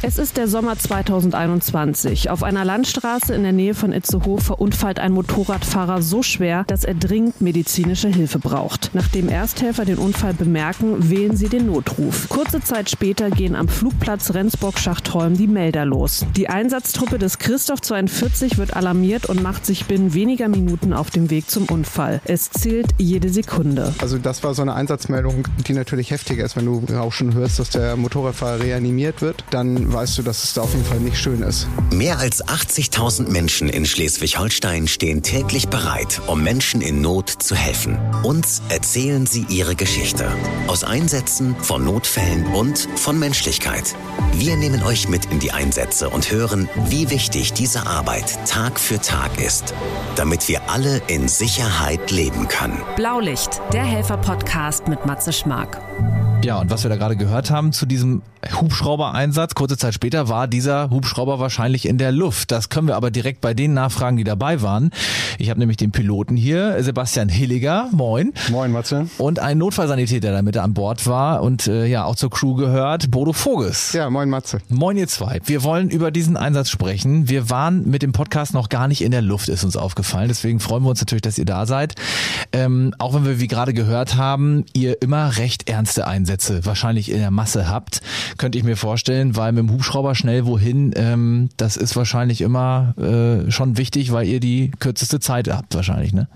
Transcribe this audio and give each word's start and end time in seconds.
Es 0.00 0.16
ist 0.16 0.36
der 0.36 0.46
Sommer 0.46 0.78
2021. 0.78 2.30
Auf 2.30 2.44
einer 2.44 2.64
Landstraße 2.64 3.34
in 3.34 3.42
der 3.42 3.50
Nähe 3.50 3.74
von 3.74 3.92
Itzehoe 3.92 4.40
verunfallt 4.40 5.00
ein 5.00 5.10
Motorradfahrer 5.10 6.02
so 6.02 6.22
schwer, 6.22 6.62
dass 6.68 6.84
er 6.84 6.94
dringend 6.94 7.40
medizinische 7.40 8.06
Hilfe 8.06 8.38
braucht. 8.38 8.90
Nachdem 8.92 9.28
Ersthelfer 9.28 9.84
den 9.84 9.98
Unfall 9.98 10.34
bemerken, 10.34 11.10
wählen 11.10 11.36
sie 11.36 11.48
den 11.48 11.66
Notruf. 11.66 12.28
Kurze 12.28 12.60
Zeit 12.60 12.88
später 12.90 13.30
gehen 13.30 13.56
am 13.56 13.66
Flugplatz 13.66 14.34
Rendsburg-Schachtholm 14.34 15.36
die 15.36 15.48
Melder 15.48 15.84
los. 15.84 16.24
Die 16.36 16.48
Einsatztruppe 16.48 17.18
des 17.18 17.38
Christoph 17.40 17.80
42 17.80 18.56
wird 18.56 18.76
alarmiert 18.76 19.26
und 19.26 19.42
macht 19.42 19.66
sich 19.66 19.86
binnen 19.86 20.14
weniger 20.14 20.48
Minuten 20.48 20.92
auf 20.92 21.10
dem 21.10 21.28
Weg 21.28 21.50
zum 21.50 21.64
Unfall. 21.64 22.20
Es 22.24 22.50
zählt 22.50 22.90
jede 22.98 23.30
Sekunde. 23.30 23.92
Also 23.98 24.18
das 24.18 24.44
war 24.44 24.54
so 24.54 24.62
eine 24.62 24.74
Einsatzmeldung, 24.74 25.48
die 25.66 25.72
natürlich 25.72 26.12
heftiger 26.12 26.44
ist, 26.44 26.54
wenn 26.54 26.66
du 26.66 26.84
auch 26.96 27.12
schon 27.12 27.34
hörst, 27.34 27.58
dass 27.58 27.70
der 27.70 27.96
Motorradfahrer 27.96 28.60
reanimiert 28.60 29.22
wird. 29.22 29.42
Dann 29.50 29.87
weißt 29.92 30.18
du, 30.18 30.22
dass 30.22 30.44
es 30.44 30.54
da 30.54 30.62
auf 30.62 30.72
jeden 30.72 30.84
Fall 30.84 31.00
nicht 31.00 31.18
schön 31.18 31.42
ist. 31.42 31.66
Mehr 31.90 32.18
als 32.18 32.44
80.000 32.44 33.28
Menschen 33.28 33.68
in 33.68 33.86
Schleswig-Holstein 33.86 34.88
stehen 34.88 35.22
täglich 35.22 35.68
bereit, 35.68 36.20
um 36.26 36.42
Menschen 36.42 36.80
in 36.80 37.00
Not 37.00 37.30
zu 37.30 37.54
helfen. 37.54 37.98
Uns 38.22 38.62
erzählen 38.68 39.26
sie 39.26 39.46
ihre 39.48 39.76
Geschichte. 39.76 40.30
Aus 40.66 40.84
Einsätzen, 40.84 41.56
von 41.60 41.84
Notfällen 41.84 42.46
und 42.54 42.88
von 42.96 43.18
Menschlichkeit. 43.18 43.94
Wir 44.32 44.56
nehmen 44.56 44.82
euch 44.82 45.08
mit 45.08 45.26
in 45.26 45.38
die 45.38 45.52
Einsätze 45.52 46.10
und 46.10 46.30
hören, 46.30 46.68
wie 46.88 47.10
wichtig 47.10 47.52
diese 47.52 47.86
Arbeit 47.86 48.38
Tag 48.46 48.78
für 48.78 49.00
Tag 49.00 49.40
ist, 49.40 49.74
damit 50.16 50.48
wir 50.48 50.68
alle 50.70 51.00
in 51.08 51.28
Sicherheit 51.28 52.10
leben 52.10 52.48
können. 52.48 52.82
Blaulicht, 52.96 53.60
der 53.72 53.84
Helfer-Podcast 53.84 54.88
mit 54.88 55.06
Matze 55.06 55.32
Schmark. 55.32 55.80
Ja, 56.44 56.60
und 56.60 56.70
was 56.70 56.84
wir 56.84 56.88
da 56.88 56.96
gerade 56.96 57.16
gehört 57.16 57.50
haben 57.50 57.72
zu 57.72 57.84
diesem 57.84 58.22
Hubschrauber-Einsatz, 58.60 59.54
kurze 59.56 59.76
Zeit 59.76 59.92
später 59.92 60.28
war 60.28 60.46
dieser 60.46 60.88
Hubschrauber 60.88 61.40
wahrscheinlich 61.40 61.86
in 61.86 61.98
der 61.98 62.12
Luft. 62.12 62.52
Das 62.52 62.68
können 62.68 62.86
wir 62.86 62.94
aber 62.94 63.10
direkt 63.10 63.40
bei 63.40 63.54
denen 63.54 63.74
nachfragen, 63.74 64.16
die 64.16 64.24
dabei 64.24 64.62
waren. 64.62 64.90
Ich 65.38 65.50
habe 65.50 65.58
nämlich 65.58 65.76
den 65.76 65.90
Piloten 65.90 66.36
hier, 66.36 66.80
Sebastian 66.82 67.28
Hilliger, 67.28 67.88
moin. 67.90 68.32
Moin, 68.50 68.70
Matze. 68.70 69.08
Und 69.18 69.40
einen 69.40 69.58
Notfallsanitäter, 69.58 70.30
der 70.30 70.42
mit 70.42 70.56
an 70.56 70.74
Bord 70.74 71.08
war 71.08 71.42
und 71.42 71.66
äh, 71.66 71.86
ja 71.86 72.04
auch 72.04 72.14
zur 72.14 72.30
Crew 72.30 72.54
gehört, 72.54 73.10
Bodo 73.10 73.32
Voges. 73.32 73.92
Ja, 73.92 74.08
moin 74.08 74.30
Matze. 74.30 74.60
Moin 74.68 74.96
ihr 74.96 75.08
zwei. 75.08 75.40
Wir 75.44 75.64
wollen 75.64 75.90
über 75.90 76.12
diesen 76.12 76.36
Einsatz 76.36 76.70
sprechen. 76.70 77.28
Wir 77.28 77.50
waren 77.50 77.90
mit 77.90 78.02
dem 78.02 78.12
Podcast 78.12 78.54
noch 78.54 78.68
gar 78.68 78.86
nicht 78.86 79.02
in 79.02 79.10
der 79.10 79.22
Luft, 79.22 79.48
ist 79.48 79.64
uns 79.64 79.76
aufgefallen. 79.76 80.28
Deswegen 80.28 80.60
freuen 80.60 80.84
wir 80.84 80.90
uns 80.90 81.00
natürlich, 81.00 81.22
dass 81.22 81.36
ihr 81.36 81.44
da 81.44 81.66
seid. 81.66 81.96
Ähm, 82.52 82.94
auch 82.98 83.12
wenn 83.14 83.24
wir, 83.26 83.40
wie 83.40 83.48
gerade 83.48 83.74
gehört 83.74 84.16
haben, 84.16 84.64
ihr 84.72 85.02
immer 85.02 85.36
recht 85.36 85.68
ernste 85.68 86.06
Einsätze 86.06 86.27
wahrscheinlich 86.64 87.10
in 87.10 87.18
der 87.18 87.30
Masse 87.30 87.68
habt 87.68 88.00
könnte 88.36 88.58
ich 88.58 88.64
mir 88.64 88.76
vorstellen, 88.76 89.36
weil 89.36 89.52
mit 89.52 89.64
dem 89.64 89.72
Hubschrauber 89.72 90.14
schnell 90.14 90.46
wohin, 90.46 90.92
ähm, 90.96 91.48
das 91.56 91.76
ist 91.76 91.96
wahrscheinlich 91.96 92.40
immer 92.40 92.94
äh, 92.98 93.50
schon 93.50 93.76
wichtig, 93.76 94.12
weil 94.12 94.26
ihr 94.26 94.40
die 94.40 94.70
kürzeste 94.78 95.20
Zeit 95.20 95.48
habt 95.48 95.74
wahrscheinlich, 95.74 96.12
ne? 96.12 96.28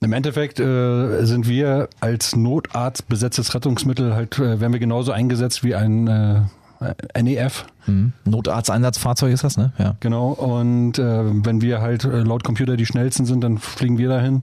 Im 0.00 0.12
Endeffekt 0.12 0.60
äh, 0.60 1.24
sind 1.24 1.48
wir 1.48 1.88
als 2.00 2.36
Notarzt 2.36 3.08
besetztes 3.08 3.54
Rettungsmittel 3.54 4.14
halt, 4.14 4.38
äh, 4.38 4.60
werden 4.60 4.72
wir 4.72 4.80
genauso 4.80 5.10
eingesetzt 5.10 5.64
wie 5.64 5.74
ein 5.74 6.06
äh, 6.06 7.22
NEF. 7.22 7.66
Mhm. 7.86 8.12
Notarzteinsatzfahrzeug 8.24 9.32
ist 9.32 9.42
das, 9.42 9.56
ne? 9.56 9.72
Ja. 9.78 9.96
Genau. 9.98 10.28
Und 10.30 10.98
äh, 10.98 11.44
wenn 11.44 11.60
wir 11.60 11.80
halt 11.80 12.04
äh, 12.04 12.20
laut 12.20 12.44
Computer 12.44 12.76
die 12.76 12.86
schnellsten 12.86 13.26
sind, 13.26 13.42
dann 13.42 13.58
fliegen 13.58 13.98
wir 13.98 14.08
dahin. 14.08 14.42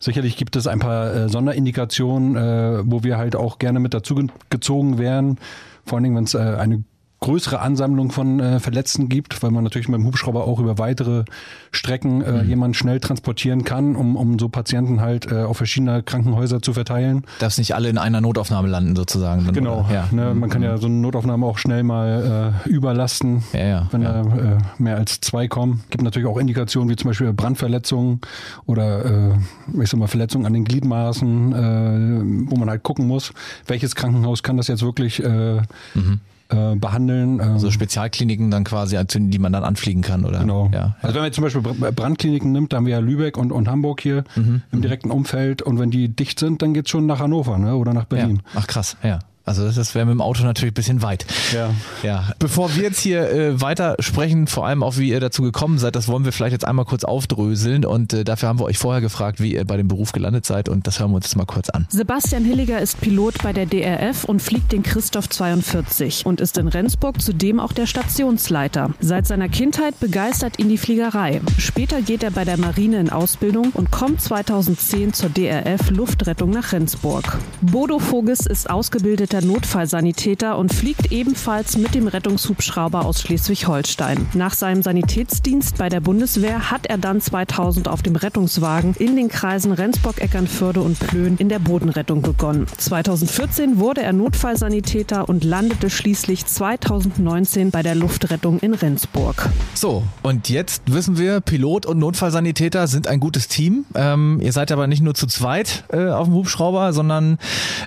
Sicherlich 0.00 0.36
gibt 0.36 0.56
es 0.56 0.66
ein 0.66 0.78
paar 0.78 1.12
äh, 1.12 1.28
Sonderindikationen, 1.28 2.36
äh, 2.36 2.82
wo 2.84 3.02
wir 3.02 3.18
halt 3.18 3.34
auch 3.34 3.58
gerne 3.58 3.80
mit 3.80 3.94
dazu 3.94 4.28
gezogen 4.50 4.98
wären. 4.98 5.38
Vor 5.84 5.96
allen 5.96 6.04
Dingen, 6.04 6.16
wenn 6.16 6.24
es 6.24 6.34
äh, 6.34 6.38
eine 6.38 6.84
größere 7.20 7.60
Ansammlung 7.60 8.12
von 8.12 8.38
äh, 8.38 8.60
Verletzten 8.60 9.08
gibt, 9.08 9.42
weil 9.42 9.50
man 9.50 9.64
natürlich 9.64 9.88
mit 9.88 9.98
dem 9.98 10.06
Hubschrauber 10.06 10.44
auch 10.46 10.60
über 10.60 10.78
weitere 10.78 11.24
Strecken 11.72 12.22
äh, 12.22 12.42
mhm. 12.44 12.48
jemanden 12.48 12.74
schnell 12.74 13.00
transportieren 13.00 13.64
kann, 13.64 13.96
um, 13.96 14.16
um 14.16 14.38
so 14.38 14.48
Patienten 14.48 15.00
halt 15.00 15.30
äh, 15.30 15.42
auf 15.42 15.56
verschiedene 15.56 16.02
Krankenhäuser 16.02 16.62
zu 16.62 16.72
verteilen. 16.72 17.24
Dass 17.40 17.58
nicht 17.58 17.74
alle 17.74 17.88
in 17.88 17.98
einer 17.98 18.20
Notaufnahme 18.20 18.68
landen 18.68 18.94
sozusagen. 18.94 19.44
Dann, 19.44 19.54
genau, 19.54 19.86
ja. 19.92 20.08
ne, 20.12 20.32
man 20.34 20.48
kann 20.48 20.62
ja 20.62 20.78
so 20.78 20.86
eine 20.86 20.96
Notaufnahme 20.96 21.44
auch 21.44 21.58
schnell 21.58 21.82
mal 21.82 22.54
äh, 22.64 22.68
überlasten, 22.68 23.42
ja, 23.52 23.66
ja, 23.66 23.88
wenn 23.90 24.02
ja. 24.02 24.22
da 24.22 24.36
äh, 24.36 24.58
mehr 24.78 24.96
als 24.96 25.20
zwei 25.20 25.48
kommen. 25.48 25.82
Gibt 25.90 26.04
natürlich 26.04 26.28
auch 26.28 26.38
Indikationen 26.38 26.88
wie 26.88 26.96
zum 26.96 27.10
Beispiel 27.10 27.32
Brandverletzungen 27.32 28.20
oder 28.66 29.32
äh, 29.32 29.82
ich 29.82 29.90
sag 29.90 29.98
mal 29.98 30.06
Verletzungen 30.06 30.46
an 30.46 30.52
den 30.52 30.64
Gliedmaßen, 30.64 31.52
äh, 31.52 32.50
wo 32.50 32.56
man 32.56 32.70
halt 32.70 32.84
gucken 32.84 33.08
muss, 33.08 33.32
welches 33.66 33.96
Krankenhaus 33.96 34.44
kann 34.44 34.56
das 34.56 34.68
jetzt 34.68 34.82
wirklich 34.82 35.22
äh, 35.22 35.60
mhm 35.94 36.20
äh, 36.48 36.76
behandeln. 36.76 37.40
Ähm. 37.40 37.58
So 37.58 37.70
Spezialkliniken 37.70 38.50
dann 38.50 38.64
quasi, 38.64 38.98
die 39.06 39.38
man 39.38 39.52
dann 39.52 39.64
anfliegen 39.64 40.02
kann, 40.02 40.24
oder? 40.24 40.40
Genau. 40.40 40.70
Ja, 40.72 40.96
Also 41.02 41.14
wenn 41.14 41.22
man 41.22 41.24
jetzt 41.26 41.34
zum 41.34 41.44
Beispiel 41.44 41.62
Brandkliniken 41.92 42.52
nimmt, 42.52 42.72
da 42.72 42.78
haben 42.78 42.86
wir 42.86 42.92
ja 42.92 43.00
Lübeck 43.00 43.36
und, 43.36 43.52
und 43.52 43.68
Hamburg 43.68 44.00
hier 44.00 44.24
mhm. 44.36 44.62
im 44.72 44.82
direkten 44.82 45.10
Umfeld 45.10 45.62
und 45.62 45.78
wenn 45.78 45.90
die 45.90 46.08
dicht 46.08 46.38
sind, 46.38 46.62
dann 46.62 46.74
geht's 46.74 46.90
schon 46.90 47.06
nach 47.06 47.20
Hannover 47.20 47.58
ne? 47.58 47.76
oder 47.76 47.92
nach 47.92 48.04
Berlin. 48.04 48.42
Ja. 48.54 48.60
Ach 48.60 48.66
krass, 48.66 48.96
ja. 49.02 49.18
Also 49.48 49.70
das 49.70 49.94
wäre 49.94 50.04
mit 50.04 50.12
dem 50.12 50.20
Auto 50.20 50.42
natürlich 50.44 50.72
ein 50.72 50.74
bisschen 50.74 51.02
weit. 51.02 51.24
Ja. 51.54 51.70
ja. 52.02 52.32
Bevor 52.38 52.76
wir 52.76 52.82
jetzt 52.82 53.00
hier 53.00 53.30
äh, 53.30 53.60
weiter 53.60 53.96
sprechen, 53.98 54.46
vor 54.46 54.66
allem 54.66 54.82
auch 54.82 54.98
wie 54.98 55.08
ihr 55.08 55.20
dazu 55.20 55.42
gekommen 55.42 55.78
seid, 55.78 55.96
das 55.96 56.06
wollen 56.06 56.26
wir 56.26 56.32
vielleicht 56.32 56.52
jetzt 56.52 56.66
einmal 56.66 56.84
kurz 56.84 57.04
aufdröseln 57.04 57.86
und 57.86 58.12
äh, 58.12 58.24
dafür 58.24 58.50
haben 58.50 58.58
wir 58.58 58.66
euch 58.66 58.76
vorher 58.76 59.00
gefragt, 59.00 59.40
wie 59.40 59.54
ihr 59.54 59.64
bei 59.64 59.78
dem 59.78 59.88
Beruf 59.88 60.12
gelandet 60.12 60.44
seid 60.44 60.68
und 60.68 60.86
das 60.86 61.00
hören 61.00 61.12
wir 61.12 61.16
uns 61.16 61.24
jetzt 61.26 61.36
mal 61.36 61.46
kurz 61.46 61.70
an. 61.70 61.86
Sebastian 61.88 62.44
Hilliger 62.44 62.78
ist 62.78 63.00
Pilot 63.00 63.42
bei 63.42 63.54
der 63.54 63.64
DRF 63.64 64.24
und 64.24 64.42
fliegt 64.42 64.70
den 64.72 64.82
Christoph 64.82 65.30
42 65.30 66.26
und 66.26 66.42
ist 66.42 66.58
in 66.58 66.68
Rendsburg 66.68 67.22
zudem 67.22 67.58
auch 67.58 67.72
der 67.72 67.86
Stationsleiter. 67.86 68.90
Seit 69.00 69.26
seiner 69.26 69.48
Kindheit 69.48 69.98
begeistert 69.98 70.58
ihn 70.58 70.68
die 70.68 70.78
Fliegerei. 70.78 71.40
Später 71.56 72.02
geht 72.02 72.22
er 72.22 72.32
bei 72.32 72.44
der 72.44 72.58
Marine 72.58 73.00
in 73.00 73.08
Ausbildung 73.08 73.70
und 73.72 73.90
kommt 73.90 74.20
2010 74.20 75.14
zur 75.14 75.30
DRF 75.30 75.88
Luftrettung 75.90 76.50
nach 76.50 76.72
Rendsburg. 76.72 77.38
Bodo 77.62 77.98
Voges 77.98 78.40
ist 78.40 78.68
ausgebildeter 78.68 79.37
der 79.38 79.46
Notfallsanitäter 79.46 80.58
und 80.58 80.74
fliegt 80.74 81.12
ebenfalls 81.12 81.76
mit 81.76 81.94
dem 81.94 82.08
Rettungshubschrauber 82.08 83.04
aus 83.04 83.20
Schleswig-Holstein. 83.20 84.26
Nach 84.34 84.52
seinem 84.52 84.82
Sanitätsdienst 84.82 85.78
bei 85.78 85.88
der 85.88 86.00
Bundeswehr 86.00 86.72
hat 86.72 86.86
er 86.86 86.98
dann 86.98 87.20
2000 87.20 87.86
auf 87.86 88.02
dem 88.02 88.16
Rettungswagen 88.16 88.94
in 88.98 89.14
den 89.14 89.28
Kreisen 89.28 89.70
Rendsburg, 89.70 90.20
Eckernförde 90.20 90.80
und 90.80 90.98
Plön 90.98 91.36
in 91.36 91.48
der 91.48 91.60
Bodenrettung 91.60 92.20
begonnen. 92.20 92.66
2014 92.78 93.78
wurde 93.78 94.02
er 94.02 94.12
Notfallsanitäter 94.12 95.28
und 95.28 95.44
landete 95.44 95.88
schließlich 95.88 96.44
2019 96.46 97.70
bei 97.70 97.84
der 97.84 97.94
Luftrettung 97.94 98.58
in 98.58 98.74
Rendsburg. 98.74 99.50
So, 99.74 100.02
und 100.24 100.48
jetzt 100.48 100.82
wissen 100.86 101.16
wir, 101.16 101.40
Pilot 101.40 101.86
und 101.86 102.00
Notfallsanitäter 102.00 102.88
sind 102.88 103.06
ein 103.06 103.20
gutes 103.20 103.46
Team. 103.46 103.84
Ähm, 103.94 104.40
ihr 104.42 104.52
seid 104.52 104.72
aber 104.72 104.88
nicht 104.88 105.02
nur 105.02 105.14
zu 105.14 105.28
zweit 105.28 105.84
äh, 105.92 106.08
auf 106.08 106.26
dem 106.26 106.34
Hubschrauber, 106.34 106.92
sondern 106.92 107.38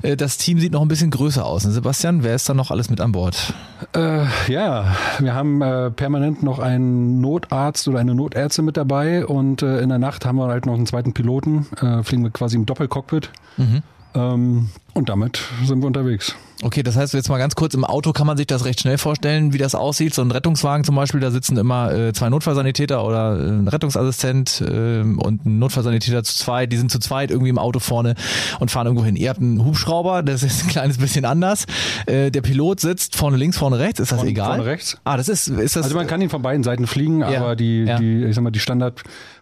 äh, 0.02 0.16
das 0.16 0.38
Team 0.38 0.62
sieht 0.62 0.72
noch 0.72 0.82
ein 0.82 0.88
bisschen 0.88 1.12
größer 1.12 1.41
Grüße 1.42 1.46
aus. 1.46 1.64
Sebastian, 1.64 2.24
wer 2.24 2.36
ist 2.36 2.48
da 2.48 2.54
noch 2.54 2.72
alles 2.72 2.90
mit 2.90 3.02
an 3.02 3.12
Bord? 3.12 3.54
Äh, 3.96 4.26
ja, 4.48 4.96
wir 5.20 5.34
haben 5.34 5.62
äh, 5.62 5.90
permanent 5.92 6.44
noch 6.44 6.60
einen 6.60 7.20
Notarzt 7.20 7.88
oder 7.88 8.00
eine 8.00 8.14
Notärztin 8.14 8.66
mit 8.66 8.78
dabei 8.78 9.26
und 9.26 9.62
äh, 9.62 9.80
in 9.80 9.90
der 9.90 9.98
Nacht 9.98 10.26
haben 10.26 10.38
wir 10.38 10.48
halt 10.48 10.66
noch 10.66 10.76
einen 10.76 10.86
zweiten 10.86 11.14
Piloten. 11.14 11.68
Äh, 11.82 12.04
fliegen 12.04 12.24
wir 12.24 12.32
quasi 12.32 12.58
im 12.58 12.66
Doppelcockpit. 12.66 13.32
Mhm. 13.58 13.84
Ähm, 14.14 14.70
und 14.94 15.10
damit 15.10 15.42
sind 15.66 15.80
wir 15.80 15.88
unterwegs. 15.88 16.36
Okay, 16.64 16.84
das 16.84 16.96
heißt 16.96 17.14
jetzt 17.16 17.30
mal 17.30 17.40
ganz 17.40 17.56
kurz, 17.56 17.74
im 17.74 17.84
Auto 17.84 18.12
kann 18.12 18.28
man 18.28 18.38
sich 18.38 18.46
das 18.46 18.66
recht 18.66 18.82
schnell 18.82 19.00
vorstellen, 19.00 19.52
wie 19.52 19.58
das 19.58 19.74
aussieht. 19.74 20.14
So 20.14 20.22
ein 20.22 20.30
Rettungswagen 20.30 20.84
zum 20.84 20.96
Beispiel, 20.96 21.20
da 21.20 21.32
sitzen 21.32 21.58
immer 21.58 21.92
äh, 21.92 22.14
zwei 22.14 22.30
Notfallsanitäter 22.30 23.04
oder 23.04 23.40
äh, 23.40 23.50
ein 23.50 23.68
Rettungsassistent 23.68 24.62
äh, 24.62 25.02
und 25.02 25.46
ein 25.46 25.58
Notfallsanitäter 25.58 26.24
zu 26.24 26.36
zweit. 26.36 26.72
Die 26.72 26.78
sind 26.78 26.92
zu 26.92 27.00
zweit 27.00 27.32
irgendwie 27.32 27.50
im 27.50 27.58
Auto 27.58 27.80
vorne 27.80 28.14
und 28.60 28.70
fahren 28.70 28.86
irgendwo 28.86 29.04
hin. 29.04 29.16
Ihr 29.16 29.30
habt 29.30 29.42
einen 29.42 29.66
Hubschrauber, 29.66 30.22
das 30.22 30.44
ist 30.44 30.64
ein 30.64 30.70
kleines 30.70 31.00
bisschen 31.00 31.26
anders. 31.26 31.66
Äh, 32.06 32.30
der 32.30 32.42
Pilot 32.42 32.80
sitzt 32.80 33.16
vorne 33.16 33.38
links, 33.38 33.58
vorne 33.58 33.80
rechts, 33.80 34.00
ist 34.00 34.12
das 34.12 34.20
vorne, 34.20 34.30
egal? 34.30 34.58
Vorne 34.58 34.66
rechts. 34.66 34.98
Ah, 35.04 35.18
das 35.18 35.30
ist, 35.30 35.48
ist 35.48 35.76
das. 35.76 35.86
Also 35.86 35.96
man 35.96 36.06
kann 36.06 36.22
ihn 36.22 36.30
von 36.30 36.44
beiden 36.44 36.64
Seiten 36.64 36.86
fliegen, 36.86 37.22
ja, 37.22 37.42
aber 37.42 37.56
die, 37.56 37.86
ja. 37.86 37.98
die, 37.98 38.26
ich 38.26 38.36
sag 38.36 38.44
mal, 38.44 38.52
die 38.52 38.60
Standard 38.60 39.02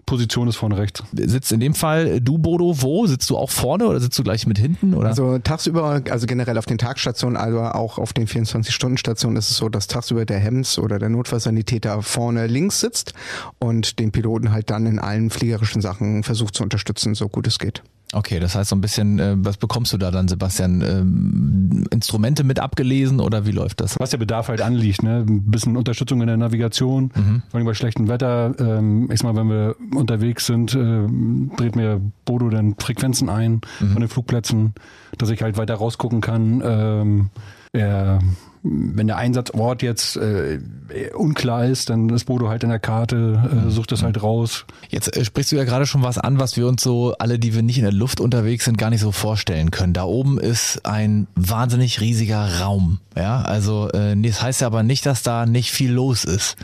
Position 0.10 0.48
ist 0.48 0.56
vorne 0.56 0.78
rechts. 0.78 1.04
Sitzt 1.13 1.52
in 1.52 1.60
dem 1.60 1.75
Fall 1.75 2.19
du, 2.19 2.40
Bodo, 2.40 2.81
wo? 2.81 3.06
Sitzt 3.06 3.30
du 3.30 3.38
auch 3.38 3.52
vorne 3.52 3.86
oder 3.88 4.00
sitzt 4.00 4.18
du 4.18 4.24
gleich 4.24 4.48
mit 4.48 4.57
hinten? 4.57 4.95
Oder? 4.95 5.10
Also 5.10 5.39
tagsüber, 5.44 6.02
also 6.10 6.28
generell 6.28 6.58
auf 6.58 6.66
den 6.66 6.78
Tagstationen, 6.78 7.38
aber 7.38 7.76
auch 7.76 7.98
auf 7.98 8.14
den 8.14 8.28
24-Stunden-Stationen 8.28 9.38
ist 9.38 9.50
es 9.50 9.58
so, 9.58 9.70
dass 9.70 9.88
tagsüber 9.88 10.26
der 10.26 10.40
Hems 10.40 10.80
oder 10.80 11.00
der 11.00 11.10
Notfallsanitäter 11.10 12.02
vorne 12.02 12.48
links 12.48 12.80
sitzt 12.80 13.14
und 13.60 14.00
den 14.00 14.12
Piloten 14.12 14.52
halt 14.52 14.70
dann 14.70 14.86
in 14.86 15.00
allen 15.00 15.30
fliegerischen 15.30 15.82
Sachen 15.82 16.24
versucht 16.24 16.56
zu 16.56 16.64
unterstützen, 16.64 17.16
so 17.16 17.30
gut 17.30 17.48
es 17.48 17.60
geht. 17.60 17.84
Okay, 18.12 18.40
das 18.40 18.56
heißt 18.56 18.70
so 18.70 18.76
ein 18.76 18.82
bisschen, 18.82 19.20
äh, 19.20 19.36
was 19.38 19.58
bekommst 19.58 19.94
du 19.94 19.98
da 19.98 20.10
dann, 20.10 20.28
Sebastian? 20.28 20.82
Ähm, 20.82 21.86
Instrumente 21.92 22.44
mit 22.44 22.60
abgelesen 22.60 23.20
oder 23.20 23.46
wie 23.46 23.52
läuft 23.52 23.82
das? 23.82 24.00
Was 24.00 24.10
der 24.10 24.18
Bedarf 24.18 24.48
halt 24.48 24.62
anliegt, 24.62 25.04
ne? 25.04 25.26
Ein 25.28 25.52
bisschen 25.52 25.78
Unterstützung 25.78 26.22
in 26.22 26.28
der 26.28 26.38
Navigation, 26.38 27.12
mhm. 27.16 27.44
vor 27.50 27.58
allem 27.58 27.66
bei 27.66 27.74
schlechtem 27.76 28.08
Wetter. 28.08 28.54
Ähm, 28.60 29.10
ich 29.12 29.20
sag 29.20 29.34
mal, 29.34 29.40
wenn 29.40 29.50
wir 29.50 29.76
unterwegs 29.96 30.48
sind, 30.48 30.74
äh, 30.74 31.08
dreht 31.58 31.76
mir 31.76 32.02
Bodo 32.26 32.50
dann 32.50 32.76
Frequenzen 32.80 33.30
ein 33.30 33.62
mhm. 33.80 33.92
von 33.92 34.02
den 34.02 34.10
Flugplätzen, 34.10 34.74
dass 35.18 35.30
ich 35.30 35.42
halt 35.44 35.58
weiter 35.58 35.76
rausgucken 35.76 36.22
kann. 36.22 36.62
Ähm, 36.66 37.30
er 37.74 38.20
wenn 38.64 39.08
der 39.08 39.18
Einsatzort 39.18 39.82
jetzt 39.82 40.18
äh, 40.18 40.60
unklar 41.16 41.66
ist, 41.66 41.90
dann 41.90 42.10
ist 42.10 42.26
Bodo 42.26 42.50
halt 42.50 42.64
in 42.64 42.70
der 42.70 42.80
Karte, 42.80 43.68
äh, 43.68 43.70
sucht 43.70 43.92
es 43.92 44.04
halt 44.04 44.22
raus. 44.22 44.66
Jetzt 44.90 45.16
äh, 45.16 45.24
sprichst 45.24 45.52
du 45.52 45.56
ja 45.56 45.64
gerade 45.64 45.86
schon 45.86 46.04
was 46.04 46.18
an, 46.18 46.40
was 46.40 46.58
wir 46.58 46.68
uns 46.68 46.84
so, 46.84 47.16
alle, 47.20 47.40
die 47.40 47.56
wir 47.56 47.62
nicht 47.62 47.78
in 47.78 47.84
der 47.84 47.94
Luft 47.94 48.20
unterwegs 48.20 48.66
sind, 48.66 48.78
gar 48.78 48.90
nicht 48.90 49.02
so 49.02 49.12
vorstellen 49.12 49.72
können. 49.72 49.94
Da 49.94 50.04
oben 50.04 50.40
ist 50.40 50.86
ein 50.86 51.28
wahnsinnig 51.36 52.02
riesiger 52.02 52.60
Raum. 52.60 53.00
Ja, 53.16 53.42
also 53.42 53.90
äh, 53.90 54.16
das 54.16 54.42
heißt 54.42 54.62
ja 54.62 54.68
aber 54.68 54.84
nicht, 54.84 55.06
dass 55.06 55.24
da 55.24 55.46
nicht 55.46 55.72
viel 55.72 55.92
los 55.92 56.24
ist. 56.24 56.56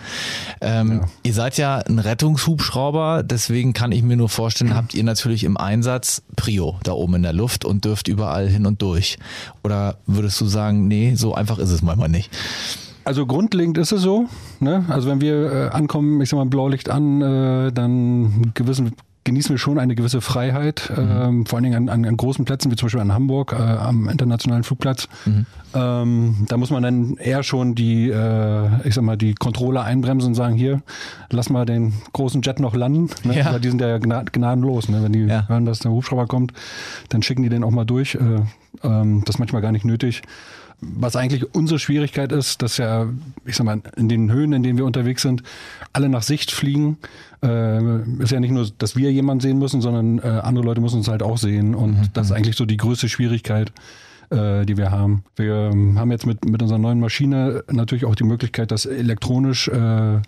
Ähm, 0.62 1.02
ja. 1.02 1.08
Ihr 1.24 1.34
seid 1.34 1.58
ja 1.58 1.78
ein 1.78 2.00
Rettungshubschrauber, 2.00 3.24
deswegen 3.24 3.74
kann 3.74 3.92
ich 3.92 4.04
mir 4.04 4.16
nur 4.16 4.30
vorstellen, 4.30 4.76
habt 4.76 4.94
ihr 4.94 5.04
natürlich 5.04 5.44
im 5.44 5.58
Einsatz 5.58 6.24
Prio 6.36 6.78
da 6.84 6.94
oben 6.94 7.16
in 7.16 7.24
der 7.24 7.34
Luft 7.34 7.66
und 7.66 7.86
dürft 7.86 8.08
überall 8.08 8.48
hin 8.48 8.66
und 8.66 8.82
durch. 8.82 9.18
Oder 9.64 9.98
würdest 10.06 10.40
du 10.40 10.46
sagen, 10.46 10.88
nee, 10.88 11.16
so 11.16 11.34
einfach 11.34 11.58
ist 11.58 11.72
es 11.72 11.82
manchmal 11.86 12.10
nicht? 12.10 12.36
Also 13.04 13.26
grundlegend 13.26 13.78
ist 13.78 13.92
es 13.92 14.02
so. 14.02 14.26
Ne? 14.60 14.84
Also 14.90 15.10
wenn 15.10 15.22
wir 15.22 15.52
äh, 15.52 15.70
ankommen, 15.70 16.22
ich 16.22 16.30
sag 16.30 16.38
mal 16.38 16.46
Blaulicht 16.46 16.90
an, 16.90 17.22
äh, 17.22 17.72
dann 17.72 18.52
gewissen 18.56 18.94
genießen 19.26 19.50
wir 19.50 19.58
schon 19.58 19.80
eine 19.80 19.96
gewisse 19.96 20.22
Freiheit, 20.22 20.92
mhm. 20.96 21.12
ähm, 21.12 21.46
vor 21.46 21.58
allen 21.58 21.64
Dingen 21.64 21.76
an, 21.76 21.90
an, 21.90 22.06
an, 22.06 22.16
großen 22.16 22.46
Plätzen, 22.46 22.72
wie 22.72 22.76
zum 22.76 22.86
Beispiel 22.86 23.02
an 23.02 23.12
Hamburg, 23.12 23.54
äh, 23.54 23.56
am 23.56 24.08
internationalen 24.08 24.64
Flugplatz. 24.64 25.10
Mhm. 25.26 25.46
Ähm, 25.74 26.46
da 26.48 26.58
muss 26.58 26.70
man 26.70 26.84
dann 26.84 27.18
eher 27.18 27.42
schon 27.42 27.74
die, 27.74 28.10
äh, 28.12 28.88
ich 28.88 28.94
sag 28.94 29.04
mal, 29.04 29.18
die 29.18 29.34
Controller 29.34 29.84
einbremsen 29.84 30.30
und 30.30 30.36
sagen, 30.36 30.56
hier, 30.56 30.82
lass 31.32 31.50
mal 31.50 31.66
den 31.66 31.94
großen 32.14 32.44
Jet 32.44 32.60
noch 32.60 32.76
landen. 32.76 33.10
Ne? 33.24 33.40
Ja. 33.40 33.52
Weil 33.52 33.60
die 33.60 33.70
sind 33.70 33.82
ja 33.82 33.98
gnadenlos. 33.98 34.90
Ne? 34.90 35.04
Wenn 35.04 35.12
die 35.12 35.26
ja. 35.26 35.48
hören, 35.50 35.66
dass 35.66 35.80
der 35.80 35.92
Hubschrauber 35.92 36.28
kommt, 36.28 36.54
dann 37.10 37.24
schicken 37.24 37.42
die 37.42 37.50
den 37.50 37.64
auch 37.64 37.72
mal 37.72 37.86
durch. 37.86 38.16
Äh, 38.16 38.42
ähm, 38.84 39.24
das 39.26 39.36
ist 39.36 39.40
manchmal 39.40 39.64
gar 39.64 39.72
nicht 39.72 39.86
nötig 39.86 40.22
was 40.98 41.16
eigentlich 41.16 41.54
unsere 41.54 41.80
Schwierigkeit 41.80 42.32
ist, 42.32 42.62
dass 42.62 42.78
ja, 42.78 43.08
ich 43.46 43.56
sag 43.56 43.66
mal, 43.66 43.82
in 43.96 44.10
den 44.10 44.32
Höhen, 44.32 44.54
in 44.54 44.64
denen 44.64 44.78
wir 44.78 44.86
unterwegs 44.86 45.22
sind, 45.22 45.44
alle 45.94 46.10
nach 46.10 46.24
Sicht 46.24 46.52
fliegen. 46.52 46.98
Äh, 47.44 48.02
ist 48.22 48.32
ja 48.32 48.40
nicht 48.40 48.52
nur, 48.52 48.68
dass 48.78 48.96
wir 48.96 49.12
jemanden 49.12 49.42
sehen 49.42 49.60
müssen, 49.60 49.82
sondern 49.82 50.20
äh, 50.20 50.42
andere 50.42 50.66
Leute 50.66 50.82
müssen 50.82 50.98
uns 50.98 51.08
halt 51.08 51.24
auch 51.24 51.38
sehen. 51.38 51.76
Und 51.76 51.92
mhm. 51.92 52.10
das 52.14 52.28
ist 52.28 52.32
eigentlich 52.32 52.56
so 52.56 52.66
die 52.66 52.78
größte 52.78 53.10
Schwierigkeit, 53.10 53.72
äh, 54.30 54.66
die 54.66 54.78
wir 54.78 54.92
haben. 54.92 55.24
Wir 55.36 55.72
ähm, 55.72 56.00
haben 56.00 56.12
jetzt 56.12 56.26
mit, 56.26 56.46
mit 56.46 56.62
unserer 56.62 56.80
neuen 56.80 57.00
Maschine 57.00 57.64
natürlich 57.72 58.06
auch 58.06 58.16
die 58.16 58.24
Möglichkeit, 58.24 58.72
das 58.72 58.86
elektronisch 58.86 59.68
äh, 59.68 60.22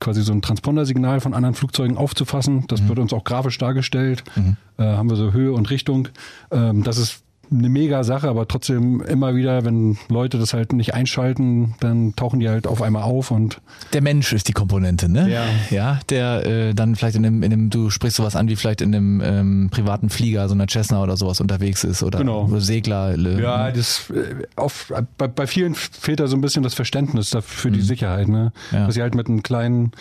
quasi 0.00 0.22
so 0.22 0.32
ein 0.32 0.42
Transpondersignal 0.42 1.20
von 1.20 1.34
anderen 1.34 1.54
Flugzeugen 1.54 1.96
aufzufassen. 1.96 2.64
Das 2.68 2.82
mhm. 2.82 2.88
wird 2.88 2.98
uns 2.98 3.12
auch 3.12 3.24
grafisch 3.24 3.58
dargestellt. 3.58 4.24
Mhm. 4.34 4.56
Äh, 4.78 4.84
haben 4.84 5.08
wir 5.08 5.16
so 5.16 5.32
Höhe 5.32 5.52
und 5.52 5.70
Richtung. 5.70 6.08
Ähm, 6.50 6.82
das 6.82 6.98
ist 6.98 7.22
eine 7.50 7.68
mega 7.68 8.04
Sache, 8.04 8.28
aber 8.28 8.48
trotzdem 8.48 9.00
immer 9.00 9.34
wieder, 9.34 9.64
wenn 9.64 9.96
Leute 10.08 10.38
das 10.38 10.52
halt 10.52 10.72
nicht 10.72 10.94
einschalten, 10.94 11.74
dann 11.80 12.14
tauchen 12.16 12.40
die 12.40 12.48
halt 12.48 12.66
auf 12.66 12.82
einmal 12.82 13.02
auf 13.02 13.30
und 13.30 13.60
der 13.92 14.02
Mensch 14.02 14.32
ist 14.32 14.48
die 14.48 14.52
Komponente, 14.52 15.08
ne? 15.08 15.30
Ja, 15.30 15.44
ja, 15.70 16.00
der 16.08 16.46
äh, 16.46 16.74
dann 16.74 16.96
vielleicht 16.96 17.16
in 17.16 17.22
dem, 17.22 17.42
in 17.42 17.50
dem, 17.50 17.70
du 17.70 17.90
sprichst 17.90 18.16
sowas 18.16 18.36
an, 18.36 18.48
wie 18.48 18.56
vielleicht 18.56 18.80
in 18.80 18.94
einem 18.94 19.20
ähm, 19.24 19.68
privaten 19.70 20.10
Flieger, 20.10 20.48
so 20.48 20.54
einer 20.54 20.66
Cessna 20.68 21.02
oder 21.02 21.16
sowas 21.16 21.40
unterwegs 21.40 21.84
ist 21.84 22.02
oder 22.02 22.18
genau. 22.18 22.48
Segler. 22.58 23.14
Äh, 23.16 23.42
ja, 23.42 23.70
das 23.70 24.10
äh, 24.10 24.46
auf, 24.56 24.92
bei, 25.16 25.28
bei 25.28 25.46
vielen 25.46 25.74
fehlt 25.74 26.20
da 26.20 26.26
so 26.26 26.36
ein 26.36 26.40
bisschen 26.40 26.62
das 26.62 26.74
Verständnis 26.74 27.30
dafür 27.30 27.70
mhm. 27.70 27.74
die 27.74 27.82
Sicherheit, 27.82 28.28
ne? 28.28 28.52
Ja. 28.72 28.86
Dass 28.86 28.94
sie 28.94 29.02
halt 29.02 29.14
mit 29.14 29.28
einem 29.28 29.42
kleinen 29.42 29.92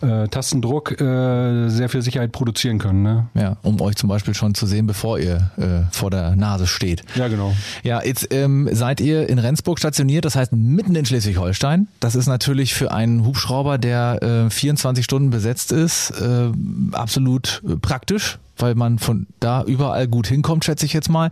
äh, 0.00 0.28
Tastendruck 0.28 1.00
äh, 1.00 1.68
sehr 1.68 1.88
viel 1.88 2.02
Sicherheit 2.02 2.32
produzieren 2.32 2.78
können, 2.78 3.02
ne? 3.02 3.26
Ja, 3.34 3.56
um 3.62 3.80
euch 3.80 3.96
zum 3.96 4.08
Beispiel 4.08 4.34
schon 4.34 4.54
zu 4.54 4.66
sehen, 4.66 4.86
bevor 4.86 5.18
ihr 5.18 5.50
äh, 5.56 5.82
vor 5.90 6.10
der 6.10 6.36
Nase 6.36 6.66
steht 6.66 6.91
steht. 6.92 7.16
Ja, 7.16 7.28
genau. 7.28 7.54
Ja, 7.82 8.02
jetzt 8.02 8.28
ähm, 8.32 8.68
seid 8.72 9.00
ihr 9.00 9.28
in 9.28 9.38
Rendsburg 9.38 9.78
stationiert, 9.78 10.24
das 10.24 10.36
heißt 10.36 10.52
mitten 10.52 10.94
in 10.94 11.04
Schleswig-Holstein. 11.04 11.88
Das 12.00 12.14
ist 12.14 12.26
natürlich 12.26 12.74
für 12.74 12.92
einen 12.92 13.24
Hubschrauber, 13.24 13.78
der 13.78 14.46
äh, 14.46 14.50
24 14.50 15.04
Stunden 15.04 15.30
besetzt 15.30 15.72
ist, 15.72 16.10
äh, 16.10 16.50
absolut 16.92 17.62
äh, 17.68 17.76
praktisch 17.76 18.38
weil 18.58 18.74
man 18.76 19.00
von 19.00 19.26
da 19.40 19.64
überall 19.64 20.06
gut 20.06 20.28
hinkommt, 20.28 20.64
schätze 20.64 20.86
ich 20.86 20.92
jetzt 20.92 21.08
mal. 21.08 21.30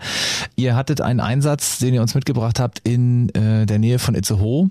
Ihr 0.57 0.75
hattet 0.75 1.01
einen 1.01 1.21
Einsatz, 1.21 1.79
den 1.79 1.95
ihr 1.95 2.03
uns 2.03 2.17
mitgebracht 2.17 2.59
habt 2.59 2.81
in 2.81 3.29
äh, 3.35 3.67
der 3.67 3.79
Nähe 3.79 4.01
von 4.01 4.17
Itzehoe 4.17 4.69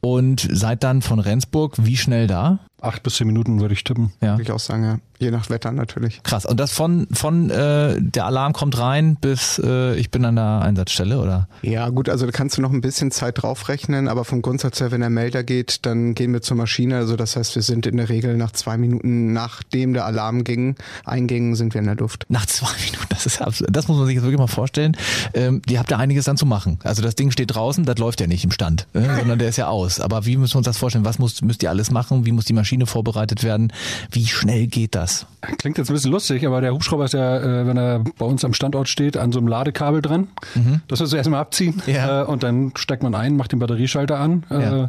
und 0.00 0.48
seid 0.50 0.82
dann 0.82 1.02
von 1.02 1.18
Rendsburg 1.18 1.74
wie 1.76 1.98
schnell 1.98 2.26
da? 2.26 2.60
Acht 2.80 3.02
bis 3.02 3.16
zehn 3.16 3.26
Minuten 3.26 3.60
würde 3.60 3.74
ich 3.74 3.82
tippen. 3.82 4.12
Ja. 4.20 4.32
Würde 4.32 4.42
ich 4.42 4.52
auch 4.52 4.60
sagen, 4.60 4.84
ja. 4.84 4.98
Je 5.20 5.32
nach 5.32 5.50
Wetter 5.50 5.72
natürlich. 5.72 6.22
Krass. 6.22 6.46
Und 6.46 6.60
das 6.60 6.70
von, 6.70 7.08
von 7.12 7.50
äh, 7.50 7.96
der 7.98 8.26
Alarm 8.26 8.52
kommt 8.52 8.78
rein 8.78 9.16
bis 9.16 9.60
äh, 9.64 9.96
ich 9.96 10.12
bin 10.12 10.24
an 10.24 10.36
der 10.36 10.60
Einsatzstelle, 10.62 11.18
oder? 11.18 11.48
Ja, 11.62 11.88
gut, 11.88 12.08
also 12.08 12.24
da 12.24 12.30
kannst 12.30 12.56
du 12.56 12.62
noch 12.62 12.72
ein 12.72 12.80
bisschen 12.80 13.10
Zeit 13.10 13.42
draufrechnen, 13.42 14.06
aber 14.06 14.24
vom 14.24 14.42
Grundsatz 14.42 14.80
her, 14.80 14.92
wenn 14.92 15.00
der 15.00 15.10
Melder 15.10 15.42
geht, 15.42 15.86
dann 15.86 16.14
gehen 16.14 16.32
wir 16.32 16.40
zur 16.40 16.56
Maschine. 16.56 16.98
Also 16.98 17.16
das 17.16 17.34
heißt, 17.34 17.56
wir 17.56 17.62
sind 17.62 17.86
in 17.86 17.96
der 17.96 18.08
Regel 18.08 18.36
nach 18.36 18.52
zwei 18.52 18.76
Minuten, 18.78 19.32
nachdem 19.32 19.92
der 19.92 20.06
Alarm 20.06 20.44
ging, 20.44 20.76
einging, 21.04 21.56
sind 21.56 21.74
wir 21.74 21.80
in 21.80 21.86
der 21.86 21.96
Luft. 21.96 22.26
Nach 22.28 22.46
zwei 22.46 22.70
Minuten, 22.84 23.06
das 23.08 23.26
ist 23.26 23.42
absolut, 23.42 23.74
das 23.74 23.88
muss 23.88 23.98
man 23.98 24.06
sich 24.06 24.14
jetzt 24.14 24.22
wirklich 24.24 24.38
mal 24.38 24.46
vorstellen. 24.46 24.96
Ähm, 25.34 25.62
ihr 25.68 25.80
habt 25.80 25.90
ja 25.90 25.96
einiges 25.96 26.26
dann 26.26 26.36
zu 26.36 26.46
machen. 26.46 26.78
Also 26.84 27.02
das 27.02 27.16
Ding 27.16 27.32
steht 27.32 27.52
draußen, 27.52 27.84
das 27.84 27.98
läuft 27.98 28.20
ja 28.20 28.28
nicht 28.28 28.44
im 28.44 28.52
Stand, 28.52 28.86
äh, 28.92 29.00
sondern 29.18 29.40
der 29.40 29.48
ist 29.48 29.56
ja 29.56 29.66
aus. 29.66 29.98
Aber 29.98 30.26
wie 30.26 30.36
müssen 30.36 30.54
wir 30.54 30.58
uns 30.58 30.66
das 30.66 30.78
vorstellen? 30.78 31.04
Was 31.04 31.18
muss, 31.18 31.42
müsst 31.42 31.64
ihr 31.64 31.70
alles 31.70 31.90
machen? 31.90 32.24
Wie 32.24 32.30
muss 32.30 32.44
die 32.44 32.52
Maschine 32.52 32.67
vorbereitet 32.86 33.42
werden? 33.42 33.72
Wie 34.10 34.26
schnell 34.26 34.66
geht 34.66 34.94
das? 34.94 35.26
Klingt 35.58 35.78
jetzt 35.78 35.90
ein 35.90 35.94
bisschen 35.94 36.12
lustig, 36.12 36.46
aber 36.46 36.60
der 36.60 36.72
Hubschrauber 36.72 37.04
ist 37.04 37.14
ja, 37.14 37.38
äh, 37.38 37.66
wenn 37.66 37.76
er 37.76 38.04
bei 38.18 38.26
uns 38.26 38.44
am 38.44 38.52
Standort 38.52 38.88
steht, 38.88 39.16
an 39.16 39.32
so 39.32 39.38
einem 39.38 39.48
Ladekabel 39.48 40.02
dran. 40.02 40.28
Mhm. 40.54 40.80
Das 40.88 41.00
wirst 41.00 41.12
du 41.12 41.16
erstmal 41.16 41.40
abziehen 41.40 41.82
ja. 41.86 42.22
Äh, 42.22 42.24
und 42.26 42.42
dann 42.42 42.72
steckt 42.76 43.02
man 43.02 43.14
ein, 43.14 43.36
macht 43.36 43.52
den 43.52 43.58
Batterieschalter 43.58 44.18
an. 44.18 44.44
Ja. 44.50 44.88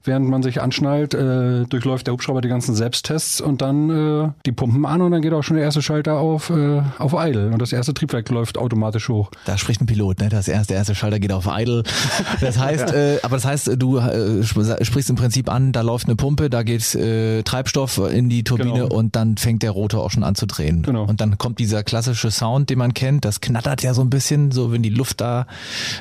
Äh, 0.00 0.06
während 0.10 0.28
man 0.28 0.42
sich 0.42 0.60
anschnallt, 0.60 1.14
äh, 1.14 1.64
durchläuft 1.64 2.06
der 2.06 2.14
Hubschrauber 2.14 2.40
die 2.40 2.48
ganzen 2.48 2.74
Selbsttests 2.74 3.40
und 3.40 3.62
dann 3.62 3.90
äh, 3.90 4.28
die 4.46 4.52
Pumpen 4.52 4.86
an 4.86 5.02
und 5.02 5.12
dann 5.12 5.22
geht 5.22 5.32
auch 5.32 5.42
schon 5.42 5.56
der 5.56 5.64
erste 5.64 5.82
Schalter 5.82 6.18
auf, 6.18 6.50
äh, 6.50 6.82
auf 6.98 7.14
Idle 7.16 7.50
und 7.50 7.60
das 7.60 7.72
erste 7.72 7.94
Triebwerk 7.94 8.28
läuft 8.30 8.58
automatisch 8.58 9.08
hoch. 9.08 9.30
Da 9.44 9.58
spricht 9.58 9.80
ein 9.80 9.86
Pilot, 9.86 10.20
ne? 10.20 10.28
Das 10.28 10.48
erste, 10.48 10.68
der 10.68 10.78
erste 10.78 10.94
Schalter 10.94 11.18
geht 11.18 11.32
auf 11.32 11.46
Idle. 11.50 11.82
Das 12.40 12.58
heißt, 12.58 12.90
ja. 12.90 12.94
äh, 12.94 13.18
aber 13.22 13.36
das 13.36 13.44
heißt, 13.44 13.72
du 13.76 13.98
äh, 13.98 14.42
sprichst 14.42 15.10
im 15.10 15.16
Prinzip 15.16 15.50
an, 15.50 15.72
da 15.72 15.82
läuft 15.82 16.06
eine 16.06 16.16
Pumpe, 16.16 16.50
da 16.50 16.62
geht 16.62 16.94
äh, 16.94 17.42
Treibstoff 17.42 17.98
in 17.98 18.28
die 18.28 18.44
Turbine 18.44 18.72
genau. 18.72 18.94
und 18.94 19.16
dann 19.16 19.36
fängt 19.36 19.62
der 19.62 19.70
Rotor 19.70 20.02
auch 20.02 20.10
schon 20.10 20.24
an 20.24 20.34
zu 20.34 20.46
drehen. 20.46 20.82
Genau. 20.82 21.04
Und 21.04 21.20
dann 21.20 21.38
kommt 21.38 21.58
dieser 21.58 21.82
klassische 21.82 22.30
Sound, 22.30 22.70
den 22.70 22.78
man 22.78 22.94
kennt, 22.94 23.24
das 23.24 23.40
knattert 23.40 23.82
ja 23.82 23.94
so 23.94 24.02
ein 24.02 24.10
bisschen, 24.10 24.50
so 24.50 24.72
wenn 24.72 24.82
die 24.82 24.90
Luft 24.90 25.20
da 25.20 25.46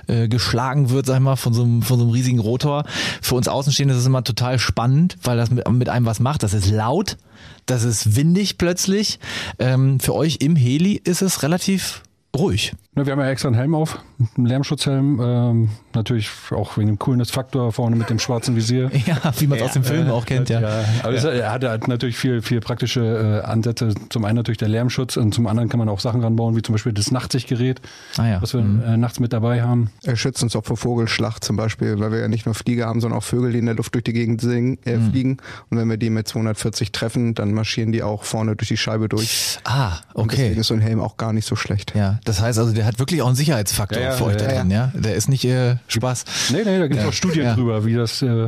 äh, 0.07 0.27
geschlagen 0.27 0.89
wird, 0.89 1.05
sag 1.05 1.15
ich 1.15 1.21
mal, 1.21 1.35
von 1.35 1.53
so 1.53 1.63
einem, 1.63 1.81
von 1.81 1.97
so 1.97 2.05
einem 2.05 2.13
riesigen 2.13 2.39
Rotor. 2.39 2.85
Für 3.21 3.35
uns 3.35 3.47
Außenstehende 3.47 3.88
das 3.89 3.97
ist 3.97 4.05
immer 4.05 4.23
total 4.23 4.59
spannend, 4.59 5.17
weil 5.23 5.37
das 5.37 5.51
mit, 5.51 5.67
mit 5.69 5.89
einem 5.89 6.05
was 6.05 6.19
macht. 6.19 6.43
Das 6.43 6.53
ist 6.53 6.69
laut, 6.69 7.17
das 7.65 7.83
ist 7.83 8.15
windig 8.15 8.57
plötzlich. 8.57 9.19
Ähm, 9.59 9.99
für 9.99 10.15
euch 10.15 10.37
im 10.41 10.55
Heli 10.55 10.93
ist 11.03 11.21
es 11.21 11.43
relativ 11.43 12.03
ruhig. 12.35 12.73
Ne, 12.95 13.05
wir 13.05 13.13
haben 13.13 13.19
ja 13.19 13.29
extra 13.29 13.47
einen 13.47 13.55
Helm 13.55 13.75
auf, 13.75 13.99
einen 14.37 14.45
Lärmschutzhelm, 14.45 15.19
ähm, 15.23 15.69
natürlich 15.93 16.29
auch 16.51 16.77
wegen 16.77 16.87
dem 16.87 16.99
Coolness-Faktor 16.99 17.71
vorne 17.71 17.95
mit 17.95 18.09
dem 18.09 18.19
schwarzen 18.19 18.55
Visier. 18.55 18.91
Ja, 19.05 19.15
wie 19.39 19.47
man 19.47 19.55
es 19.55 19.61
ja, 19.61 19.67
aus 19.67 19.73
dem 19.73 19.83
Film 19.83 20.07
äh, 20.07 20.11
auch 20.11 20.25
kennt, 20.25 20.49
ja. 20.49 20.59
ja. 20.59 20.83
Aber 21.03 21.15
ja. 21.15 21.29
er 21.29 21.51
hat 21.51 21.63
halt 21.63 21.87
natürlich 21.87 22.17
viel, 22.17 22.41
viel 22.41 22.59
praktische 22.59 23.41
äh, 23.43 23.47
Ansätze. 23.47 23.93
Zum 24.09 24.25
einen 24.25 24.35
natürlich 24.35 24.57
der 24.57 24.67
Lärmschutz 24.67 25.17
und 25.17 25.33
zum 25.33 25.47
anderen 25.47 25.69
kann 25.69 25.79
man 25.79 25.87
auch 25.89 25.99
Sachen 25.99 26.21
ranbauen, 26.21 26.55
wie 26.55 26.61
zum 26.61 26.73
Beispiel 26.73 26.91
das 26.91 27.11
Nachtsichtgerät, 27.11 27.81
ah, 28.17 28.27
ja. 28.27 28.41
was 28.41 28.53
wir 28.53 28.61
mhm. 28.61 28.83
äh, 28.83 28.97
nachts 28.97 29.19
mit 29.19 29.33
dabei 29.33 29.63
haben. 29.63 29.89
Er 30.03 30.15
schützt 30.15 30.43
uns 30.43 30.55
auch 30.55 30.65
vor 30.65 30.77
Vogelschlacht 30.77 31.43
zum 31.43 31.55
Beispiel, 31.55 31.99
weil 31.99 32.11
wir 32.11 32.19
ja 32.19 32.27
nicht 32.27 32.45
nur 32.45 32.53
Flieger 32.53 32.87
haben, 32.87 32.99
sondern 33.01 33.19
auch 33.19 33.23
Vögel, 33.23 33.53
die 33.53 33.59
in 33.59 33.65
der 33.65 33.75
Luft 33.75 33.95
durch 33.95 34.03
die 34.03 34.13
Gegend 34.13 34.41
singen, 34.41 34.77
äh, 34.85 34.97
mhm. 34.97 35.11
fliegen. 35.11 35.37
Und 35.69 35.77
wenn 35.77 35.89
wir 35.89 35.97
die 35.97 36.09
mit 36.09 36.27
240 36.27 36.91
treffen, 36.91 37.33
dann 37.33 37.53
marschieren 37.53 37.91
die 37.91 38.03
auch 38.03 38.23
vorne 38.23 38.55
durch 38.55 38.67
die 38.67 38.77
Scheibe 38.77 39.07
durch. 39.07 39.57
Ah, 39.63 39.97
okay. 40.13 40.21
Und 40.21 40.31
deswegen 40.33 40.59
ist 40.59 40.67
so 40.67 40.73
ein 40.73 40.81
Helm 40.81 40.99
auch 40.99 41.17
gar 41.17 41.33
nicht 41.33 41.47
so 41.47 41.55
schlecht. 41.55 41.95
Ja, 41.95 42.18
das 42.25 42.41
heißt 42.41 42.59
also, 42.59 42.73
der 42.73 42.85
hat 42.85 42.99
wirklich 42.99 43.21
auch 43.21 43.27
einen 43.27 43.35
Sicherheitsfaktor 43.35 44.01
ja, 44.01 44.09
ja, 44.09 44.11
für 44.11 44.25
euch 44.25 44.37
da 44.37 44.47
drin, 44.47 44.71
ja? 44.71 44.91
Der 44.93 45.15
ist 45.15 45.29
nicht 45.29 45.45
äh, 45.45 45.77
Spaß. 45.87 46.25
Nee, 46.51 46.63
nee, 46.65 46.79
da 46.79 46.87
gibt 46.87 46.99
es 46.99 47.07
auch 47.07 47.13
Studien 47.13 47.55
drüber, 47.55 47.85
wie 47.85 47.95
das 47.95 48.21
äh, 48.21 48.47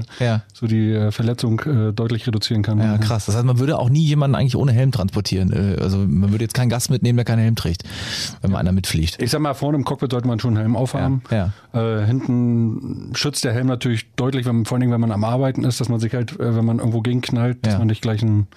so 0.53 0.67
die 0.67 0.91
äh, 0.91 1.11
Verletzung 1.11 1.59
äh, 1.61 1.93
deutlich 1.93 2.27
reduzieren 2.27 2.63
kann. 2.63 2.79
Ja, 2.79 2.97
krass. 2.97 3.25
Das 3.25 3.35
heißt, 3.35 3.45
man 3.45 3.59
würde 3.59 3.77
auch 3.77 3.89
nie 3.89 4.03
jemanden 4.03 4.35
eigentlich 4.35 4.55
ohne 4.55 4.71
Helm 4.71 4.91
transportieren. 4.91 5.51
Äh, 5.51 5.81
also 5.81 5.97
man 5.97 6.31
würde 6.31 6.43
jetzt 6.43 6.53
keinen 6.53 6.69
Gast 6.69 6.89
mitnehmen, 6.89 7.17
der 7.17 7.25
keinen 7.25 7.39
Helm 7.39 7.55
trägt, 7.55 7.83
wenn 8.41 8.51
mal 8.51 8.59
einer 8.59 8.71
mitfliegt. 8.71 9.21
Ich 9.21 9.31
sag 9.31 9.41
mal, 9.41 9.53
vorne 9.53 9.77
im 9.77 9.85
Cockpit 9.85 10.11
sollte 10.11 10.27
man 10.27 10.39
schon 10.39 10.51
einen 10.51 10.61
Helm 10.61 10.75
aufhaben. 10.75 11.21
Ja. 11.31 11.53
Äh, 11.73 12.05
hinten 12.05 13.11
schützt 13.15 13.43
der 13.43 13.53
Helm 13.53 13.67
natürlich 13.67 14.11
deutlich, 14.15 14.45
wenn, 14.45 14.65
vor 14.65 14.75
allen 14.75 14.81
Dingen, 14.81 14.93
wenn 14.93 15.01
man 15.01 15.11
am 15.11 15.23
Arbeiten 15.23 15.63
ist, 15.63 15.79
dass 15.79 15.89
man 15.89 15.99
sich 15.99 16.13
halt, 16.13 16.37
wenn 16.39 16.65
man 16.65 16.79
irgendwo 16.79 17.01
gegenknallt, 17.01 17.65
dass 17.65 17.77
man 17.77 17.87
nicht 17.87 18.01
gleich 18.01 18.21
einen 18.21 18.47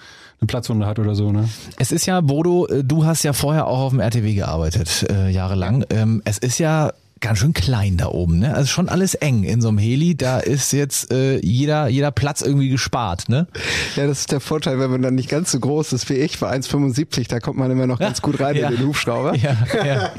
eine 0.41 0.47
Platzwunde 0.47 0.85
hat 0.85 0.99
oder 0.99 1.15
so. 1.15 1.31
Ne? 1.31 1.47
Es 1.77 1.91
ist 1.91 2.05
ja, 2.05 2.19
Bodo, 2.21 2.67
du 2.83 3.05
hast 3.05 3.23
ja 3.23 3.33
vorher 3.33 3.67
auch 3.67 3.79
auf 3.79 3.91
dem 3.91 3.99
RTW 3.99 4.33
gearbeitet, 4.33 5.04
äh, 5.09 5.29
jahrelang. 5.29 5.85
Ähm, 5.89 6.21
es 6.25 6.37
ist 6.37 6.59
ja 6.59 6.91
ganz 7.25 7.39
schön 7.39 7.53
klein 7.53 7.97
da 7.97 8.07
oben, 8.07 8.39
ne? 8.39 8.53
Also 8.53 8.67
schon 8.67 8.87
alles 8.87 9.15
eng 9.15 9.43
in 9.43 9.59
so 9.61 9.69
einem 9.69 9.77
Heli. 9.79 10.15
Da 10.15 10.39
ist 10.39 10.71
jetzt 10.73 11.11
äh, 11.11 11.39
jeder, 11.39 11.87
jeder 11.87 12.11
Platz 12.11 12.41
irgendwie 12.41 12.69
gespart, 12.69 13.29
ne? 13.29 13.47
Ja, 13.95 14.05
das 14.07 14.19
ist 14.21 14.31
der 14.31 14.39
Vorteil, 14.39 14.79
wenn 14.79 14.91
man 14.91 15.01
dann 15.01 15.15
nicht 15.15 15.29
ganz 15.29 15.51
so 15.51 15.59
groß 15.59 15.93
ist 15.93 16.07
wie 16.09 16.13
ich, 16.15 16.37
für 16.37 16.49
1,75, 16.49 17.27
da 17.27 17.39
kommt 17.39 17.57
man 17.57 17.71
immer 17.71 17.87
noch 17.87 17.99
ganz 17.99 18.21
gut 18.21 18.39
rein 18.39 18.55
Ja. 18.55 18.69
in 18.69 18.77
den 18.77 18.87
Hubschrauber. 18.87 19.35
Ja, 19.35 19.57
ja. 19.85 20.09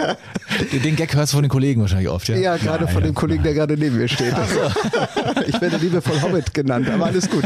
Den- 0.83 0.97
Gag 0.97 1.15
hörst 1.15 1.33
du 1.33 1.37
von 1.37 1.43
den 1.43 1.51
Kollegen 1.51 1.81
wahrscheinlich 1.83 2.09
oft, 2.09 2.29
ja? 2.29 2.37
Ja, 2.37 2.57
gerade 2.57 2.89
von 2.89 3.03
dem 3.03 3.15
Kollegen, 3.15 3.43
der 3.43 3.55
gerade 3.55 3.77
neben 3.77 3.97
mir 3.99 4.09
steht. 4.09 4.35
ich 5.47 5.61
werde 5.61 5.77
liebevoll 5.77 6.21
Hobbit 6.23 6.55
genannt, 6.55 6.89
aber 6.89 7.07
alles 7.07 7.29
gut. 7.31 7.45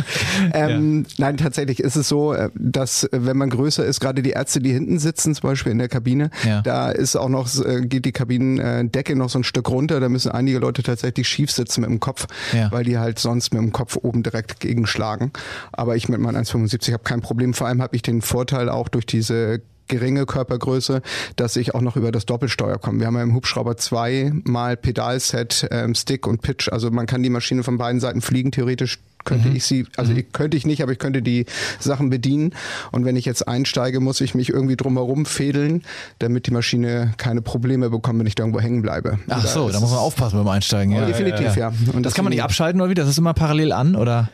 Ähm, 0.55 1.05
Nein, 1.19 1.37
tatsächlich 1.37 1.81
ist 1.81 1.97
es 1.97 2.09
so, 2.09 2.33
äh, 2.33 2.49
dass 2.55 3.05
äh, 3.05 3.09
wenn 3.13 3.37
man 3.37 3.51
größer 3.51 3.85
ist, 3.85 4.01
gerade 4.01 4.23
die 4.23 4.31
Ärzte, 4.31 4.61
die 4.61 4.73
hinten 4.73 4.99
sitzen, 4.99 5.35
zum 5.35 5.49
Beispiel 5.51 5.73
in 5.73 5.79
der 5.79 5.89
Kabine, 5.89 6.31
Ja. 6.47 6.63
da 6.63 6.91
ist 6.91 7.17
auch 7.17 7.29
noch, 7.29 7.49
äh, 7.65 7.81
geht 7.83 8.05
die 8.05 8.13
Kabinendecke 8.13 9.17
noch 9.17 9.29
so 9.31 9.39
ein 9.41 9.45
Stück 9.51 9.69
runter, 9.69 10.01
da 10.01 10.09
müssen 10.09 10.31
einige 10.33 10.59
Leute 10.59 10.83
tatsächlich 10.83 11.29
schief 11.29 11.51
sitzen 11.51 11.83
mit 11.83 11.91
dem 11.91 12.01
Kopf, 12.01 12.27
Ja. 12.55 12.71
weil 12.73 12.85
die 12.85 12.99
halt 12.99 13.19
sonst 13.19 13.53
mit 13.53 13.61
dem 13.63 13.73
Kopf 13.73 13.97
oben 14.01 14.23
direkt 14.23 14.61
gegenschlagen. 14.61 15.33
Aber 15.73 15.97
ich 15.97 16.09
mit 16.09 16.21
meinem 16.21 16.37
1,75 16.37 16.93
habe 16.93 17.03
kein 17.05 17.21
Problem. 17.21 17.53
Vor 17.53 17.67
allem 17.67 17.83
habe 17.83 17.95
ich 17.97 18.03
den 18.03 18.23
Vorteil 18.23 18.69
auch 18.69 18.89
durch 18.89 19.07
diese 19.07 19.61
geringe 19.89 20.25
Körpergröße, 20.25 21.03
dass 21.35 21.57
ich 21.57 21.75
auch 21.75 21.81
noch 21.81 21.97
über 21.97 22.13
das 22.13 22.25
Doppelsteuer 22.25 22.79
komme. 22.79 23.01
Wir 23.01 23.09
haben 23.09 23.17
ja 23.17 23.23
im 23.25 23.35
Hubschrauber 23.35 23.77
zweimal 23.77 24.77
Pedalset, 24.77 25.67
ähm, 25.73 25.95
Stick 25.97 26.29
und 26.29 26.43
Pitch. 26.43 26.69
Also 26.71 26.91
man 26.93 27.07
kann 27.07 27.23
die 27.25 27.31
Maschine 27.31 27.65
von 27.65 27.77
beiden 27.77 28.01
Seiten 28.01 28.21
fliegen. 28.21 28.53
Theoretisch 28.53 29.01
könnte 29.25 29.49
ich 29.49 29.65
sie, 29.65 29.87
also 29.97 30.13
ich, 30.13 30.33
könnte 30.33 30.57
ich 30.57 30.67
nicht, 30.67 30.83
aber 30.83 30.93
ich 30.93 30.99
könnte 30.99 31.23
die 31.23 31.47
Sachen 31.79 32.11
bedienen. 32.11 32.53
Und 32.93 33.05
wenn 33.05 33.17
ich 33.17 33.25
jetzt 33.25 33.47
einsteige, 33.47 34.01
muss 34.01 34.21
ich 34.21 34.35
mich 34.35 34.49
irgendwie 34.51 34.77
drumherum 34.77 35.27
fädeln, 35.27 35.83
damit 36.19 36.47
die 36.47 36.51
Maschine 36.53 37.13
keine 37.17 37.43
Probleme 37.43 37.91
bekommt, 37.91 38.19
wenn 38.19 38.27
ich 38.27 38.35
da 38.35 38.43
irgendwo 38.45 38.61
hängen 38.61 38.83
bleibe. 38.83 39.19
Ach 39.29 39.39
Oder 39.41 39.49
so, 39.49 39.67
es 39.69 39.75
da 39.75 39.81
muss 39.81 39.91
man 39.91 39.99
aufpassen 40.01 40.39
beim 40.39 40.49
Einsteigen. 40.49 40.95
Ja, 40.95 41.05
definitiv, 41.07 41.57
ja. 41.57 41.73
Und 41.93 42.05
das 42.07 42.15
kann 42.15 42.25
man 42.25 42.31
nicht 42.33 42.43
abschalten 42.43 42.81
oder 42.81 42.91
wie? 42.91 42.95
Das 42.95 43.09
ist 43.09 43.19
immer 43.19 43.35
parallel 43.35 43.73
an, 43.73 43.95
oder? 43.97 44.31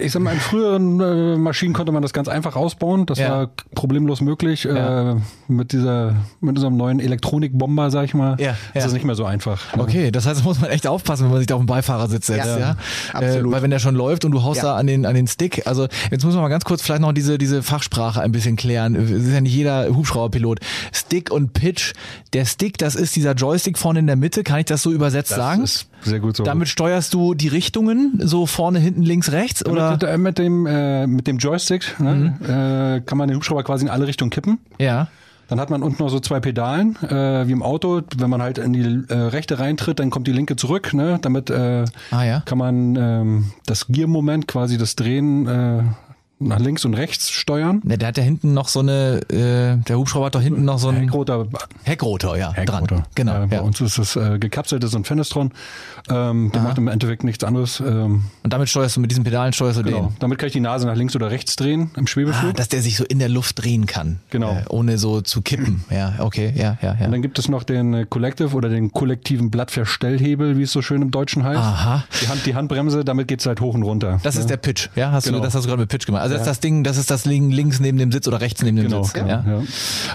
Ich 0.00 0.12
sag 0.12 0.22
mal, 0.22 0.32
in 0.34 0.40
früheren 0.40 1.00
äh, 1.00 1.36
Maschinen 1.36 1.72
konnte 1.74 1.92
man 1.92 2.02
das 2.02 2.12
ganz 2.12 2.28
einfach 2.28 2.56
ausbauen. 2.56 3.06
Das 3.06 3.18
Ja. 3.18 3.30
war 3.30 3.50
problemlos 3.74 4.20
möglich. 4.20 4.64
Ja. 4.64 5.12
Äh, 5.12 5.16
mit 5.48 5.72
dieser, 5.72 6.14
mit 6.40 6.56
unserem 6.56 6.76
neuen 6.76 7.00
Elektronikbomber, 7.00 7.90
sag 7.90 8.04
ich 8.04 8.14
mal, 8.14 8.36
Ja, 8.40 8.52
ist 8.52 8.58
ja. 8.74 8.82
das 8.82 8.92
nicht 8.92 9.04
mehr 9.04 9.14
so 9.16 9.24
einfach. 9.24 9.76
ne? 9.76 9.82
Okay, 9.82 10.10
das 10.10 10.26
heißt, 10.26 10.40
da 10.40 10.44
muss 10.44 10.60
man 10.60 10.70
echt 10.70 10.86
aufpassen, 10.86 11.24
wenn 11.24 11.30
man 11.30 11.38
sich 11.40 11.46
da 11.48 11.54
auf 11.56 11.60
den 11.62 11.66
Beifahrersitz 11.66 12.26
setzt, 12.28 12.46
ja. 12.46 12.58
Ja, 12.58 12.76
absolut. 13.12 13.46
Äh, 13.48 13.52
weil 13.52 13.62
wenn 13.62 13.70
der 13.70 13.79
schon 13.80 13.94
läuft 13.94 14.24
und 14.24 14.32
du 14.32 14.42
haust 14.42 14.58
Ja. 14.62 14.70
da 14.70 14.76
an 14.76 14.86
den, 14.86 15.06
an 15.06 15.14
den 15.14 15.26
Stick, 15.26 15.66
also 15.66 15.88
jetzt 16.10 16.24
muss 16.24 16.34
man 16.34 16.42
mal 16.42 16.48
ganz 16.48 16.64
kurz 16.64 16.82
vielleicht 16.82 17.00
noch 17.00 17.12
diese, 17.12 17.38
diese 17.38 17.62
Fachsprache 17.62 18.20
ein 18.20 18.32
bisschen 18.32 18.56
klären. 18.56 18.94
Es 18.94 19.10
ist 19.10 19.32
ja 19.32 19.40
nicht 19.40 19.54
jeder 19.54 19.88
Hubschrauberpilot. 19.94 20.60
Stick 20.92 21.30
und 21.30 21.52
Pitch. 21.52 21.92
Der 22.32 22.44
Stick, 22.44 22.78
das 22.78 22.94
ist 22.94 23.16
dieser 23.16 23.32
Joystick 23.34 23.78
vorne 23.78 23.98
in 24.00 24.06
der 24.06 24.16
Mitte, 24.16 24.44
kann 24.44 24.60
ich 24.60 24.66
das 24.66 24.82
so 24.82 24.92
übersetzt 24.92 25.30
Das 25.32 25.38
sagen? 25.38 25.62
ist 25.64 25.86
sehr 26.02 26.20
gut 26.20 26.36
so. 26.36 26.44
Damit 26.44 26.68
steuerst 26.68 27.12
du 27.14 27.34
die 27.34 27.48
Richtungen, 27.48 28.20
so 28.22 28.46
vorne, 28.46 28.78
hinten, 28.78 29.02
links, 29.02 29.32
rechts, 29.32 29.64
oder? 29.66 29.92
mit, 29.92 30.18
mit 30.18 30.38
dem 30.38 30.66
äh, 30.66 31.06
mit 31.06 31.26
dem 31.26 31.38
Joystick 31.38 31.98
ne, 32.00 33.00
äh, 33.00 33.06
kann 33.06 33.18
man 33.18 33.28
den 33.28 33.36
Hubschrauber 33.36 33.62
quasi 33.64 33.84
in 33.84 33.90
alle 33.90 34.06
Richtungen 34.06 34.30
kippen. 34.30 34.58
Ja. 34.78 35.08
Dann 35.50 35.60
hat 35.60 35.68
man 35.68 35.82
unten 35.82 36.02
noch 36.02 36.08
so 36.08 36.20
zwei 36.20 36.40
Pedalen, 36.40 36.96
äh, 37.02 37.46
wie 37.46 37.52
im 37.52 37.62
Auto. 37.62 38.00
Wenn 38.16 38.30
man 38.30 38.40
halt 38.40 38.56
in 38.58 38.72
die 38.72 39.02
äh, 39.12 39.14
rechte 39.14 39.58
reintritt, 39.58 39.98
dann 39.98 40.08
kommt 40.08 40.26
die 40.28 40.32
linke 40.32 40.54
zurück. 40.56 40.94
Ne? 40.94 41.18
Damit 41.20 41.50
äh, 41.50 41.84
Ah, 42.12 42.22
ja. 42.24 42.40
kann 42.46 42.56
man 42.56 42.96
ähm, 42.96 43.52
das 43.66 43.88
Giermoment, 43.88 44.46
quasi 44.46 44.78
das 44.78 44.94
Drehen 44.96 45.46
äh, 45.48 45.82
nach 46.40 46.58
links 46.58 46.84
und 46.84 46.94
rechts 46.94 47.30
steuern. 47.30 47.80
Ne, 47.84 47.98
der 47.98 48.08
hat 48.08 48.16
ja 48.18 48.24
hinten 48.24 48.54
noch 48.54 48.68
so 48.68 48.80
eine, 48.80 49.20
äh, 49.30 49.76
der 49.86 49.98
Hubschrauber 49.98 50.26
hat 50.26 50.34
doch 50.34 50.40
hinten 50.40 50.64
noch 50.64 50.78
so 50.78 50.88
einen 50.88 51.00
Heckrotor, 51.02 51.46
Heckrotor, 51.84 52.36
ja, 52.36 52.52
Heckrotor. 52.52 52.86
dran. 52.88 53.02
Genau. 53.14 53.32
Ja, 53.32 53.46
bei 53.46 53.56
ja. 53.56 53.62
uns 53.62 53.80
ist 53.80 53.98
das 53.98 54.16
äh, 54.16 54.38
gekapseltes 54.38 54.94
und 54.94 55.06
Fenestron. 55.06 55.52
Ähm, 56.08 56.50
der 56.52 56.62
macht 56.62 56.78
im 56.78 56.88
Endeffekt 56.88 57.24
nichts 57.24 57.44
anderes. 57.44 57.80
Ähm, 57.80 58.24
Und 58.42 58.52
damit 58.52 58.68
steuerst 58.68 58.96
du 58.96 59.00
mit 59.00 59.10
diesen 59.10 59.22
Pedalen 59.24 59.52
steuerst 59.52 59.78
du 59.78 59.82
genau. 59.82 60.06
den. 60.06 60.16
Damit 60.18 60.38
kann 60.38 60.46
ich 60.46 60.52
die 60.54 60.60
Nase 60.60 60.86
nach 60.86 60.96
links 60.96 61.14
oder 61.14 61.30
rechts 61.30 61.56
drehen 61.56 61.90
im 61.96 62.04
Ah, 62.04 62.06
Schwebeflug. 62.06 62.54
dass 62.56 62.68
der 62.68 62.82
sich 62.82 62.96
so 62.96 63.04
in 63.04 63.18
der 63.18 63.28
Luft 63.28 63.62
drehen 63.62 63.86
kann. 63.86 64.18
Genau. 64.30 64.52
Äh, 64.52 64.64
ohne 64.70 64.98
so 64.98 65.20
zu 65.20 65.42
kippen. 65.42 65.84
Ja, 65.90 66.14
okay, 66.20 66.52
ja, 66.56 66.78
ja, 66.80 66.96
ja. 66.98 67.06
Und 67.06 67.12
dann 67.12 67.20
gibt 67.22 67.38
es 67.38 67.48
noch 67.48 67.62
den 67.64 67.92
äh, 67.94 68.06
Collective 68.08 68.54
oder 68.56 68.68
den 68.68 68.92
kollektiven 68.92 69.50
Blattverstellhebel, 69.50 70.56
wie 70.56 70.62
es 70.62 70.72
so 70.72 70.82
schön 70.82 71.02
im 71.02 71.10
Deutschen 71.10 71.44
heißt. 71.44 71.58
Aha. 71.58 72.04
Die, 72.22 72.28
Hand, 72.28 72.46
die 72.46 72.54
Handbremse, 72.54 73.04
damit 73.04 73.28
geht's 73.28 73.44
halt 73.46 73.60
hoch 73.60 73.74
und 73.74 73.82
runter. 73.82 74.20
Das 74.22 74.36
ist 74.36 74.48
der 74.48 74.56
Pitch, 74.56 74.88
ja? 74.96 75.10
Hast 75.12 75.26
du, 75.26 75.32
Genau. 75.32 75.42
das 75.44 75.54
hast 75.54 75.64
du 75.64 75.68
gerade 75.68 75.80
mit 75.80 75.88
Pitch 75.90 76.06
gemacht. 76.06 76.22
Also 76.22 76.29
das 76.30 76.40
ist 76.42 76.46
das 76.46 76.60
Ding, 76.60 76.84
das 76.84 76.96
ist 76.96 77.10
das 77.10 77.24
Lin- 77.24 77.50
links 77.50 77.80
neben 77.80 77.98
dem 77.98 78.12
Sitz 78.12 78.26
oder 78.28 78.40
rechts 78.40 78.62
neben 78.62 78.76
dem 78.76 78.86
Genau, 78.86 79.02
Sitz. 79.02 79.12
genau, 79.14 79.28
ja? 79.28 79.44
ja. 79.46 79.62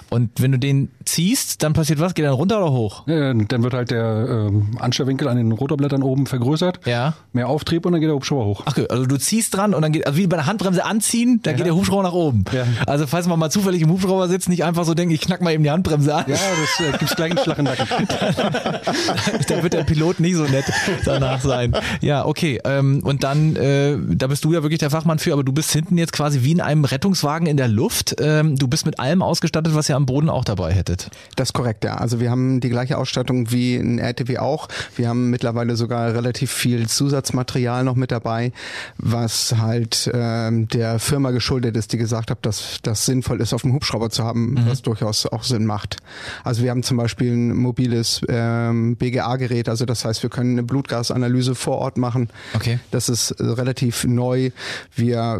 Und 0.09 0.31
wenn 0.41 0.51
du 0.51 0.59
den 0.59 0.89
ziehst, 1.05 1.63
dann 1.63 1.73
passiert 1.73 1.99
was? 1.99 2.13
Geht 2.13 2.25
er 2.25 2.31
runter 2.31 2.57
oder 2.61 2.71
hoch? 2.71 3.07
Ja, 3.07 3.33
dann 3.33 3.63
wird 3.63 3.73
halt 3.73 3.91
der 3.91 4.47
ähm, 4.49 4.77
Anstellwinkel 4.79 5.27
an 5.27 5.37
den 5.37 5.51
Rotorblättern 5.51 6.03
oben 6.03 6.25
vergrößert. 6.25 6.79
Ja. 6.85 7.13
Mehr 7.33 7.47
Auftrieb 7.49 7.85
und 7.85 7.91
dann 7.91 8.01
geht 8.01 8.09
der 8.09 8.15
Hubschrauber 8.15 8.45
hoch. 8.45 8.63
Ach, 8.65 8.71
okay, 8.71 8.87
also 8.89 9.05
du 9.05 9.17
ziehst 9.17 9.55
dran 9.55 9.73
und 9.73 9.81
dann 9.81 9.91
geht, 9.91 10.07
also 10.07 10.17
wie 10.17 10.27
bei 10.27 10.37
der 10.37 10.45
Handbremse 10.45 10.83
anziehen, 10.85 11.39
da 11.43 11.53
geht 11.53 11.65
der 11.65 11.75
Hubschrauber 11.75 12.03
nach 12.03 12.13
oben. 12.13 12.45
Ja. 12.51 12.65
Also 12.87 13.07
falls 13.07 13.27
man 13.27 13.37
mal 13.39 13.49
zufällig 13.49 13.81
im 13.81 13.89
Hubschrauber 13.91 14.27
sitzt, 14.27 14.49
nicht 14.49 14.63
einfach 14.63 14.85
so 14.85 14.93
denken, 14.93 15.13
ich 15.13 15.21
knack 15.21 15.41
mal 15.41 15.51
eben 15.53 15.63
die 15.63 15.71
Handbremse 15.71 16.13
an. 16.15 16.25
Ja, 16.27 16.35
das 16.35 16.87
äh, 16.87 16.97
gibt's 16.97 17.15
gleich 17.15 17.31
einen 17.31 17.39
Schlag 17.43 17.55
den 17.57 17.65
Nacken. 17.65 17.85
da 19.47 19.63
wird 19.63 19.73
der 19.73 19.83
Pilot 19.83 20.19
nicht 20.19 20.35
so 20.35 20.43
nett 20.43 20.65
danach 21.05 21.41
sein. 21.41 21.73
Ja, 22.01 22.25
okay. 22.25 22.59
Ähm, 22.63 23.01
und 23.03 23.23
dann, 23.23 23.55
äh, 23.55 23.97
da 24.15 24.27
bist 24.27 24.43
du 24.45 24.53
ja 24.53 24.63
wirklich 24.63 24.79
der 24.79 24.89
Fachmann 24.89 25.19
für, 25.19 25.33
aber 25.33 25.43
du 25.43 25.51
bist 25.51 25.71
hinten 25.71 25.97
jetzt 25.97 26.04
quasi 26.11 26.43
wie 26.43 26.51
in 26.51 26.61
einem 26.61 26.85
Rettungswagen 26.85 27.47
in 27.47 27.57
der 27.57 27.67
Luft. 27.67 28.15
Ähm, 28.19 28.55
du 28.55 28.67
bist 28.67 28.85
mit 28.85 28.99
allem 28.99 29.21
ausgestattet, 29.21 29.75
was 29.75 29.89
ihr 29.89 29.95
am 29.95 30.05
Boden 30.05 30.29
auch 30.29 30.43
dabei 30.43 30.71
hättet. 30.73 31.09
Das 31.35 31.49
ist 31.49 31.53
korrekt, 31.53 31.83
ja. 31.83 31.95
Also 31.95 32.19
wir 32.19 32.29
haben 32.29 32.59
die 32.59 32.69
gleiche 32.69 32.97
Ausstattung 32.97 33.51
wie 33.51 33.75
ein 33.75 33.99
RTW 33.99 34.37
auch. 34.37 34.67
Wir 34.95 35.09
haben 35.09 35.29
mittlerweile 35.29 35.75
sogar 35.75 36.13
relativ 36.13 36.51
viel 36.51 36.87
Zusatzmaterial 36.87 37.83
noch 37.83 37.95
mit 37.95 38.11
dabei, 38.11 38.51
was 38.97 39.55
halt 39.57 40.09
ähm, 40.13 40.67
der 40.67 40.99
Firma 40.99 41.31
geschuldet 41.31 41.75
ist, 41.77 41.93
die 41.93 41.97
gesagt 41.97 42.31
hat, 42.31 42.45
dass 42.45 42.79
das 42.83 43.05
sinnvoll 43.05 43.41
ist, 43.41 43.53
auf 43.53 43.61
dem 43.61 43.73
Hubschrauber 43.73 44.09
zu 44.09 44.23
haben, 44.23 44.57
was 44.67 44.81
durchaus 44.81 45.25
auch 45.25 45.43
Sinn 45.43 45.65
macht. 45.65 45.97
Also 46.43 46.63
wir 46.63 46.71
haben 46.71 46.83
zum 46.83 46.97
Beispiel 46.97 47.33
ein 47.33 47.55
mobiles 47.55 48.21
ähm, 48.27 48.95
BGA-Gerät, 48.95 49.69
also 49.69 49.85
das 49.85 50.05
heißt, 50.05 50.23
wir 50.23 50.29
können 50.29 50.51
eine 50.51 50.63
Blutgasanalyse 50.63 51.55
vor 51.55 51.77
Ort 51.77 51.97
machen. 51.97 52.29
Okay. 52.53 52.79
Das 52.91 53.09
ist 53.09 53.35
relativ 53.39 54.03
neu. 54.05 54.51
Wir 54.95 55.39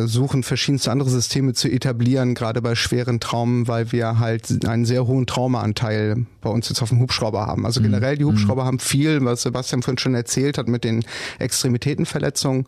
versuchen 0.00 0.42
verschiedenste 0.42 0.90
andere 0.90 1.10
Systeme 1.10 1.52
zu 1.52 1.68
etablieren, 1.68 2.34
gerade 2.34 2.62
bei 2.62 2.74
schweren 2.74 3.20
Traumen, 3.20 3.68
weil 3.68 3.92
wir 3.92 4.18
halt 4.18 4.66
einen 4.66 4.84
sehr 4.84 5.06
hohen 5.06 5.26
Traumaanteil 5.26 6.26
bei 6.40 6.50
uns 6.50 6.68
jetzt 6.68 6.82
auf 6.82 6.88
dem 6.88 7.00
Hubschrauber 7.00 7.46
haben. 7.46 7.66
Also 7.66 7.80
generell 7.82 8.16
die 8.16 8.24
Hubschrauber 8.24 8.64
haben 8.64 8.78
viel, 8.78 9.24
was 9.24 9.42
Sebastian 9.42 9.82
vorhin 9.82 9.98
schon 9.98 10.14
erzählt 10.14 10.58
hat 10.58 10.68
mit 10.68 10.84
den 10.84 11.04
Extremitätenverletzungen. 11.38 12.64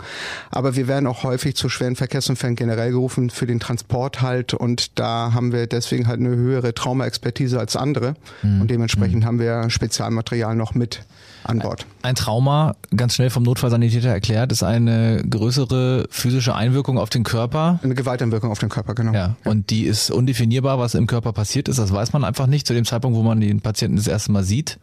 Aber 0.51 0.77
wir 0.77 0.89
werden 0.89 1.07
auch 1.07 1.23
häufig 1.23 1.57
zu 1.57 1.69
schweren 1.69 1.97
Verkehrsunfällen 1.97 2.57
generell 2.57 2.91
gerufen 2.91 3.31
für 3.31 3.47
den 3.47 3.61
Transport 3.61 4.21
halt 4.21 4.55
und 4.55 4.99
da 4.99 5.33
haben 5.33 5.53
wir 5.53 5.67
deswegen 5.67 6.07
halt 6.07 6.21
eine 6.21 6.37
höhere 6.37 6.75
Traumaexpertise 6.75 7.59
als 7.59 7.77
andere 7.77 8.15
und 8.43 8.71
dementsprechend 8.71 9.25
haben 9.25 9.39
wir 9.39 9.71
Spezialmaterial 9.71 10.55
noch 10.55 10.75
mit 10.75 11.05
an 11.45 11.59
Bord. 11.59 11.87
Ein 12.03 12.15
Trauma, 12.15 12.75
ganz 12.97 13.15
schnell 13.15 13.31
vom 13.31 13.43
Notfallsanitäter 13.43 14.09
erklärt, 14.09 14.53
ist 14.53 14.63
eine 14.63 15.23
größere 15.29 16.07
physische 16.11 16.55
Einwirkung 16.55 16.99
auf 16.99 17.11
den 17.11 17.22
Körper. 17.25 17.81
Eine 17.83 17.95
Gewalteinwirkung 17.95 18.51
auf 18.51 18.59
den 18.59 18.69
Körper, 18.69 18.95
genau. 18.95 19.13
Ja, 19.13 19.37
und 19.45 19.71
die 19.71 19.85
ist 19.85 20.11
undefinierbar, 20.11 20.79
was 20.79 20.95
im 20.95 21.07
Körper 21.07 21.33
passiert 21.33 21.69
ist. 21.69 21.79
Das 21.79 21.93
weiß 21.93 22.13
man 22.13 22.25
einfach 22.25 22.47
nicht 22.47 22.67
zu 22.67 22.75
dem 22.75 22.85
Zeitpunkt, 22.85 23.17
wo 23.17 23.23
man 23.23 23.41
den 23.41 23.61
Patienten 23.61 23.97
das 23.97 24.07
erste 24.07 24.33
Mal 24.33 24.45
sieht. 24.45 24.79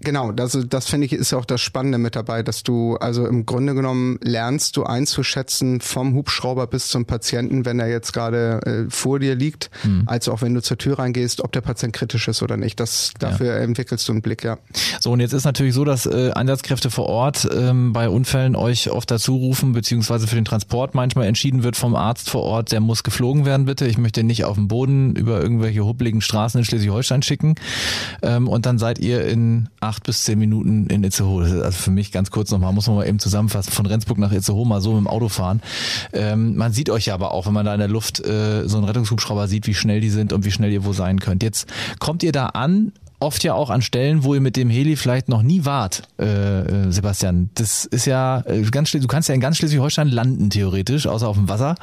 Genau, 0.00 0.32
das, 0.32 0.58
das 0.68 0.86
finde 0.86 1.06
ich 1.06 1.12
ist 1.12 1.32
ja 1.32 1.38
auch 1.38 1.44
das 1.44 1.60
Spannende 1.60 1.98
mit 1.98 2.16
dabei, 2.16 2.42
dass 2.42 2.62
du 2.62 2.96
also 2.96 3.26
im 3.26 3.44
Grunde 3.44 3.74
genommen 3.74 4.18
lernst 4.22 4.76
du 4.76 4.84
einzuschätzen 4.84 5.80
vom 5.80 6.14
Hubschrauber 6.14 6.66
bis 6.66 6.88
zum 6.88 7.04
Patienten, 7.04 7.64
wenn 7.66 7.78
er 7.78 7.88
jetzt 7.88 8.12
gerade 8.12 8.60
äh, 8.64 8.90
vor 8.90 9.18
dir 9.18 9.34
liegt, 9.34 9.70
als 10.06 10.28
auch 10.28 10.42
wenn 10.42 10.54
du 10.54 10.62
zur 10.62 10.78
Tür 10.78 10.98
reingehst, 10.98 11.42
ob 11.42 11.52
der 11.52 11.60
Patient 11.60 11.92
kritisch 11.92 12.28
ist 12.28 12.42
oder 12.42 12.56
nicht. 12.56 12.80
Das 12.80 13.12
dafür 13.18 13.56
entwickelst 13.56 14.08
du 14.08 14.12
einen 14.12 14.22
Blick, 14.22 14.42
ja. 14.42 14.58
So, 15.00 15.12
und 15.12 15.20
jetzt 15.20 15.32
ist 15.32 15.44
natürlich 15.44 15.74
so, 15.74 15.84
dass 15.84 16.06
äh, 16.06 16.30
Einsatzkräfte 16.32 16.90
vor 16.90 17.06
Ort 17.06 17.48
ähm, 17.52 17.92
bei 17.92 18.08
Unfällen 18.08 18.56
euch 18.56 18.90
oft 18.90 19.10
dazu 19.10 19.36
rufen, 19.36 19.72
beziehungsweise 19.72 20.26
für 20.26 20.34
den 20.34 20.44
Transport 20.44 20.94
manchmal 20.94 21.26
entschieden 21.26 21.62
wird 21.62 21.76
vom 21.76 21.94
Arzt 21.94 22.30
vor 22.30 22.42
Ort, 22.42 22.72
der 22.72 22.80
muss 22.80 23.02
geflogen 23.02 23.44
werden, 23.44 23.66
bitte. 23.66 23.86
Ich 23.86 23.98
möchte 23.98 24.22
nicht 24.22 24.44
auf 24.44 24.56
dem 24.56 24.68
Boden 24.68 25.14
über 25.14 25.40
irgendwelche 25.42 25.84
huppligen 25.84 26.20
Straßen 26.20 26.58
in 26.58 26.64
Schleswig-Holstein 26.64 27.22
schicken. 27.22 27.54
Ähm, 28.22 28.48
und 28.48 28.66
dann 28.66 28.78
seid 28.78 28.98
ihr 28.98 29.26
in 29.26 29.68
acht 29.90 30.04
bis 30.04 30.24
zehn 30.24 30.38
Minuten 30.38 30.86
in 30.86 31.02
Itzehoe. 31.02 31.42
Das 31.42 31.52
also 31.52 31.78
für 31.78 31.90
mich 31.90 32.12
ganz 32.12 32.30
kurz 32.30 32.50
nochmal, 32.50 32.72
muss 32.72 32.86
man 32.86 32.96
mal 32.96 33.06
eben 33.06 33.18
zusammenfassen, 33.18 33.72
von 33.72 33.86
Rendsburg 33.86 34.18
nach 34.18 34.32
Itzehoe 34.32 34.64
mal 34.66 34.80
so 34.80 34.92
mit 34.92 35.00
dem 35.00 35.08
Auto 35.08 35.28
fahren. 35.28 35.60
Ähm, 36.12 36.56
man 36.56 36.72
sieht 36.72 36.90
euch 36.90 37.06
ja 37.06 37.14
aber 37.14 37.32
auch, 37.32 37.46
wenn 37.46 37.52
man 37.52 37.66
da 37.66 37.74
in 37.74 37.80
der 37.80 37.88
Luft 37.88 38.24
äh, 38.24 38.68
so 38.68 38.76
einen 38.76 38.86
Rettungshubschrauber 38.86 39.48
sieht, 39.48 39.66
wie 39.66 39.74
schnell 39.74 40.00
die 40.00 40.10
sind 40.10 40.32
und 40.32 40.44
wie 40.44 40.52
schnell 40.52 40.70
ihr 40.70 40.84
wo 40.84 40.92
sein 40.92 41.18
könnt. 41.18 41.42
Jetzt 41.42 41.66
kommt 41.98 42.22
ihr 42.22 42.32
da 42.32 42.46
an 42.46 42.92
oft 43.20 43.44
ja 43.44 43.54
auch 43.54 43.70
an 43.70 43.82
Stellen, 43.82 44.24
wo 44.24 44.34
ihr 44.34 44.40
mit 44.40 44.56
dem 44.56 44.70
Heli 44.70 44.96
vielleicht 44.96 45.28
noch 45.28 45.42
nie 45.42 45.64
wart, 45.64 46.02
äh, 46.18 46.60
äh 46.60 46.90
Sebastian. 46.90 47.50
Das 47.54 47.84
ist 47.84 48.06
ja 48.06 48.42
äh, 48.46 48.62
ganz 48.62 48.90
du 48.90 49.06
kannst 49.06 49.28
ja 49.28 49.34
in 49.34 49.40
ganz 49.40 49.58
Schleswig-Holstein 49.58 50.08
landen 50.08 50.50
theoretisch, 50.50 51.06
außer 51.06 51.28
auf 51.28 51.36
dem 51.36 51.48
Wasser. 51.48 51.76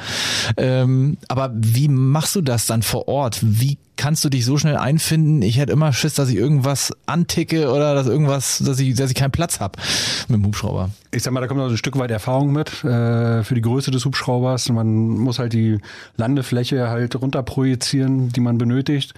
Ähm, 0.57 1.17
aber 1.27 1.51
wie 1.53 1.87
machst 1.87 2.35
du 2.35 2.41
das 2.41 2.65
dann 2.65 2.81
vor 2.81 3.07
Ort? 3.07 3.39
Wie 3.41 3.77
kannst 3.97 4.23
du 4.23 4.29
dich 4.29 4.45
so 4.45 4.57
schnell 4.57 4.77
einfinden? 4.77 5.41
Ich 5.41 5.57
hätte 5.57 5.73
immer 5.73 5.91
Schiss, 5.91 6.13
dass 6.13 6.29
ich 6.29 6.35
irgendwas 6.35 6.93
anticke 7.05 7.71
oder 7.71 7.93
dass 7.95 8.07
irgendwas, 8.07 8.59
dass 8.59 8.79
ich, 8.79 8.95
dass 8.95 9.09
ich 9.09 9.15
keinen 9.15 9.31
Platz 9.31 9.59
habe 9.59 9.79
mit 10.27 10.39
dem 10.39 10.45
Hubschrauber. 10.45 10.91
Ich 11.11 11.23
sag 11.23 11.33
mal, 11.33 11.41
da 11.41 11.47
kommt 11.47 11.59
noch 11.59 11.69
ein 11.69 11.77
Stück 11.77 11.97
weit 11.97 12.11
Erfahrung 12.11 12.53
mit 12.53 12.83
äh, 12.83 13.43
für 13.43 13.55
die 13.55 13.61
Größe 13.61 13.91
des 13.91 14.05
Hubschraubers. 14.05 14.69
Man 14.69 15.07
muss 15.09 15.39
halt 15.39 15.53
die 15.53 15.79
Landefläche 16.15 16.89
halt 16.89 17.19
runterprojizieren, 17.19 18.29
die 18.29 18.39
man 18.39 18.57
benötigt. 18.57 19.13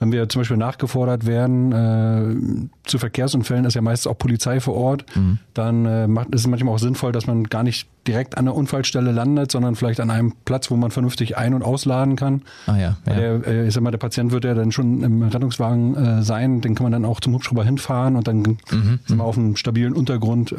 Wenn 0.00 0.10
wir 0.10 0.28
zum 0.28 0.40
Beispiel 0.40 0.56
nachgefordert 0.56 1.24
werden 1.24 1.72
äh, 1.72 2.88
zu 2.88 2.98
Verkehrsunfällen, 2.98 3.64
ist 3.64 3.74
ja 3.74 3.80
meistens 3.80 4.10
auch 4.10 4.18
Polizei 4.18 4.58
vor 4.58 4.74
Ort, 4.74 5.04
mhm. 5.14 5.38
dann 5.54 5.86
äh, 5.86 6.08
macht, 6.08 6.34
ist 6.34 6.42
es 6.42 6.46
manchmal 6.48 6.74
auch 6.74 6.78
sinnvoll, 6.78 7.12
dass 7.12 7.26
man 7.26 7.44
gar 7.44 7.62
nicht 7.62 7.88
direkt 8.06 8.36
an 8.36 8.46
der 8.46 8.54
Unfallstelle 8.54 9.12
landet, 9.12 9.52
sondern 9.52 9.76
vielleicht 9.76 10.00
an 10.00 10.10
einem 10.10 10.34
Platz, 10.44 10.70
wo 10.70 10.76
man 10.76 10.90
vernünftig 10.90 11.36
ein- 11.36 11.54
und 11.54 11.62
ausladen 11.62 12.16
kann. 12.16 12.42
Ah 12.66 12.76
ja. 12.76 12.96
ja. 13.06 13.14
Der, 13.14 13.46
äh, 13.46 13.68
ich 13.68 13.74
sag 13.74 13.82
mal, 13.82 13.92
der 13.92 13.98
Patient 13.98 14.32
wird 14.32 14.44
ja 14.44 14.54
dann 14.54 14.72
schon 14.72 15.02
im 15.02 15.22
Rettungswagen 15.22 15.94
äh, 15.94 16.22
sein, 16.22 16.60
den 16.60 16.74
kann 16.74 16.84
man 16.84 16.92
dann 16.92 17.04
auch 17.04 17.20
zum 17.20 17.32
Hubschrauber 17.34 17.64
hinfahren 17.64 18.16
und 18.16 18.26
dann 18.26 18.38
mhm. 18.70 18.98
sind 19.06 19.18
wir 19.18 19.24
auf 19.24 19.38
einem 19.38 19.56
stabilen 19.56 19.92
Untergrund 19.92 20.52
äh, 20.52 20.56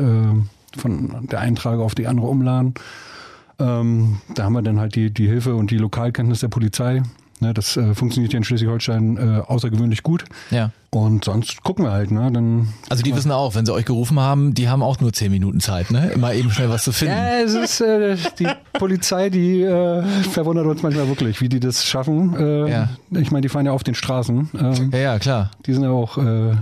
von 0.78 1.28
der 1.30 1.40
einen 1.40 1.56
Trage 1.56 1.84
auf 1.84 1.94
die 1.94 2.08
andere 2.08 2.28
umladen. 2.28 2.74
Ähm, 3.60 4.18
da 4.34 4.46
haben 4.46 4.54
wir 4.54 4.62
dann 4.62 4.80
halt 4.80 4.96
die, 4.96 5.12
die 5.12 5.28
Hilfe 5.28 5.56
und 5.56 5.72
die 5.72 5.78
Lokalkenntnis 5.78 6.40
der 6.40 6.50
Polizei. 6.50 7.02
Ne, 7.42 7.54
das 7.54 7.76
äh, 7.76 7.94
funktioniert 7.94 8.32
hier 8.32 8.38
in 8.38 8.46
Schleswig-Holstein 8.46 9.18
äh, 9.18 9.42
außergewöhnlich 9.46 10.04
gut. 10.04 10.24
Ja. 10.52 10.72
Und 10.90 11.26
sonst 11.26 11.64
gucken 11.64 11.84
wir 11.84 11.92
halt, 11.92 12.10
ne? 12.10 12.32
Dann 12.32 12.70
also 12.90 13.04
die 13.04 13.14
wissen 13.14 13.30
auch, 13.34 13.56
wenn 13.56 13.66
sie 13.66 13.74
euch 13.74 13.84
gerufen 13.84 14.18
haben, 14.22 14.54
die 14.54 14.70
haben 14.70 14.82
auch 14.82 15.02
nur 15.02 15.12
zehn 15.12 15.32
Minuten 15.32 15.60
Zeit, 15.60 15.92
ne? 15.92 16.12
Immer 16.12 16.34
eben 16.34 16.50
schnell 16.50 16.70
was 16.70 16.86
zu 16.86 16.94
finden. 16.94 17.16
Ja, 17.16 17.40
es 17.40 17.54
ist 17.54 17.82
äh, 17.82 18.16
die 18.40 18.48
Polizei, 18.72 19.30
die 19.30 19.64
äh, 19.64 20.04
verwundert 20.32 20.66
uns 20.66 20.82
manchmal 20.82 21.10
wirklich, 21.10 21.42
wie 21.42 21.50
die 21.50 21.60
das 21.60 21.84
schaffen. 21.84 22.38
Äh, 22.38 22.72
ja. 22.72 22.90
Ich 23.12 23.32
meine, 23.32 23.42
die 23.42 23.50
fahren 23.50 23.66
ja 23.66 23.74
auf 23.74 23.84
den 23.84 23.96
Straßen. 23.96 24.52
Ähm, 24.58 24.92
ja, 24.94 25.00
ja, 25.00 25.20
klar. 25.20 25.52
Die 25.66 25.74
sind 25.74 25.84
ja 25.84 25.90
auch 25.90 26.18
äh, 26.18 26.56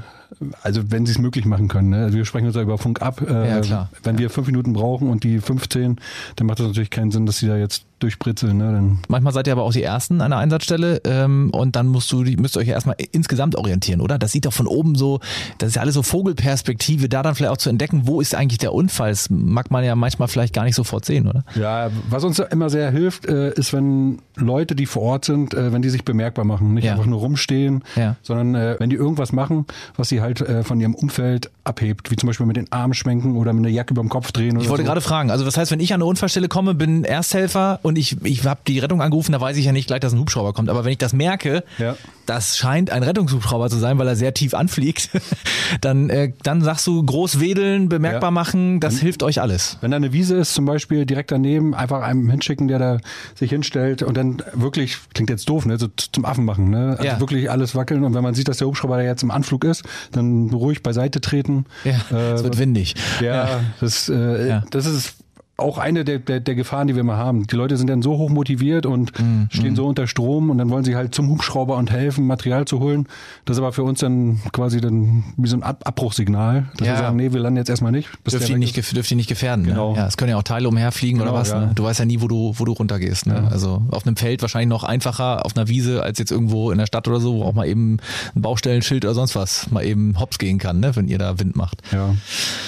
also 0.62 0.92
wenn 0.92 1.06
sie 1.06 1.12
es 1.12 1.20
möglich 1.20 1.46
machen 1.46 1.68
können. 1.68 1.89
Ne? 1.89 2.03
Also 2.03 2.18
wir 2.18 2.25
sprechen 2.25 2.48
uns 2.48 2.56
ja 2.56 2.62
über 2.62 2.77
Funk 2.77 3.01
ab. 3.01 3.22
Äh, 3.22 3.50
ja, 3.50 3.62
klar. 3.62 3.89
Wenn 4.03 4.18
wir 4.18 4.30
fünf 4.30 4.48
Minuten 4.48 4.74
brauchen 4.74 5.10
und 5.10 5.24
die 5.24 5.39
15, 5.39 5.98
dann 6.36 6.48
macht 6.48 6.60
das 6.60 6.68
natürlich 6.68 6.89
keinen 6.89 7.12
Sinn, 7.12 7.25
dass 7.25 7.38
sie 7.38 7.48
da 7.48 7.58
jetzt 7.58 7.86
durchbritzeln. 8.03 8.57
Ne? 8.57 8.72
Dann 8.72 9.00
Manchmal 9.07 9.33
seid 9.33 9.48
ihr 9.48 9.53
aber 9.53 9.63
auch 9.63 9.74
die 9.74 9.83
Ersten 9.83 10.22
an 10.22 10.31
der 10.31 10.39
Einsatzstelle 10.39 11.01
ähm, 11.05 11.50
und 11.51 11.75
dann 11.75 11.88
musst 11.88 12.12
du, 12.12 12.24
müsst 12.24 12.55
ihr 12.55 12.60
euch 12.60 12.67
ja 12.67 12.74
erstmal 12.74 12.98
insgesamt 13.12 13.55
orientieren, 13.55 14.01
oder? 14.01 14.19
Das 14.19 14.31
sieht 14.31 14.45
doch 14.45 14.53
von 14.53 14.67
oben 14.67 14.95
so, 14.95 15.19
das 15.57 15.69
ist 15.69 15.75
ja 15.75 15.81
alles 15.81 15.95
so 15.95 16.03
Vogelperspektive, 16.03 17.10
da 17.10 17.24
dann 17.24 17.36
vielleicht 17.36 17.51
auch 17.51 17.57
zu 17.57 17.69
entdecken, 17.69 18.03
wo 18.05 18.22
ist 18.22 18.36
eigentlich 18.36 18.60
der 18.60 18.74
Unfall? 18.74 19.10
Das 19.10 19.29
mag 19.29 19.72
man 19.72 19.83
ja 19.83 19.95
manchmal 19.95 20.27
vielleicht 20.27 20.53
gar 20.53 20.65
nicht 20.65 20.75
sofort 20.75 21.05
sehen, 21.05 21.27
oder? 21.27 21.43
Ja, 21.55 21.89
was 22.10 22.24
uns 22.24 22.39
immer 22.39 22.69
sehr 22.69 22.91
hilft, 22.91 23.25
äh, 23.25 23.53
ist, 23.53 23.74
wenn 23.74 24.19
Leute, 24.36 24.75
die 24.75 24.86
vor 24.86 25.03
Ort 25.03 25.25
sind, 25.25 25.53
äh, 25.53 25.72
wenn 25.72 25.81
die 25.81 25.89
sich 25.89 26.03
bemerkbar 26.03 26.45
machen, 26.45 26.74
nicht 26.74 26.83
ja. 26.83 26.93
einfach 26.93 27.05
nur 27.05 27.19
rumstehen, 27.19 27.83
ja. 27.95 28.17
sondern 28.22 28.55
äh, 28.55 28.75
wenn 28.79 28.89
die 28.89 28.95
irgendwas 28.95 29.31
machen, 29.31 29.65
was 29.95 30.10
sie 30.10 30.22
halt 30.22 30.43
von 30.63 30.79
ihrem 30.79 30.93
Umfeld 30.93 31.50
abhebt, 31.63 32.12
wie 32.12 32.15
zum 32.15 32.27
Beispiel 32.27 32.45
mit 32.45 32.57
den 32.57 32.72
Armen 32.72 32.93
schwenken 32.93 33.38
oder 33.38 33.53
mit 33.53 33.65
einer 33.65 33.74
Jacke 33.74 33.93
über 33.93 34.01
dem 34.01 34.10
Kopf 34.10 34.31
drehen. 34.31 34.60
ich 34.60 34.67
wollte 34.69 34.83
so. 34.83 34.88
gerade 34.88 35.01
fragen, 35.01 35.31
also 35.31 35.45
was 35.45 35.55
heißt, 35.55 35.72
wenn 35.72 35.79
ich 35.79 35.93
an 35.93 36.01
eine 36.01 36.05
Unfallstelle 36.05 36.48
komme, 36.48 36.74
bin 36.74 37.03
Ersthelfer 37.03 37.79
und 37.83 37.92
ich, 37.95 38.23
ich 38.23 38.45
habe 38.45 38.62
die 38.67 38.79
Rettung 38.79 39.01
angerufen, 39.01 39.31
da 39.31 39.41
weiß 39.41 39.57
ich 39.57 39.65
ja 39.65 39.71
nicht 39.71 39.88
gleich, 39.88 40.00
dass 40.00 40.13
ein 40.13 40.19
Hubschrauber 40.19 40.53
kommt. 40.53 40.69
Aber 40.69 40.85
wenn 40.85 40.91
ich 40.91 40.97
das 40.97 41.13
merke, 41.13 41.63
ja. 41.77 41.95
das 42.25 42.57
scheint 42.57 42.91
ein 42.91 43.03
Rettungshubschrauber 43.03 43.69
zu 43.69 43.77
sein, 43.77 43.97
weil 43.97 44.07
er 44.07 44.15
sehr 44.15 44.33
tief 44.33 44.53
anfliegt, 44.53 45.09
dann, 45.81 46.09
äh, 46.09 46.33
dann 46.43 46.62
sagst 46.62 46.88
du 46.88 47.03
groß 47.03 47.39
wedeln, 47.39 47.89
bemerkbar 47.89 48.29
ja. 48.29 48.31
machen, 48.31 48.79
das 48.79 48.95
wenn, 48.95 49.01
hilft 49.01 49.23
euch 49.23 49.41
alles. 49.41 49.77
Wenn 49.81 49.91
da 49.91 49.97
eine 49.97 50.13
Wiese 50.13 50.35
ist, 50.35 50.53
zum 50.53 50.65
Beispiel 50.65 51.05
direkt 51.05 51.31
daneben, 51.31 51.73
einfach 51.73 52.01
einem 52.01 52.29
hinschicken, 52.29 52.67
der 52.67 52.79
da 52.79 52.97
sich 53.35 53.50
hinstellt 53.50 54.03
und 54.03 54.15
dann 54.15 54.41
wirklich, 54.53 54.97
klingt 55.13 55.29
jetzt 55.29 55.50
doof, 55.50 55.65
ne, 55.65 55.77
so 55.77 55.88
zum 55.88 56.25
Affen 56.25 56.45
machen, 56.45 56.69
ne? 56.69 56.91
Also 56.91 57.03
ja. 57.03 57.19
wirklich 57.19 57.50
alles 57.50 57.75
wackeln 57.75 58.03
und 58.03 58.13
wenn 58.13 58.23
man 58.23 58.33
sieht, 58.33 58.47
dass 58.47 58.57
der 58.57 58.67
Hubschrauber 58.67 58.97
da 58.97 59.03
jetzt 59.03 59.23
im 59.23 59.31
Anflug 59.31 59.63
ist, 59.63 59.83
dann 60.12 60.50
ruhig 60.50 60.83
beiseite 60.83 61.21
treten. 61.21 61.65
Ja, 61.83 61.95
äh, 62.12 62.33
es 62.33 62.43
wird 62.43 62.57
windig. 62.57 62.95
Ja. 63.21 63.62
Das, 63.79 64.09
äh, 64.09 64.62
das 64.69 64.85
ist 64.85 65.15
auch 65.55 65.77
eine 65.77 66.03
der, 66.03 66.17
der, 66.17 66.39
der 66.39 66.55
Gefahren, 66.55 66.88
die 66.88 66.95
wir 66.95 67.03
mal 67.03 67.17
haben. 67.17 67.45
Die 67.45 67.55
Leute 67.55 67.77
sind 67.77 67.88
dann 67.88 68.01
so 68.01 68.17
hoch 68.17 68.29
motiviert 68.29 68.88
und 68.88 69.12
mm, 69.19 69.50
stehen 69.51 69.74
mm. 69.74 69.75
so 69.75 69.86
unter 69.86 70.07
Strom 70.07 70.50
und 70.50 70.57
dann 70.57 70.72
wollen 70.72 70.83
sie 70.83 70.95
halt 70.95 71.13
zum 71.13 71.29
Hubschrauber 71.29 71.77
und 71.77 71.91
helfen, 71.91 72.25
Material 72.25 72.65
zu 72.65 72.79
holen. 72.79 73.07
Das 73.45 73.57
ist 73.57 73.62
aber 73.62 73.72
für 73.72 73.83
uns 73.83 74.00
dann 74.00 74.41
quasi 74.51 74.81
dann 74.81 75.24
wie 75.38 75.48
so 75.48 75.55
ein 75.55 75.62
Ab 75.62 75.81
Abbruchsignal, 75.86 76.65
dass 76.77 76.88
ja. 76.88 76.93
wir 76.93 77.00
sagen, 77.00 77.17
nee, 77.17 77.31
wir 77.31 77.39
landen 77.39 77.57
jetzt 77.57 77.69
erstmal 77.69 77.91
nicht. 77.91 78.10
Dürft 78.29 78.50
ihr 78.50 78.57
nicht, 78.57 78.75
dürft 78.95 79.12
ihr 79.12 79.17
nicht 79.17 79.29
gefährden. 79.29 79.65
Ne? 79.65 79.72
Genau. 79.72 79.91
Ne? 79.91 80.00
Ja, 80.00 80.07
es 80.07 80.17
können 80.17 80.31
ja 80.31 80.38
auch 80.38 80.43
Teile 80.43 80.67
umherfliegen 80.67 81.19
genau, 81.19 81.31
oder 81.31 81.39
was. 81.39 81.51
Ja. 81.51 81.67
Ne? 81.67 81.72
Du 81.75 81.83
weißt 81.83 82.00
ja 82.00 82.05
nie, 82.05 82.19
wo 82.22 82.27
du, 82.27 82.53
wo 82.57 82.65
du 82.65 82.72
runtergehst. 82.72 83.27
Ne? 83.27 83.36
Ja. 83.36 83.48
Also 83.50 83.83
auf 83.91 84.07
einem 84.07 84.15
Feld 84.15 84.41
wahrscheinlich 84.41 84.69
noch 84.69 84.83
einfacher, 84.83 85.46
auf 85.46 85.55
einer 85.55 85.68
Wiese 85.68 86.01
als 86.01 86.18
jetzt 86.18 86.31
irgendwo 86.31 86.72
in 86.72 86.79
der 86.79 86.87
Stadt 86.87 87.07
oder 87.07 87.20
so, 87.20 87.35
wo 87.35 87.44
auch 87.44 87.53
mal 87.53 87.68
eben 87.68 87.98
ein 88.35 88.42
Baustellenschild 88.42 89.05
oder 89.05 89.13
sonst 89.13 89.35
was 89.35 89.70
mal 89.70 89.85
eben 89.85 90.20
hops 90.20 90.39
gehen 90.39 90.57
kann, 90.57 90.79
ne? 90.79 90.96
wenn 90.96 91.07
ihr 91.07 91.20
da 91.20 91.39
Wind 91.39 91.55
macht. 91.55 91.83
Ja. 91.92 92.16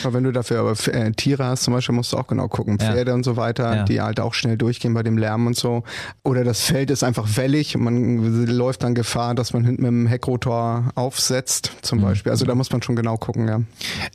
Aber 0.04 0.14
wenn 0.14 0.24
du 0.24 0.32
dafür 0.32 0.60
aber 0.60 0.76
äh, 0.94 1.12
Tiere 1.14 1.46
hast 1.46 1.64
zum 1.64 1.74
Beispiel, 1.74 1.96
musst 1.96 2.14
du 2.14 2.18
auch 2.18 2.28
genau 2.28 2.48
gucken. 2.48 2.75
Pferde 2.80 3.14
und 3.14 3.24
so 3.24 3.38
weiter 3.38 3.76
ja. 3.76 3.84
die 3.84 4.02
halt 4.02 4.20
auch 4.20 4.34
schnell 4.34 4.58
durchgehen 4.58 4.94
bei 4.94 5.04
dem 5.04 5.18
Lärm 5.18 5.48
und 5.48 5.56
so. 5.56 5.84
Oder 6.24 6.44
das 6.44 6.62
Feld 6.62 6.92
ist 6.92 7.04
einfach 7.04 7.28
wellig 7.36 7.76
und 7.76 7.84
man 7.84 8.46
läuft 8.46 8.84
dann 8.84 8.96
Gefahr, 8.96 9.36
dass 9.36 9.54
man 9.54 9.66
hinten 9.66 9.82
mit 9.84 9.90
dem 9.90 10.08
Heckrotor 10.08 10.86
aufsetzt, 10.96 11.72
zum 11.82 12.00
mhm. 12.00 12.04
Beispiel. 12.04 12.32
Also 12.32 12.46
da 12.46 12.56
muss 12.56 12.72
man 12.72 12.82
schon 12.82 12.96
genau 12.96 13.18
gucken, 13.18 13.48
ja. 13.48 13.62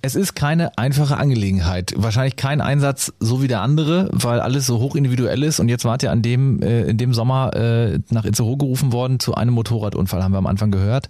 Es 0.03 0.15
ist 0.15 0.35
keine 0.35 0.77
einfache 0.79 1.17
Angelegenheit. 1.17 1.93
Wahrscheinlich 1.97 2.37
kein 2.37 2.61
Einsatz 2.61 3.13
so 3.21 3.43
wie 3.43 3.49
der 3.49 3.61
andere, 3.61 4.09
weil 4.13 4.41
alles 4.41 4.67
so 4.67 4.79
hoch 4.79 4.97
individuell 4.97 5.43
ist. 5.43 5.61
Und 5.61 5.69
jetzt 5.69 5.85
wart 5.85 6.03
ihr 6.03 6.11
an 6.11 6.23
dem, 6.23 6.63
äh, 6.63 6.83
in 6.83 6.99
dem 6.99 7.15
Sommer 7.15 7.55
äh, 7.55 7.99
nach 8.11 8.25
Itzehoe 8.25 8.57
gerufen 8.57 8.93
worden 8.93 9.21
zu 9.21 9.35
einem 9.35 9.55
Motorradunfall, 9.55 10.23
haben 10.23 10.33
wir 10.33 10.39
am 10.39 10.47
Anfang 10.47 10.71
gehört. 10.71 11.09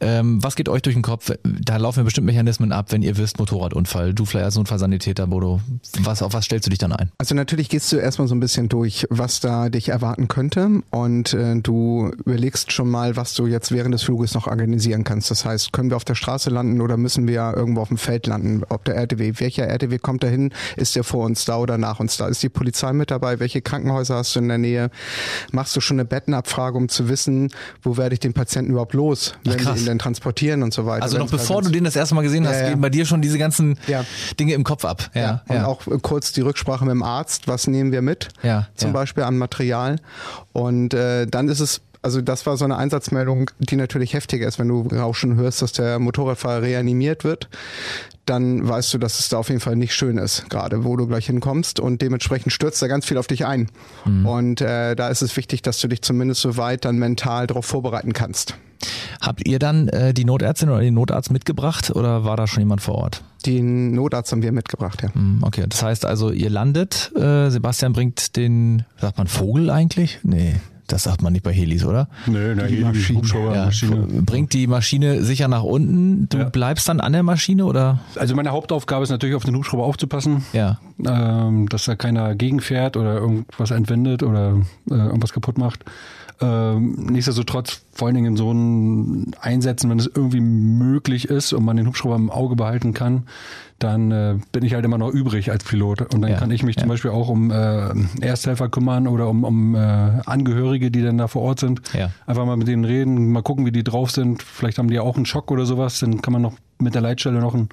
Ähm, 0.00 0.42
was 0.42 0.56
geht 0.56 0.68
euch 0.68 0.82
durch 0.82 0.94
den 0.94 1.02
Kopf? 1.02 1.30
Da 1.42 1.76
laufen 1.76 2.00
ja 2.00 2.04
bestimmt 2.04 2.26
Mechanismen 2.26 2.72
ab, 2.72 2.86
wenn 2.90 3.02
ihr 3.02 3.16
wisst, 3.16 3.38
Motorradunfall. 3.38 4.14
Du 4.14 4.24
vielleicht 4.24 4.46
als 4.46 4.56
Notfallsanitäter, 4.56 5.26
Bodo. 5.26 5.60
Was, 6.00 6.22
auf 6.22 6.32
was 6.32 6.44
stellst 6.44 6.66
du 6.66 6.70
dich 6.70 6.78
dann 6.84 6.92
ein? 6.92 7.10
Also 7.18 7.34
natürlich 7.34 7.68
gehst 7.68 7.90
du 7.92 7.96
erstmal 7.96 8.28
so 8.28 8.34
ein 8.34 8.40
bisschen 8.40 8.68
durch, 8.68 9.06
was 9.10 9.40
da 9.40 9.68
dich 9.68 9.88
erwarten 9.88 10.28
könnte 10.28 10.82
und 10.90 11.34
äh, 11.34 11.56
du 11.56 12.12
überlegst 12.24 12.72
schon 12.72 12.90
mal, 12.90 13.16
was 13.16 13.34
du 13.34 13.46
jetzt 13.46 13.72
während 13.72 13.94
des 13.94 14.02
Fluges 14.02 14.34
noch 14.34 14.46
organisieren 14.46 15.04
kannst. 15.04 15.30
Das 15.30 15.44
heißt, 15.44 15.72
können 15.72 15.90
wir 15.90 15.96
auf 15.96 16.04
der 16.04 16.14
Straße 16.14 16.50
landen 16.50 16.80
oder 16.80 16.96
müssen 16.96 17.26
wir 17.26 17.52
irgendwo 17.56 17.80
auf 17.80 17.88
dem 17.88 17.98
Feld 17.98 18.26
landen? 18.26 18.62
Ob 18.68 18.84
der 18.84 18.96
RTW, 18.96 19.34
welcher 19.38 19.66
RTW 19.66 19.98
kommt 19.98 20.22
da 20.22 20.28
hin? 20.28 20.52
Ist 20.76 20.96
der 20.96 21.04
vor 21.04 21.24
uns 21.24 21.44
da 21.44 21.58
oder 21.58 21.78
nach 21.78 22.00
uns 22.00 22.16
da? 22.16 22.28
Ist 22.28 22.42
die 22.42 22.48
Polizei 22.48 22.92
mit 22.92 23.10
dabei? 23.10 23.40
Welche 23.40 23.62
Krankenhäuser 23.62 24.16
hast 24.16 24.34
du 24.36 24.40
in 24.40 24.48
der 24.48 24.58
Nähe? 24.58 24.90
Machst 25.52 25.74
du 25.76 25.80
schon 25.80 25.96
eine 25.96 26.04
Bettenabfrage, 26.04 26.76
um 26.76 26.88
zu 26.88 27.08
wissen, 27.08 27.50
wo 27.82 27.96
werde 27.96 28.14
ich 28.14 28.20
den 28.20 28.32
Patienten 28.32 28.72
überhaupt 28.72 28.94
los, 28.94 29.34
wenn 29.44 29.56
Ach, 29.60 29.74
wir 29.74 29.80
ihn 29.80 29.86
denn 29.86 29.98
transportieren 29.98 30.62
und 30.62 30.74
so 30.74 30.86
weiter? 30.86 31.02
Also 31.02 31.18
noch 31.18 31.30
bevor 31.30 31.62
du 31.62 31.70
den 31.70 31.84
das 31.84 31.96
erste 31.96 32.14
Mal 32.14 32.22
gesehen 32.22 32.46
hast, 32.46 32.56
ja, 32.56 32.62
ja. 32.62 32.68
gehen 32.70 32.80
bei 32.80 32.90
dir 32.90 33.06
schon 33.06 33.22
diese 33.22 33.38
ganzen 33.38 33.78
ja. 33.86 34.04
Dinge 34.38 34.54
im 34.54 34.64
Kopf 34.64 34.84
ab. 34.84 35.10
Ja, 35.14 35.42
und 35.48 35.58
auch 35.58 35.82
kurz 36.02 36.32
die 36.32 36.40
Rücksprache 36.40 36.73
mit 36.80 36.90
dem 36.90 37.02
Arzt, 37.02 37.48
was 37.48 37.66
nehmen 37.66 37.92
wir 37.92 38.02
mit, 38.02 38.28
ja, 38.42 38.68
zum 38.74 38.88
ja. 38.88 38.92
Beispiel 38.92 39.24
an 39.24 39.38
Material. 39.38 39.96
Und 40.52 40.94
äh, 40.94 41.26
dann 41.26 41.48
ist 41.48 41.60
es 41.60 41.80
also 42.04 42.20
das 42.20 42.44
war 42.44 42.58
so 42.58 42.66
eine 42.66 42.76
Einsatzmeldung, 42.76 43.50
die 43.58 43.76
natürlich 43.76 44.12
heftiger 44.12 44.46
ist, 44.46 44.58
wenn 44.58 44.68
du 44.68 44.86
auch 45.00 45.14
schon 45.14 45.36
hörst, 45.36 45.62
dass 45.62 45.72
der 45.72 45.98
Motorradfahrer 45.98 46.60
reanimiert 46.60 47.24
wird, 47.24 47.48
dann 48.26 48.68
weißt 48.68 48.92
du, 48.92 48.98
dass 48.98 49.18
es 49.18 49.30
da 49.30 49.38
auf 49.38 49.48
jeden 49.48 49.60
Fall 49.60 49.76
nicht 49.76 49.94
schön 49.94 50.18
ist, 50.18 50.48
gerade 50.50 50.84
wo 50.84 50.96
du 50.96 51.06
gleich 51.06 51.26
hinkommst 51.26 51.80
und 51.80 52.02
dementsprechend 52.02 52.52
stürzt 52.52 52.82
da 52.82 52.88
ganz 52.88 53.06
viel 53.06 53.16
auf 53.16 53.26
dich 53.26 53.46
ein. 53.46 53.70
Mhm. 54.04 54.26
Und 54.26 54.60
äh, 54.60 54.94
da 54.94 55.08
ist 55.08 55.22
es 55.22 55.34
wichtig, 55.38 55.62
dass 55.62 55.80
du 55.80 55.88
dich 55.88 56.02
zumindest 56.02 56.42
so 56.42 56.58
weit 56.58 56.84
dann 56.84 56.98
mental 56.98 57.46
darauf 57.46 57.64
vorbereiten 57.64 58.12
kannst. 58.12 58.54
Habt 59.20 59.46
ihr 59.46 59.58
dann 59.58 59.88
äh, 59.88 60.14
die 60.14 60.24
Notärztin 60.24 60.68
oder 60.68 60.80
den 60.80 60.94
Notarzt 60.94 61.30
mitgebracht 61.30 61.90
oder 61.90 62.24
war 62.24 62.36
da 62.36 62.46
schon 62.46 62.60
jemand 62.60 62.80
vor 62.80 62.96
Ort? 62.96 63.22
Den 63.46 63.92
Notarzt 63.92 64.32
haben 64.32 64.42
wir 64.42 64.52
mitgebracht, 64.52 65.02
ja. 65.02 65.14
Hm, 65.14 65.40
okay, 65.42 65.64
das 65.68 65.82
heißt 65.82 66.06
also, 66.06 66.30
ihr 66.30 66.50
landet, 66.50 67.12
äh, 67.16 67.50
Sebastian 67.50 67.92
bringt 67.92 68.36
den, 68.36 68.84
sagt 69.00 69.18
man 69.18 69.26
Vogel 69.26 69.70
eigentlich? 69.70 70.18
Nee. 70.22 70.54
Das 70.86 71.04
sagt 71.04 71.22
man 71.22 71.32
nicht 71.32 71.42
bei 71.42 71.52
Helis, 71.52 71.84
oder? 71.84 72.08
Nee, 72.26 72.54
na, 72.54 72.66
die 72.66 72.80
Maschine. 72.80 73.22
Ja, 73.24 73.64
Maschine. 73.66 74.22
Bringt 74.22 74.52
die 74.52 74.66
Maschine 74.66 75.22
sicher 75.22 75.48
nach 75.48 75.62
unten. 75.62 76.28
Du 76.28 76.38
ja. 76.38 76.44
bleibst 76.44 76.88
dann 76.88 77.00
an 77.00 77.14
der 77.14 77.22
Maschine 77.22 77.64
oder? 77.64 78.00
Also 78.16 78.34
meine 78.34 78.50
Hauptaufgabe 78.50 79.02
ist 79.02 79.10
natürlich 79.10 79.34
auf 79.34 79.44
den 79.44 79.56
Hubschrauber 79.56 79.84
aufzupassen. 79.84 80.44
Ja. 80.52 80.78
Ähm, 81.02 81.68
dass 81.70 81.86
da 81.86 81.96
keiner 81.96 82.34
gegenfährt 82.34 82.98
oder 82.98 83.14
irgendwas 83.14 83.70
entwendet 83.70 84.22
oder 84.22 84.60
äh, 84.90 84.94
irgendwas 84.94 85.32
kaputt 85.32 85.56
macht. 85.56 85.84
Ähm, 86.40 87.06
nichtsdestotrotz 87.10 87.82
vor 87.92 88.06
allen 88.08 88.16
Dingen 88.16 88.32
in 88.32 88.36
so 88.36 88.50
einen 88.50 89.32
Einsätzen, 89.40 89.88
wenn 89.88 89.98
es 89.98 90.10
irgendwie 90.12 90.40
möglich 90.40 91.28
ist 91.28 91.52
und 91.52 91.64
man 91.64 91.76
den 91.76 91.86
Hubschrauber 91.86 92.16
im 92.16 92.30
Auge 92.30 92.56
behalten 92.56 92.92
kann, 92.92 93.24
dann 93.78 94.10
äh, 94.10 94.36
bin 94.52 94.64
ich 94.64 94.74
halt 94.74 94.84
immer 94.84 94.98
noch 94.98 95.10
übrig 95.10 95.50
als 95.50 95.64
Pilot. 95.64 96.02
Und 96.14 96.22
dann 96.22 96.32
ja, 96.32 96.38
kann 96.38 96.50
ich 96.50 96.62
mich 96.62 96.76
ja. 96.76 96.82
zum 96.82 96.88
Beispiel 96.88 97.10
auch 97.10 97.28
um 97.28 97.50
äh, 97.50 97.92
Ersthelfer 98.20 98.68
kümmern 98.68 99.06
oder 99.06 99.28
um, 99.28 99.44
um 99.44 99.74
äh, 99.74 99.78
Angehörige 99.78 100.90
die 100.90 101.02
dann 101.02 101.18
da 101.18 101.28
vor 101.28 101.42
Ort 101.42 101.60
sind. 101.60 101.82
Ja. 101.92 102.10
Einfach 102.26 102.46
mal 102.46 102.56
mit 102.56 102.68
denen 102.68 102.84
reden, 102.84 103.30
mal 103.30 103.42
gucken, 103.42 103.64
wie 103.66 103.72
die 103.72 103.84
drauf 103.84 104.10
sind. 104.10 104.42
Vielleicht 104.42 104.78
haben 104.78 104.88
die 104.88 104.98
auch 104.98 105.16
einen 105.16 105.26
Schock 105.26 105.50
oder 105.50 105.66
sowas. 105.66 106.00
Dann 106.00 106.20
kann 106.22 106.32
man 106.32 106.42
noch 106.42 106.54
mit 106.80 106.94
der 106.94 107.02
Leitstelle 107.02 107.40
noch 107.40 107.54
einen 107.54 107.68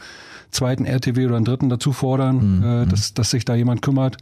zweiten 0.52 0.86
RTW 0.86 1.26
oder 1.26 1.38
einen 1.38 1.45
dritten 1.45 1.69
dazu 1.69 1.93
fordern, 1.93 2.60
Mhm. 2.60 2.63
äh, 2.63 2.86
dass, 2.86 3.13
dass 3.13 3.32
sich 3.32 3.45
da 3.45 3.56
jemand 3.56 3.82
kümmert. 3.82 4.17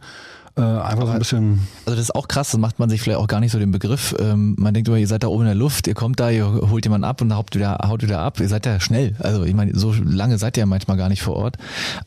Äh, 0.60 0.80
einfach 0.80 1.06
so 1.06 1.12
ein 1.12 1.18
bisschen. 1.18 1.60
Also 1.86 1.96
das 1.96 2.00
ist 2.00 2.14
auch 2.14 2.28
krass, 2.28 2.50
das 2.50 2.60
macht 2.60 2.78
man 2.78 2.90
sich 2.90 3.00
vielleicht 3.00 3.18
auch 3.18 3.26
gar 3.26 3.40
nicht 3.40 3.52
so 3.52 3.58
den 3.58 3.70
Begriff. 3.70 4.14
Ähm, 4.18 4.54
man 4.58 4.74
denkt 4.74 4.88
immer, 4.88 4.98
ihr 4.98 5.06
seid 5.06 5.22
da 5.22 5.28
oben 5.28 5.42
in 5.42 5.46
der 5.46 5.54
Luft, 5.54 5.86
ihr 5.86 5.94
kommt 5.94 6.20
da, 6.20 6.30
ihr 6.30 6.46
holt 6.70 6.84
jemanden 6.84 7.04
ab 7.04 7.20
und 7.20 7.34
haut 7.34 7.54
wieder, 7.54 7.78
haut 7.86 8.02
wieder 8.02 8.20
ab. 8.20 8.40
Ihr 8.40 8.48
seid 8.48 8.66
ja 8.66 8.78
schnell. 8.80 9.14
Also 9.18 9.44
ich 9.44 9.54
meine, 9.54 9.76
so 9.76 9.92
lange 9.92 10.38
seid 10.38 10.56
ihr 10.56 10.62
ja 10.62 10.66
manchmal 10.66 10.96
gar 10.96 11.08
nicht 11.08 11.22
vor 11.22 11.36
Ort. 11.36 11.56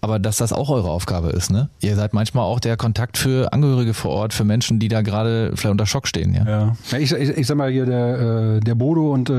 Aber 0.01 0.19
dass 0.19 0.37
das 0.37 0.53
auch 0.53 0.69
eure 0.69 0.89
Aufgabe 0.89 1.29
ist, 1.29 1.51
ne? 1.51 1.69
Ihr 1.81 1.95
seid 1.95 2.13
manchmal 2.13 2.43
auch 2.45 2.59
der 2.59 2.77
Kontakt 2.77 3.17
für 3.17 3.51
Angehörige 3.53 3.93
vor 3.93 4.11
Ort, 4.11 4.33
für 4.33 4.43
Menschen, 4.43 4.79
die 4.79 4.87
da 4.87 5.01
gerade 5.01 5.51
vielleicht 5.55 5.71
unter 5.71 5.85
Schock 5.85 6.07
stehen, 6.07 6.33
ja. 6.33 6.45
Ja. 6.45 6.75
ja 6.91 6.97
ich, 6.97 7.11
ich, 7.11 7.29
ich 7.29 7.47
sag 7.47 7.57
mal 7.57 7.71
hier, 7.71 7.85
der, 7.85 8.57
äh, 8.57 8.59
der 8.59 8.75
Bodo 8.75 9.11
und 9.13 9.29
äh, 9.29 9.33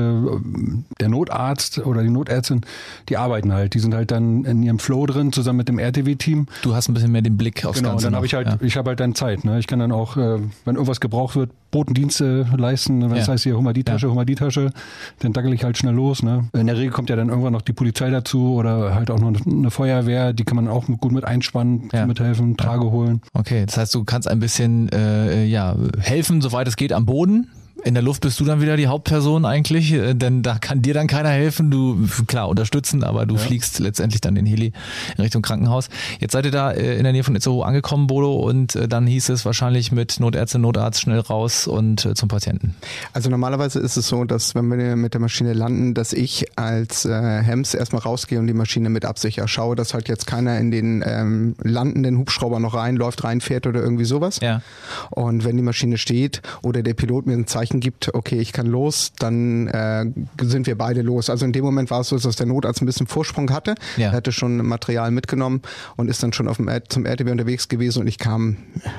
der 0.99 1.09
Notarzt 1.09 1.79
oder 1.79 2.03
die 2.03 2.09
Notärztin, 2.09 2.61
die 3.09 3.17
arbeiten 3.17 3.53
halt. 3.53 3.73
Die 3.73 3.79
sind 3.79 3.93
halt 3.93 4.11
dann 4.11 4.45
in 4.45 4.63
ihrem 4.63 4.79
Flow 4.79 5.05
drin, 5.05 5.31
zusammen 5.31 5.57
mit 5.57 5.67
dem 5.69 5.79
RTW-Team. 5.79 6.47
Du 6.61 6.75
hast 6.75 6.89
ein 6.89 6.93
bisschen 6.93 7.11
mehr 7.11 7.21
den 7.21 7.37
Blick 7.37 7.65
aufs 7.65 7.77
Genau, 7.79 7.89
und 7.89 7.93
Ganze. 7.95 8.05
dann 8.05 8.13
noch, 8.13 8.17
habe 8.17 8.25
ich 8.25 8.33
halt, 8.33 8.47
ja. 8.47 8.57
ich 8.61 8.77
habe 8.77 8.89
halt 8.89 8.99
dann 8.99 9.04
Zeit. 9.13 9.43
Ne? 9.45 9.59
Ich 9.59 9.67
kann 9.67 9.79
dann 9.79 9.91
auch, 9.91 10.17
äh, 10.17 10.39
wenn 10.65 10.75
irgendwas 10.75 10.99
gebraucht 10.99 11.35
wird, 11.35 11.51
Botendienste 11.71 12.47
leisten. 12.57 13.01
Wenn 13.01 13.09
das 13.09 13.27
Ja. 13.27 13.33
heißt 13.33 13.43
hier, 13.43 13.55
hol 13.55 13.61
mal 13.61 13.73
die 13.73 13.83
Tasche, 13.83 14.07
hol 14.07 14.15
mal 14.15 14.25
die 14.25 14.35
Tasche, 14.35 14.71
dann 15.19 15.33
dackel 15.33 15.53
ich 15.53 15.63
halt 15.63 15.77
schnell 15.77 15.93
los. 15.93 16.23
Ne? 16.23 16.45
In 16.53 16.67
der 16.67 16.77
Regel 16.77 16.91
kommt 16.91 17.09
ja 17.09 17.15
dann 17.15 17.29
irgendwann 17.29 17.53
noch 17.53 17.61
die 17.61 17.73
Polizei 17.73 18.09
dazu 18.09 18.53
oder 18.55 18.95
halt 18.95 19.11
auch 19.11 19.19
noch 19.19 19.33
eine 19.45 19.69
Feuerwehr, 19.71 20.33
die 20.33 20.43
kann 20.45 20.55
man 20.55 20.67
auch 20.69 20.85
gut 20.99 21.11
mit 21.11 21.25
einspannen, 21.25 21.89
Ja. 21.93 22.05
mithelfen, 22.07 22.57
Trage 22.57 22.89
holen. 22.91 23.21
Okay, 23.33 23.65
das 23.65 23.77
heißt, 23.77 23.93
du 23.93 24.03
kannst 24.05 24.27
ein 24.29 24.39
bisschen 24.39 24.89
äh, 24.89 25.45
ja 25.45 25.75
helfen, 25.99 26.41
soweit 26.41 26.67
es 26.67 26.77
geht, 26.77 26.93
am 26.93 27.05
Boden. 27.05 27.49
In 27.85 27.93
der 27.93 28.01
Luft 28.01 28.21
bist 28.21 28.39
du 28.39 28.45
dann 28.45 28.61
wieder 28.61 28.77
die 28.77 28.87
Hauptperson 28.87 29.45
eigentlich, 29.45 29.93
äh, 29.93 30.15
denn 30.15 30.41
da 30.41 30.57
kann 30.57 30.81
dir 30.81 30.95
dann 30.95 31.05
keiner 31.05 31.29
helfen. 31.29 31.69
Du 31.69 32.07
klar 32.25 32.49
unterstützen, 32.49 33.03
aber 33.03 33.27
du 33.27 33.37
fliegst 33.37 33.77
letztendlich 33.77 34.21
dann 34.21 34.33
den 34.33 34.47
Heli 34.47 34.73
in 35.15 35.21
Richtung 35.21 35.43
Krankenhaus. 35.43 35.89
Jetzt 36.19 36.31
seid 36.31 36.45
ihr 36.45 36.51
da 36.51 36.71
äh, 36.71 36.97
in 36.97 37.03
der 37.03 37.13
Nähe 37.13 37.23
von 37.23 37.35
Itzehoe 37.35 37.63
angekommen, 37.63 38.07
Bodo, 38.07 38.37
und 38.37 38.75
äh, 38.75 38.87
dann 38.87 39.05
hieß 39.05 39.29
es 39.29 39.45
wahrscheinlich 39.45 39.91
mit 39.91 40.19
Notärztin, 40.19 40.61
Notarzt 40.61 40.99
schnell 40.99 41.19
raus 41.19 41.67
und 41.67 42.09
zum 42.17 42.27
Patienten. 42.27 42.73
Also 43.13 43.29
normalerweise 43.29 43.77
ist 43.77 43.97
es 43.97 44.07
so, 44.07 44.23
dass 44.23 44.55
wenn 44.55 44.67
wir 44.75 44.95
mit 44.95 45.13
der 45.13 45.21
Maschine 45.21 45.53
landen, 45.53 45.93
dass 45.93 46.11
ich 46.11 46.57
als 46.57 47.05
äh, 47.05 47.43
Hems 47.43 47.75
erstmal 47.75 48.01
rausgehe 48.01 48.39
und 48.39 48.47
die 48.47 48.53
Maschine 48.55 48.89
mit 48.89 49.05
absichere. 49.05 49.47
Schaue, 49.47 49.75
dass 49.75 49.93
halt 49.93 50.09
jetzt 50.09 50.25
keiner 50.25 50.57
in 50.57 50.71
den 50.71 51.03
ähm, 51.05 51.55
landenden 51.61 52.17
Hubschrauber 52.17 52.59
noch 52.59 52.73
reinläuft, 52.73 53.23
reinfährt 53.23 53.67
oder 53.67 53.81
irgendwie 53.83 54.05
sowas. 54.05 54.39
Ja. 54.41 54.63
Und 55.11 55.43
wenn 55.43 55.55
die 55.55 55.61
Maschine 55.61 55.99
steht 55.99 56.41
oder 56.63 56.81
der 56.81 56.95
Pilot 56.95 57.27
mir 57.27 57.33
ein 57.33 57.45
Zeichen 57.45 57.74
gibt, 57.79 58.13
okay, 58.13 58.39
ich 58.39 58.51
kann 58.53 58.67
los, 58.67 59.11
dann 59.19 59.67
äh, 59.67 60.05
sind 60.41 60.67
wir 60.67 60.77
beide 60.77 61.01
los. 61.01 61.29
Also 61.29 61.45
in 61.45 61.51
dem 61.53 61.63
Moment 61.65 61.91
war 61.91 62.01
es 62.01 62.09
so, 62.09 62.17
dass 62.17 62.35
der 62.35 62.45
Notarzt 62.45 62.81
ein 62.81 62.85
bisschen 62.85 63.07
Vorsprung 63.07 63.49
hatte. 63.51 63.75
Ja. 63.97 64.07
Er 64.07 64.11
hatte 64.13 64.31
schon 64.31 64.57
Material 64.57 65.11
mitgenommen 65.11 65.61
und 65.95 66.09
ist 66.09 66.21
dann 66.23 66.33
schon 66.33 66.47
auf 66.47 66.57
dem, 66.57 66.69
zum 66.89 67.05
RTW 67.05 67.31
unterwegs 67.31 67.67
gewesen 67.67 67.99
und 68.01 68.07
ich 68.07 68.17
kam 68.17 68.57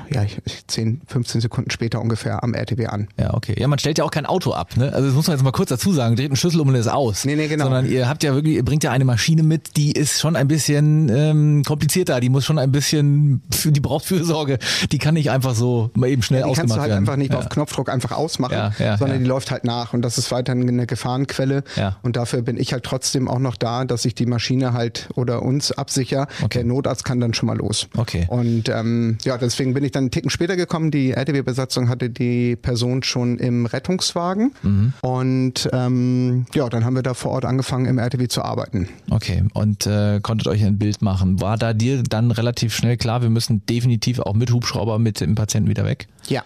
ja, 0.09 0.23
ich- 0.23 0.37
10, 0.67 1.01
15 1.07 1.41
Sekunden 1.41 1.71
später 1.71 2.01
ungefähr 2.01 2.43
am 2.43 2.53
RTW 2.53 2.87
an. 2.87 3.07
Ja, 3.19 3.33
okay. 3.33 3.55
Ja, 3.57 3.67
man 3.67 3.79
stellt 3.79 3.97
ja 3.97 4.03
auch 4.03 4.11
kein 4.11 4.25
Auto 4.25 4.51
ab, 4.53 4.75
ne? 4.77 4.91
Also 4.93 5.07
das 5.07 5.15
muss 5.15 5.27
man 5.27 5.35
jetzt 5.37 5.43
mal 5.43 5.51
kurz 5.51 5.69
dazu 5.69 5.93
sagen. 5.93 6.15
Dreht 6.15 6.27
einen 6.27 6.35
Schlüssel 6.35 6.59
um 6.61 6.67
und 6.67 6.75
ist 6.75 6.87
aus. 6.87 7.25
Nee, 7.25 7.35
nee, 7.35 7.47
genau. 7.47 7.65
Sondern 7.65 7.85
ihr 7.89 8.07
habt 8.09 8.23
ja 8.23 8.33
wirklich, 8.33 8.55
ihr 8.55 8.65
bringt 8.65 8.83
ja 8.83 8.91
eine 8.91 9.05
Maschine 9.05 9.43
mit, 9.43 9.77
die 9.77 9.91
ist 9.91 10.19
schon 10.19 10.35
ein 10.35 10.47
bisschen 10.47 11.09
ähm, 11.09 11.63
komplizierter. 11.65 12.19
Die 12.19 12.29
muss 12.29 12.45
schon 12.45 12.57
ein 12.59 12.71
bisschen, 12.71 13.41
für, 13.51 13.71
die 13.71 13.79
braucht 13.79 14.05
Fürsorge. 14.05 14.59
Die 14.91 14.97
kann 14.97 15.13
nicht 15.13 15.31
einfach 15.31 15.55
so 15.55 15.89
mal 15.95 16.09
eben 16.09 16.21
schnell 16.21 16.41
Die 16.43 16.45
kannst 16.53 16.59
ausgemacht 16.59 16.77
du 16.77 16.81
halt 16.81 16.89
werden. 16.91 17.03
einfach 17.03 17.15
nicht 17.17 17.31
ja. 17.33 17.39
auf 17.39 17.49
Knopfdruck 17.49 17.89
einfach 17.89 18.11
ausmachen, 18.11 18.53
Ja, 18.57 18.85
ja, 18.85 18.97
sondern 18.97 19.19
die 19.19 19.25
läuft 19.25 19.51
halt 19.51 19.63
nach 19.63 19.93
und 19.93 20.01
das 20.01 20.17
ist 20.17 20.31
weiterhin 20.31 20.67
eine 20.67 20.87
Gefahrenquelle. 20.87 21.63
Und 22.01 22.15
dafür 22.15 22.41
bin 22.41 22.57
ich 22.57 22.73
halt 22.73 22.83
trotzdem 22.83 23.27
auch 23.27 23.39
noch 23.39 23.55
da, 23.55 23.85
dass 23.85 24.05
ich 24.05 24.15
die 24.15 24.25
Maschine 24.25 24.73
halt 24.73 25.09
oder 25.15 25.43
uns 25.43 25.71
absicher. 25.71 26.27
Okay. 26.41 26.59
Der 26.59 26.63
Notarzt 26.65 27.05
kann 27.05 27.19
dann 27.19 27.33
schon 27.33 27.47
mal 27.47 27.57
los. 27.57 27.87
Okay. 27.95 28.25
Und 28.29 28.69
ähm, 28.69 29.17
ja, 29.23 29.37
deswegen 29.37 29.73
bin 29.73 29.83
ich 29.83 29.91
dann 29.91 30.05
einen 30.05 30.11
Ticken 30.11 30.29
später 30.29 30.55
gekommen. 30.55 30.91
Die 30.91 31.11
RTW-Besatzung 31.11 31.89
hatte 31.89 32.09
die 32.09 32.55
Person 32.55 33.03
schon 33.03 33.37
im 33.37 33.65
Rettungswagen. 33.65 34.53
Mhm. 34.61 34.93
Und 35.01 35.69
ähm, 35.73 36.45
ja, 36.53 36.69
dann 36.69 36.85
haben 36.85 36.95
wir 36.95 37.03
da 37.03 37.13
vor 37.13 37.31
Ort 37.31 37.45
angefangen, 37.45 37.85
im 37.85 37.97
RTW 37.97 38.27
zu 38.27 38.41
arbeiten. 38.41 38.89
Okay, 39.09 39.43
und 39.53 39.85
äh, 39.85 40.19
konntet 40.21 40.47
euch 40.47 40.63
ein 40.63 40.77
Bild 40.77 41.01
machen. 41.01 41.41
War 41.41 41.57
da 41.57 41.73
dir 41.73 42.03
dann 42.03 42.31
relativ 42.31 42.75
schnell 42.75 42.97
klar, 42.97 43.21
wir 43.21 43.29
müssen 43.29 43.65
definitiv 43.65 44.19
auch 44.19 44.33
mit 44.33 44.51
Hubschrauber 44.51 44.99
mit 44.99 45.21
dem 45.21 45.35
Patienten 45.35 45.69
wieder 45.69 45.85
weg? 45.85 46.07
Ja, 46.27 46.43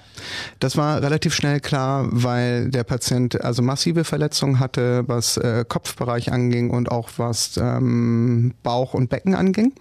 das 0.59 0.77
war 0.77 1.01
relativ 1.01 1.33
schnell 1.33 1.59
klar, 1.59 2.00
weil 2.09 2.69
der 2.69 2.83
Patient 2.83 3.43
also 3.43 3.61
massive 3.61 4.03
Verletzungen 4.03 4.59
hatte, 4.59 5.03
was 5.07 5.37
äh, 5.37 5.65
Kopfbereich 5.67 6.31
anging 6.31 6.69
und 6.69 6.91
auch 6.91 7.09
was 7.17 7.57
ähm, 7.57 8.53
Bauch 8.63 8.93
und 8.93 9.09
Becken 9.09 9.35
anging. 9.35 9.73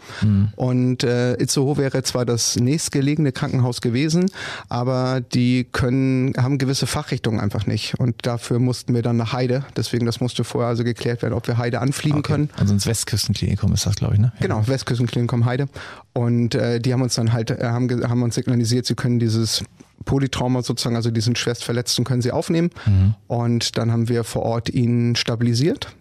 Und 0.56 1.04
äh, 1.04 1.34
Itzehoe 1.34 1.76
wäre 1.76 2.02
zwar 2.02 2.24
das 2.24 2.56
nächstgelegene 2.56 3.32
Krankenhaus 3.32 3.80
gewesen, 3.80 4.30
aber 4.68 5.20
die 5.20 5.66
können 5.70 6.32
haben 6.36 6.58
gewisse 6.58 6.86
Fachrichtungen 6.86 7.40
einfach 7.40 7.66
nicht 7.66 7.98
und 7.98 8.26
dafür 8.26 8.58
mussten 8.58 8.94
wir 8.94 9.02
dann 9.02 9.16
nach 9.16 9.32
Heide. 9.32 9.64
Deswegen 9.76 10.06
das 10.06 10.20
musste 10.20 10.44
vorher 10.44 10.68
also 10.68 10.84
geklärt 10.84 11.22
werden, 11.22 11.34
ob 11.34 11.46
wir 11.46 11.58
Heide 11.58 11.80
anfliegen 11.80 12.22
können. 12.22 12.50
Also 12.56 12.74
ins 12.74 12.86
Westküstenklinikum 12.86 13.72
ist 13.72 13.86
das, 13.86 13.96
glaube 13.96 14.14
ich, 14.14 14.20
ne? 14.20 14.32
Ja. 14.36 14.46
Genau, 14.46 14.66
Westküstenklinikum 14.66 15.44
Heide. 15.44 15.68
Und 16.12 16.54
äh, 16.54 16.80
die 16.80 16.92
haben 16.92 17.02
uns 17.02 17.14
dann 17.14 17.32
halt, 17.32 17.50
äh, 17.50 17.62
haben, 17.62 17.88
haben 18.08 18.22
uns 18.22 18.34
signalisiert, 18.34 18.86
sie 18.86 18.94
können 18.94 19.18
dieses 19.18 19.62
Polytrauma 20.04 20.62
sozusagen, 20.62 20.96
also 20.96 21.10
diesen 21.10 21.36
Schwerstverletzten 21.36 22.04
können 22.04 22.22
sie 22.22 22.32
aufnehmen. 22.32 22.70
Und 23.26 23.76
dann 23.76 23.92
haben 23.92 24.08
wir 24.08 24.24
vor 24.24 24.42
Ort 24.42 24.68
ihn 24.70 25.14
stabilisiert 25.16 25.94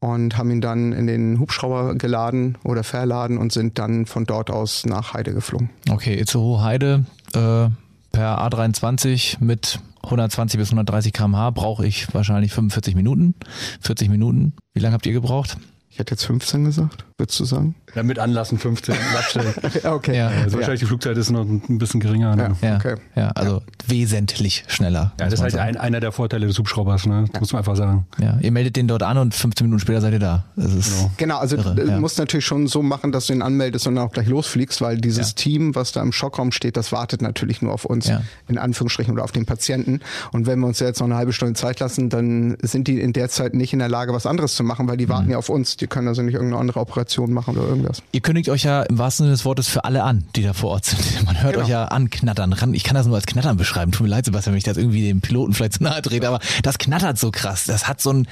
und 0.00 0.36
haben 0.36 0.50
ihn 0.50 0.60
dann 0.60 0.92
in 0.92 1.06
den 1.06 1.38
Hubschrauber 1.40 1.94
geladen 1.94 2.58
oder 2.64 2.84
verladen 2.84 3.38
und 3.38 3.52
sind 3.52 3.78
dann 3.78 4.06
von 4.06 4.24
dort 4.24 4.50
aus 4.50 4.84
nach 4.84 5.14
Heide 5.14 5.32
geflogen. 5.32 5.70
Okay, 5.90 6.14
Itzehoe 6.20 6.62
Heide 6.62 7.06
äh, 7.34 7.68
per 8.12 8.40
A23 8.40 9.38
mit 9.40 9.80
120 10.04 10.58
bis 10.58 10.68
130 10.68 11.12
km/h 11.12 11.50
brauche 11.50 11.86
ich 11.86 12.12
wahrscheinlich 12.14 12.52
45 12.52 12.94
Minuten, 12.94 13.34
40 13.80 14.08
Minuten. 14.08 14.54
Wie 14.72 14.80
lange 14.80 14.94
habt 14.94 15.06
ihr 15.06 15.12
gebraucht? 15.12 15.56
Ich 15.90 15.98
hätte 15.98 16.12
jetzt 16.12 16.24
15 16.24 16.64
gesagt, 16.64 17.05
würdest 17.18 17.40
du 17.40 17.44
sagen? 17.44 17.74
Ja, 17.94 18.02
mit 18.02 18.18
Anlassen 18.18 18.58
15 18.58 18.94
abstellen. 19.16 19.54
okay. 19.84 20.16
Ja. 20.16 20.28
Also 20.28 20.56
wahrscheinlich 20.58 20.80
die 20.80 20.86
Flugzeit 20.86 21.16
ist 21.16 21.30
noch 21.30 21.42
ein 21.46 21.78
bisschen 21.78 21.98
geringer. 22.00 22.36
Ne? 22.36 22.54
Ja. 22.60 22.68
Ja, 22.68 22.76
Okay. 22.76 22.94
ja 23.14 23.28
also 23.30 23.62
wesentlich 23.86 24.64
schneller. 24.68 25.12
Ja, 25.18 25.24
das 25.28 25.34
ist 25.34 25.42
halt 25.42 25.56
ein, 25.56 25.76
einer 25.78 26.00
der 26.00 26.12
Vorteile 26.12 26.46
des 26.46 26.58
Hubschraubers, 26.58 27.06
ne? 27.06 27.24
Das 27.32 27.40
muss 27.40 27.52
man 27.54 27.60
einfach 27.60 27.76
sagen. 27.76 28.06
Ja, 28.18 28.38
ihr 28.40 28.52
meldet 28.52 28.76
den 28.76 28.86
dort 28.86 29.02
an 29.02 29.16
und 29.16 29.34
15 29.34 29.66
Minuten 29.66 29.80
später 29.80 30.02
seid 30.02 30.12
ihr 30.12 30.18
da. 30.18 30.44
Das 30.56 30.74
ist 30.74 30.90
Genau. 30.94 31.10
Genau, 31.16 31.38
also 31.38 31.56
Irre, 31.56 31.74
du 31.74 31.86
ja. 31.86 31.98
musst 31.98 32.18
natürlich 32.18 32.44
schon 32.44 32.66
so 32.66 32.82
machen, 32.82 33.12
dass 33.12 33.26
du 33.28 33.32
ihn 33.32 33.40
anmeldest 33.42 33.86
und 33.86 33.94
dann 33.94 34.04
auch 34.06 34.12
gleich 34.12 34.28
losfliegst, 34.28 34.80
weil 34.82 34.98
dieses 34.98 35.30
Ja. 35.30 35.34
Team, 35.36 35.74
was 35.74 35.92
da 35.92 36.02
im 36.02 36.12
Schockraum 36.12 36.52
steht, 36.52 36.76
das 36.76 36.92
wartet 36.92 37.22
natürlich 37.22 37.62
nur 37.62 37.72
auf 37.72 37.84
uns, 37.86 38.08
Ja. 38.08 38.20
in 38.46 38.58
Anführungsstrichen, 38.58 39.14
oder 39.14 39.24
auf 39.24 39.32
den 39.32 39.46
Patienten. 39.46 40.00
Und 40.32 40.46
wenn 40.46 40.60
wir 40.60 40.66
uns 40.66 40.80
jetzt 40.80 41.00
noch 41.00 41.06
eine 41.06 41.16
halbe 41.16 41.32
Stunde 41.32 41.54
Zeit 41.54 41.80
lassen, 41.80 42.10
dann 42.10 42.58
sind 42.62 42.88
die 42.88 43.00
in 43.00 43.12
der 43.14 43.30
Zeit 43.30 43.54
nicht 43.54 43.72
in 43.72 43.78
der 43.78 43.88
Lage, 43.88 44.12
was 44.12 44.26
anderes 44.26 44.54
zu 44.54 44.62
machen, 44.64 44.86
weil 44.86 44.98
die 44.98 45.06
Mhm. 45.06 45.10
warten 45.10 45.30
ja 45.30 45.38
auf 45.38 45.48
uns. 45.48 45.76
Die 45.78 45.86
können 45.86 46.08
also 46.08 46.20
nicht 46.22 46.34
irgendeine 46.34 46.60
andere 46.60 46.80
Operation 46.80 47.05
machen 47.32 47.56
oder 47.56 47.68
irgendwas. 47.68 48.02
Ihr 48.12 48.20
kündigt 48.20 48.48
euch 48.48 48.64
ja 48.64 48.82
im 48.82 48.98
wahrsten 48.98 49.24
Sinne 49.24 49.32
des 49.34 49.44
Wortes 49.44 49.68
für 49.68 49.84
alle 49.84 50.02
an, 50.02 50.24
die 50.36 50.42
da 50.42 50.52
vor 50.52 50.70
Ort 50.70 50.86
sind. 50.86 51.24
Man 51.26 51.42
hört 51.42 51.52
Genau. 51.54 51.64
euch 51.64 51.70
ja 51.70 51.84
anknattern. 51.86 52.52
Ran- 52.52 52.74
Ich 52.74 52.84
kann 52.84 52.94
das 52.94 53.06
nur 53.06 53.16
als 53.16 53.26
Knattern 53.26 53.56
beschreiben. 53.56 53.92
Tut 53.92 54.02
mir 54.02 54.08
leid, 54.10 54.24
Sebastian, 54.24 54.52
wenn 54.54 54.58
ich 54.58 54.64
das 54.64 54.76
irgendwie 54.76 55.02
dem 55.06 55.20
Piloten 55.20 55.52
vielleicht 55.54 55.74
zu 55.74 55.82
nahe 55.82 56.02
trete, 56.02 56.26
aber 56.28 56.40
das 56.62 56.78
knattert 56.78 57.18
so 57.18 57.30
krass. 57.30 57.64
Das 57.64 57.88
hat 57.88 58.00
so 58.00 58.12
ein, 58.12 58.28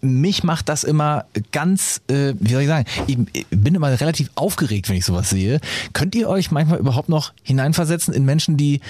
mich 0.00 0.44
macht 0.44 0.68
das 0.68 0.84
immer 0.84 1.24
ganz, 1.52 2.00
äh, 2.08 2.34
wie 2.38 2.52
soll 2.52 2.62
ich 2.62 2.68
sagen, 2.68 2.86
ich 3.06 3.46
bin 3.50 3.74
immer 3.74 3.88
relativ 4.00 4.30
aufgeregt, 4.34 4.88
wenn 4.88 4.96
ich 4.96 5.04
sowas 5.04 5.30
sehe. 5.30 5.60
Könnt 5.92 6.14
ihr 6.14 6.28
euch 6.28 6.50
manchmal 6.50 6.78
überhaupt 6.78 7.08
noch 7.08 7.32
hineinversetzen 7.42 8.14
in 8.14 8.24
Menschen, 8.24 8.56
die 8.56 8.80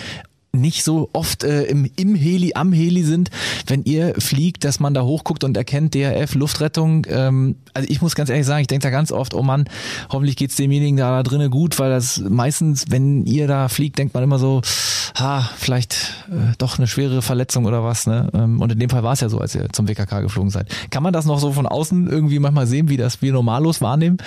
nicht 0.61 0.85
so 0.85 1.11
oft 1.13 1.45
äh, 1.45 1.65
im, 1.65 1.91
im 1.97 2.15
Heli, 2.15 2.53
am 2.55 2.73
Heli 2.73 3.03
sind, 3.03 3.31
wenn 3.67 3.83
ihr 3.85 4.15
fliegt, 4.19 4.65
dass 4.65 4.81
man 4.81 4.95
da 4.95 5.03
hochguckt 5.03 5.45
und 5.45 5.57
erkennt, 5.57 5.95
DRF, 5.95 6.35
Luftrettung. 6.35 7.07
Ähm, 7.09 7.57
also 7.75 7.89
ich 7.91 8.03
muss 8.03 8.15
ganz 8.15 8.31
ehrlich 8.31 8.47
sagen, 8.47 8.61
ich 8.61 8.67
denke 8.67 8.85
da 8.85 8.91
ganz 8.91 9.13
oft, 9.13 9.35
oh 9.35 9.43
Mann, 9.43 9.65
hoffentlich 10.11 10.37
geht's 10.37 10.57
demjenigen 10.57 10.97
da, 10.97 11.11
da 11.11 11.23
drinnen 11.23 11.51
gut, 11.51 11.79
weil 11.79 11.91
das 11.91 12.19
meistens, 12.21 12.87
wenn 12.89 13.27
ihr 13.27 13.47
da 13.47 13.69
fliegt, 13.69 13.99
denkt 13.99 14.15
man 14.15 14.23
immer 14.23 14.39
so, 14.39 14.63
ha, 15.17 15.49
vielleicht 15.57 16.25
äh, 16.31 16.55
doch 16.59 16.79
eine 16.79 16.87
schwere 16.87 17.23
Verletzung 17.23 17.65
oder 17.65 17.85
was. 17.85 18.07
Ne? 18.07 18.29
Ähm, 18.35 18.61
Und 18.61 18.73
in 18.73 18.79
dem 18.79 18.91
Fall 18.91 19.03
war 19.03 19.13
es 19.13 19.21
ja 19.21 19.29
so, 19.29 19.39
als 19.39 19.55
ihr 19.55 19.69
zum 19.73 19.89
WKK 19.89 20.21
geflogen 20.21 20.51
seid. 20.51 20.69
Kann 20.91 21.03
man 21.03 21.13
das 21.13 21.27
noch 21.27 21.39
so 21.39 21.53
von 21.53 21.67
außen 21.67 22.09
irgendwie 22.09 22.39
manchmal 22.39 22.67
sehen, 22.67 22.89
wie 22.89 22.97
das 22.97 23.23
wir 23.23 23.33
normallos 23.33 23.81
wahrnehmen? 23.81 24.19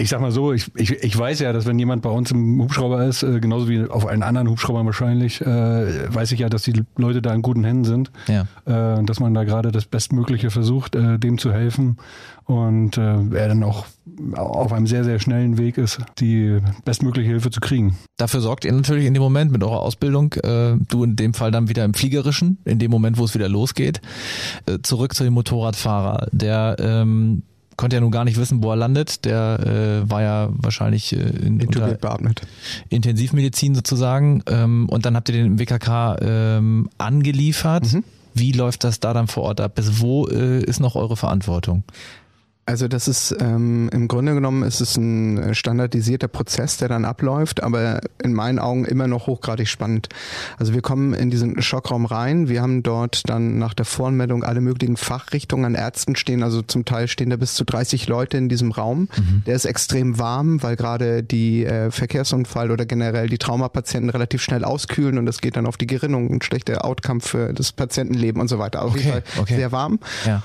Ich 0.00 0.08
sag 0.08 0.20
mal 0.20 0.32
so, 0.32 0.52
ich, 0.52 0.70
ich, 0.76 0.90
ich 0.90 1.16
weiß 1.16 1.40
ja, 1.40 1.52
dass 1.52 1.66
wenn 1.66 1.78
jemand 1.78 2.02
bei 2.02 2.10
uns 2.10 2.30
im 2.30 2.60
Hubschrauber 2.62 3.04
ist, 3.04 3.22
äh, 3.22 3.40
genauso 3.40 3.68
wie 3.68 3.84
auf 3.84 4.06
allen 4.06 4.22
anderen 4.22 4.48
Hubschraubern 4.48 4.86
wahrscheinlich, 4.86 5.40
äh, 5.40 6.14
weiß 6.14 6.32
ich 6.32 6.40
ja, 6.40 6.48
dass 6.48 6.62
die 6.62 6.82
Leute 6.96 7.22
da 7.22 7.34
in 7.34 7.42
guten 7.42 7.64
Händen 7.64 7.84
sind. 7.84 8.10
Ja. 8.26 8.46
Äh, 8.64 9.04
dass 9.04 9.20
man 9.20 9.34
da 9.34 9.44
gerade 9.44 9.72
das 9.72 9.84
Bestmögliche 9.84 10.50
versucht, 10.50 10.94
äh, 10.94 11.18
dem 11.18 11.38
zu 11.38 11.52
helfen. 11.52 11.98
Und 12.44 12.98
äh, 12.98 13.00
er 13.00 13.48
dann 13.48 13.62
auch 13.62 13.86
auf 14.34 14.72
einem 14.72 14.86
sehr, 14.86 15.04
sehr 15.04 15.20
schnellen 15.20 15.56
Weg 15.56 15.78
ist, 15.78 15.98
die 16.18 16.58
bestmögliche 16.84 17.28
Hilfe 17.28 17.50
zu 17.50 17.60
kriegen. 17.60 17.96
Dafür 18.16 18.40
sorgt 18.40 18.64
ihr 18.64 18.72
natürlich 18.72 19.06
in 19.06 19.14
dem 19.14 19.22
Moment 19.22 19.52
mit 19.52 19.62
eurer 19.62 19.80
Ausbildung, 19.80 20.32
äh, 20.42 20.76
du 20.88 21.04
in 21.04 21.14
dem 21.14 21.32
Fall 21.32 21.52
dann 21.52 21.68
wieder 21.68 21.84
im 21.84 21.94
Fliegerischen, 21.94 22.58
in 22.64 22.78
dem 22.80 22.90
Moment, 22.90 23.18
wo 23.18 23.24
es 23.24 23.34
wieder 23.34 23.48
losgeht. 23.48 24.00
Äh, 24.66 24.78
zurück 24.82 25.14
zu 25.14 25.22
dem 25.22 25.34
Motorradfahrer, 25.34 26.26
der 26.32 26.76
ähm, 26.80 27.42
konnte 27.80 27.96
ja 27.96 28.00
nun 28.00 28.10
gar 28.10 28.26
nicht 28.26 28.36
wissen, 28.36 28.62
wo 28.62 28.70
er 28.70 28.76
landet. 28.76 29.24
Der 29.24 30.02
äh, 30.04 30.10
war 30.10 30.20
ja 30.20 30.48
wahrscheinlich 30.52 31.14
äh, 31.14 31.16
in, 31.16 31.62
unter 31.62 31.94
beatmet. 31.94 32.42
Intensivmedizin 32.90 33.74
sozusagen. 33.74 34.42
Ähm, 34.46 34.86
und 34.90 35.06
dann 35.06 35.16
habt 35.16 35.30
ihr 35.30 35.34
den 35.34 35.46
im 35.46 35.58
WKK 35.58 36.18
ähm, 36.20 36.90
angeliefert. 36.98 37.90
Mhm. 37.90 38.04
Wie 38.34 38.52
läuft 38.52 38.84
das 38.84 39.00
da 39.00 39.14
dann 39.14 39.28
vor 39.28 39.44
Ort 39.44 39.62
ab? 39.62 39.76
Bis 39.76 39.98
wo 39.98 40.28
äh, 40.28 40.62
ist 40.62 40.78
noch 40.78 40.94
eure 40.94 41.16
Verantwortung? 41.16 41.82
Also 42.70 42.86
das 42.86 43.08
ist 43.08 43.34
ähm, 43.40 43.90
im 43.92 44.06
Grunde 44.06 44.32
genommen 44.32 44.62
ist 44.62 44.80
es 44.80 44.96
ein 44.96 45.56
standardisierter 45.56 46.28
Prozess, 46.28 46.76
der 46.76 46.86
dann 46.86 47.04
abläuft, 47.04 47.64
aber 47.64 48.00
in 48.22 48.32
meinen 48.32 48.60
Augen 48.60 48.84
immer 48.84 49.08
noch 49.08 49.26
hochgradig 49.26 49.66
spannend. 49.66 50.08
Also 50.56 50.72
wir 50.72 50.80
kommen 50.80 51.12
in 51.12 51.30
diesen 51.30 51.60
Schockraum 51.60 52.06
rein, 52.06 52.48
wir 52.48 52.62
haben 52.62 52.84
dort 52.84 53.28
dann 53.28 53.58
nach 53.58 53.74
der 53.74 53.86
Voranmeldung 53.86 54.44
alle 54.44 54.60
möglichen 54.60 54.96
Fachrichtungen 54.96 55.64
an 55.64 55.74
Ärzten 55.74 56.14
stehen, 56.14 56.44
also 56.44 56.62
zum 56.62 56.84
Teil 56.84 57.08
stehen 57.08 57.30
da 57.30 57.36
bis 57.36 57.54
zu 57.54 57.64
30 57.64 58.06
Leute 58.06 58.36
in 58.36 58.48
diesem 58.48 58.70
Raum. 58.70 59.08
Der 59.46 59.56
ist 59.56 59.64
extrem 59.64 60.20
warm, 60.20 60.62
weil 60.62 60.76
gerade 60.76 61.24
die 61.24 61.64
äh, 61.64 61.90
Verkehrsunfall 61.90 62.70
oder 62.70 62.86
generell 62.86 63.28
die 63.28 63.38
Traumapatienten 63.38 64.10
relativ 64.10 64.42
schnell 64.42 64.62
auskühlen 64.62 65.18
und 65.18 65.26
das 65.26 65.40
geht 65.40 65.56
dann 65.56 65.66
auf 65.66 65.76
die 65.76 65.88
Gerinnung 65.88 66.30
und 66.30 66.44
schlechte 66.44 66.84
Outcome 66.84 67.20
für 67.20 67.52
das 67.52 67.72
Patientenleben 67.72 68.40
und 68.40 68.46
so 68.46 68.60
weiter. 68.60 68.82
Auf 68.82 68.96
jeden 68.96 69.10
Okay, 69.10 69.22
Fall 69.24 69.42
okay. 69.42 69.56
sehr 69.56 69.72
warm. 69.72 69.98
Ja. 70.24 70.42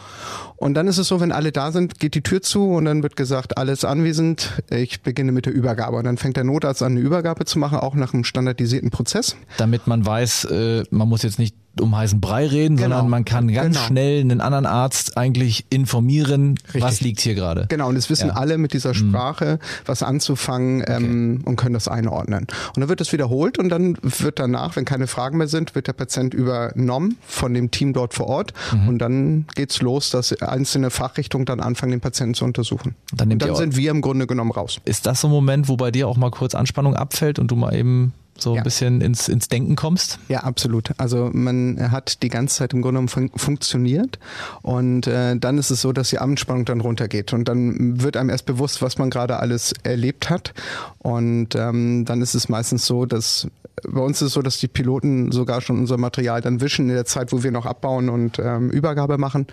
Und 0.57 0.73
dann 0.75 0.87
ist 0.87 0.97
es 0.97 1.07
so, 1.09 1.19
wenn 1.19 1.33
alle 1.33 1.51
da 1.51 1.71
sind, 1.73 1.99
geht 1.99 2.14
die 2.15 2.21
Tür 2.21 2.41
zu 2.41 2.71
und 2.71 2.85
dann 2.85 3.03
wird 3.03 3.15
gesagt, 3.15 3.57
alles 3.57 3.85
anwesend. 3.85 4.63
Ich 4.69 5.01
beginne 5.01 5.31
mit 5.31 5.45
der 5.45 5.53
Übergabe. 5.53 5.97
Und 5.97 6.05
dann 6.05 6.17
fängt 6.17 6.37
der 6.37 6.43
Notarzt 6.43 6.81
an, 6.81 6.93
eine 6.93 7.01
Übergabe 7.01 7.45
zu 7.45 7.59
machen, 7.59 7.77
auch 7.77 7.95
nach 7.95 8.13
einem 8.13 8.23
standardisierten 8.23 8.89
Prozess. 8.89 9.35
Damit 9.57 9.87
man 9.87 10.05
weiß, 10.05 10.45
äh, 10.45 10.83
man 10.89 11.09
muss 11.09 11.23
jetzt 11.23 11.39
nicht 11.39 11.55
um 11.79 11.95
heißen 11.95 12.21
Brei 12.21 12.47
reden, 12.47 12.77
Genau. 12.77 12.89
sondern 12.95 13.09
man 13.09 13.25
kann 13.25 13.51
ganz 13.51 13.75
Genau. 13.75 13.87
schnell 13.87 14.21
einen 14.21 14.41
anderen 14.41 14.65
Arzt 14.65 15.17
eigentlich 15.17 15.65
informieren, 15.69 16.55
was 16.73 16.83
Richtig. 16.83 17.01
liegt 17.01 17.19
hier 17.21 17.35
gerade. 17.35 17.65
Genau, 17.69 17.89
und 17.89 17.95
es 17.95 18.09
wissen 18.09 18.27
Ja. 18.27 18.33
Mhm. 18.33 18.39
alle 18.39 18.57
mit 18.57 18.73
dieser 18.73 18.93
Sprache, 18.93 19.59
was 19.85 20.03
anzufangen 20.03 20.83
ähm, 20.87 21.41
und 21.45 21.55
können 21.55 21.73
das 21.73 21.87
einordnen. 21.87 22.47
Und 22.75 22.79
dann 22.81 22.89
wird 22.89 23.01
es 23.01 23.11
wiederholt 23.13 23.57
und 23.57 23.69
dann 23.69 23.97
wird 24.01 24.39
danach, 24.39 24.75
wenn 24.75 24.85
keine 24.85 25.07
Fragen 25.07 25.37
mehr 25.37 25.47
sind, 25.47 25.75
wird 25.75 25.87
der 25.87 25.93
Patient 25.93 26.33
übernommen 26.33 27.17
von 27.25 27.53
dem 27.53 27.71
Team 27.71 27.93
dort 27.93 28.13
vor 28.13 28.27
Ort 28.27 28.53
Mhm. 28.73 28.87
und 28.87 28.99
dann 28.99 29.45
geht's 29.55 29.81
los, 29.81 30.09
dass 30.09 30.33
einzelne 30.41 30.89
Fachrichtungen 30.89 31.45
dann 31.45 31.59
anfangen, 31.59 31.91
den 31.91 32.01
Patienten 32.01 32.35
zu 32.35 32.45
untersuchen. 32.45 32.95
Dann 33.13 33.31
und 33.31 33.41
dann 33.41 33.55
sind 33.55 33.75
wir 33.75 33.91
im 33.91 34.01
Grunde 34.01 34.27
genommen 34.27 34.51
raus. 34.51 34.77
Ist 34.85 35.05
das 35.05 35.21
so 35.21 35.27
ein 35.27 35.31
Moment, 35.31 35.67
wo 35.67 35.75
bei 35.77 35.91
dir 35.91 36.07
auch 36.07 36.17
mal 36.17 36.31
kurz 36.31 36.55
Anspannung 36.55 36.95
abfällt 36.95 37.39
und 37.39 37.51
du 37.51 37.55
mal 37.55 37.75
eben 37.75 38.13
so 38.37 38.51
ein 38.51 38.57
Ja. 38.57 38.63
bisschen 38.63 39.01
ins, 39.01 39.27
ins 39.29 39.47
Denken 39.47 39.75
kommst? 39.75 40.19
Ja, 40.27 40.41
absolut. 40.41 40.91
Also 40.97 41.29
man 41.33 41.91
hat 41.91 42.21
die 42.21 42.29
ganze 42.29 42.57
Zeit 42.57 42.73
im 42.73 42.81
Grunde 42.81 42.97
genommen 42.99 43.07
fun 43.07 43.31
funktioniert 43.35 44.19
und 44.61 45.07
äh, 45.07 45.37
dann 45.37 45.57
ist 45.57 45.69
es 45.71 45.81
so, 45.81 45.93
dass 45.93 46.09
die 46.09 46.19
Anspannung 46.19 46.65
dann 46.65 46.81
runtergeht 46.81 47.33
und 47.33 47.47
dann 47.47 48.01
wird 48.01 48.17
einem 48.17 48.29
erst 48.29 48.45
bewusst, 48.45 48.81
was 48.81 48.97
man 48.97 49.09
gerade 49.09 49.37
alles 49.37 49.73
erlebt 49.83 50.29
hat 50.29 50.53
und 50.99 51.55
ähm, 51.55 52.05
dann 52.05 52.21
ist 52.21 52.33
es 52.35 52.49
meistens 52.49 52.85
so, 52.85 53.05
dass 53.05 53.47
bei 53.89 53.99
uns 54.01 54.21
ist 54.21 54.27
es 54.27 54.33
so, 54.33 54.41
dass 54.41 54.57
die 54.59 54.67
Piloten 54.67 55.31
sogar 55.31 55.61
schon 55.61 55.79
unser 55.79 55.97
Material 55.97 56.41
dann 56.41 56.61
wischen 56.61 56.89
in 56.89 56.95
der 56.95 57.05
Zeit, 57.05 57.31
wo 57.31 57.43
wir 57.43 57.51
noch 57.51 57.65
abbauen 57.65 58.09
und 58.09 58.39
ähm, 58.39 58.69
Übergabe 58.69 59.17
machen. 59.17 59.47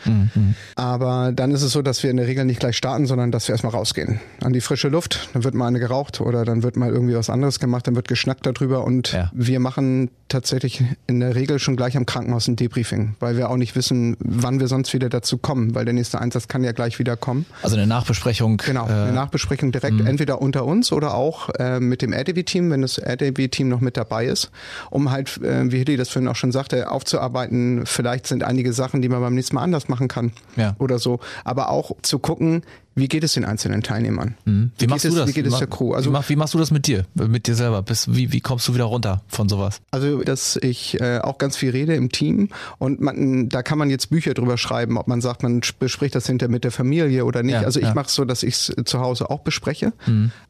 Aber 0.76 1.32
dann 1.32 1.50
ist 1.52 1.62
es 1.62 1.72
so, 1.72 1.82
dass 1.82 2.02
wir 2.02 2.10
in 2.10 2.16
der 2.16 2.26
Regel 2.26 2.44
nicht 2.44 2.60
gleich 2.60 2.76
starten, 2.76 3.06
sondern 3.06 3.30
dass 3.32 3.48
wir 3.48 3.52
erstmal 3.54 3.72
rausgehen 3.72 4.20
an 4.42 4.52
die 4.52 4.60
frische 4.60 4.88
Luft. 4.88 5.28
Dann 5.32 5.44
wird 5.44 5.54
mal 5.54 5.66
eine 5.66 5.78
geraucht 5.80 6.20
oder 6.20 6.44
dann 6.44 6.62
wird 6.62 6.76
mal 6.76 6.90
irgendwie 6.90 7.14
was 7.14 7.30
anderes 7.30 7.58
gemacht, 7.58 7.86
dann 7.86 7.94
wird 7.96 8.08
geschnackt 8.08 8.46
darüber 8.46 8.84
und 8.84 9.12
Ja. 9.12 9.30
wir 9.34 9.60
machen 9.60 10.10
tatsächlich 10.28 10.82
in 11.06 11.20
der 11.20 11.34
Regel 11.34 11.58
schon 11.58 11.76
gleich 11.76 11.96
am 11.96 12.06
Krankenhaus 12.06 12.48
ein 12.48 12.56
Debriefing, 12.56 13.16
weil 13.20 13.36
wir 13.36 13.50
auch 13.50 13.56
nicht 13.56 13.76
wissen, 13.76 14.16
wann 14.20 14.60
wir 14.60 14.68
sonst 14.68 14.92
wieder 14.94 15.08
dazu 15.08 15.36
kommen, 15.38 15.74
weil 15.74 15.84
der 15.84 15.94
nächste 15.94 16.20
Einsatz 16.20 16.48
kann 16.48 16.64
ja 16.64 16.72
gleich 16.72 16.98
wieder 16.98 17.16
kommen. 17.16 17.44
Also 17.62 17.76
eine 17.76 17.86
Nachbesprechung. 17.86 18.56
Genau, 18.64 18.86
äh, 18.88 18.92
eine 18.92 19.12
Nachbesprechung 19.12 19.72
direkt 19.72 20.00
entweder 20.00 20.40
unter 20.40 20.64
uns 20.64 20.92
oder 20.92 21.14
auch 21.14 21.50
äh, 21.58 21.80
mit 21.80 22.00
dem 22.02 22.12
RDW-Team, 22.12 22.70
wenn 22.70 22.82
das 22.82 22.98
RDW-Team 22.98 23.68
noch 23.68 23.80
mit 23.80 23.96
dabei 23.96 24.21
ist, 24.24 24.50
um 24.90 25.10
halt, 25.10 25.38
äh, 25.42 25.70
wie 25.70 25.76
Hildi 25.76 25.96
das 25.96 26.08
vorhin 26.08 26.28
auch 26.28 26.36
schon 26.36 26.52
sagte, 26.52 26.90
aufzuarbeiten, 26.90 27.86
vielleicht 27.86 28.26
sind 28.26 28.42
einige 28.44 28.72
Sachen, 28.72 29.02
die 29.02 29.08
man 29.08 29.20
beim 29.20 29.34
nächsten 29.34 29.54
Mal 29.56 29.62
anders 29.62 29.88
machen 29.88 30.08
kann 30.08 30.32
Ja. 30.56 30.74
oder 30.78 30.98
so, 30.98 31.20
aber 31.44 31.70
auch 31.70 31.92
zu 32.02 32.18
gucken, 32.18 32.62
wie 32.94 33.08
geht 33.08 33.24
es 33.24 33.32
den 33.34 33.44
einzelnen 33.44 33.82
Teilnehmern? 33.82 34.34
Mhm. 34.44 34.72
Wie, 34.78 34.86
machst 34.86 35.02
geht 35.02 35.12
du 35.12 35.16
es, 35.16 35.20
das? 35.20 35.28
Wie 35.28 35.32
geht 35.32 35.46
es 35.46 35.58
der 35.58 35.66
Crew? 35.66 35.90
wie, 35.90 35.96
Also 35.96 36.10
mach, 36.10 36.28
wie 36.28 36.36
machst 36.36 36.54
du 36.54 36.58
das 36.58 36.70
mit 36.70 36.86
dir, 36.86 37.06
mit 37.14 37.46
dir 37.46 37.54
selber? 37.54 37.82
Bis, 37.82 38.12
wie, 38.12 38.32
wie 38.32 38.40
kommst 38.40 38.68
du 38.68 38.74
wieder 38.74 38.84
runter 38.84 39.22
von 39.28 39.48
sowas? 39.48 39.80
Also, 39.90 40.22
dass 40.22 40.56
ich 40.56 41.00
äh, 41.00 41.18
auch 41.18 41.38
ganz 41.38 41.56
viel 41.56 41.70
rede 41.70 41.94
im 41.94 42.10
Team 42.10 42.48
und 42.78 43.00
man, 43.00 43.48
da 43.48 43.62
kann 43.62 43.78
man 43.78 43.90
jetzt 43.90 44.10
Bücher 44.10 44.34
drüber 44.34 44.58
schreiben, 44.58 44.98
ob 44.98 45.08
man 45.08 45.20
sagt, 45.20 45.42
man 45.42 45.60
bespricht 45.78 46.14
das 46.14 46.26
hinter 46.26 46.48
mit 46.48 46.64
der 46.64 46.72
Familie 46.72 47.24
oder 47.24 47.42
nicht. 47.42 47.54
Ja, 47.54 47.60
also 47.62 47.80
ich 47.80 47.84
ja. 47.84 47.90
Mhm. 47.90 47.96
mache 47.96 48.06
es 48.06 48.14
so, 48.14 48.24
dass 48.24 48.42
ich 48.42 48.54
es 48.54 48.74
zu 48.84 49.00
Hause 49.00 49.30
auch 49.30 49.40
bespreche, 49.40 49.92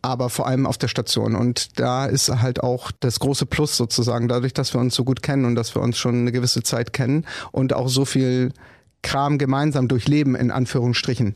aber 0.03 0.31
vor 0.31 0.47
allem 0.47 0.67
auf 0.67 0.79
der 0.79 0.89
Station. 0.89 1.37
Und 1.37 1.79
da 1.79 2.07
ist 2.07 2.29
halt 2.29 2.63
auch 2.63 2.91
das 3.01 3.21
große 3.21 3.47
Plus 3.47 3.77
sozusagen, 3.77 4.29
dadurch, 4.29 4.55
dass 4.55 4.75
wir 4.75 4.81
uns 4.81 4.95
so 4.95 5.05
gut 5.05 5.23
kennen 5.23 5.45
und 5.45 5.55
dass 5.55 5.75
wir 5.75 5.83
uns 5.83 5.99
schon 5.99 6.21
eine 6.21 6.33
gewisse 6.33 6.63
Zeit 6.63 6.93
kennen 6.93 7.25
und 7.53 7.73
auch 7.73 7.89
so 7.89 8.05
viel 8.05 8.53
Kram 9.03 9.39
gemeinsam 9.39 9.89
durchleben, 9.89 10.35
in 10.35 10.51
Anführungsstrichen, 10.51 11.35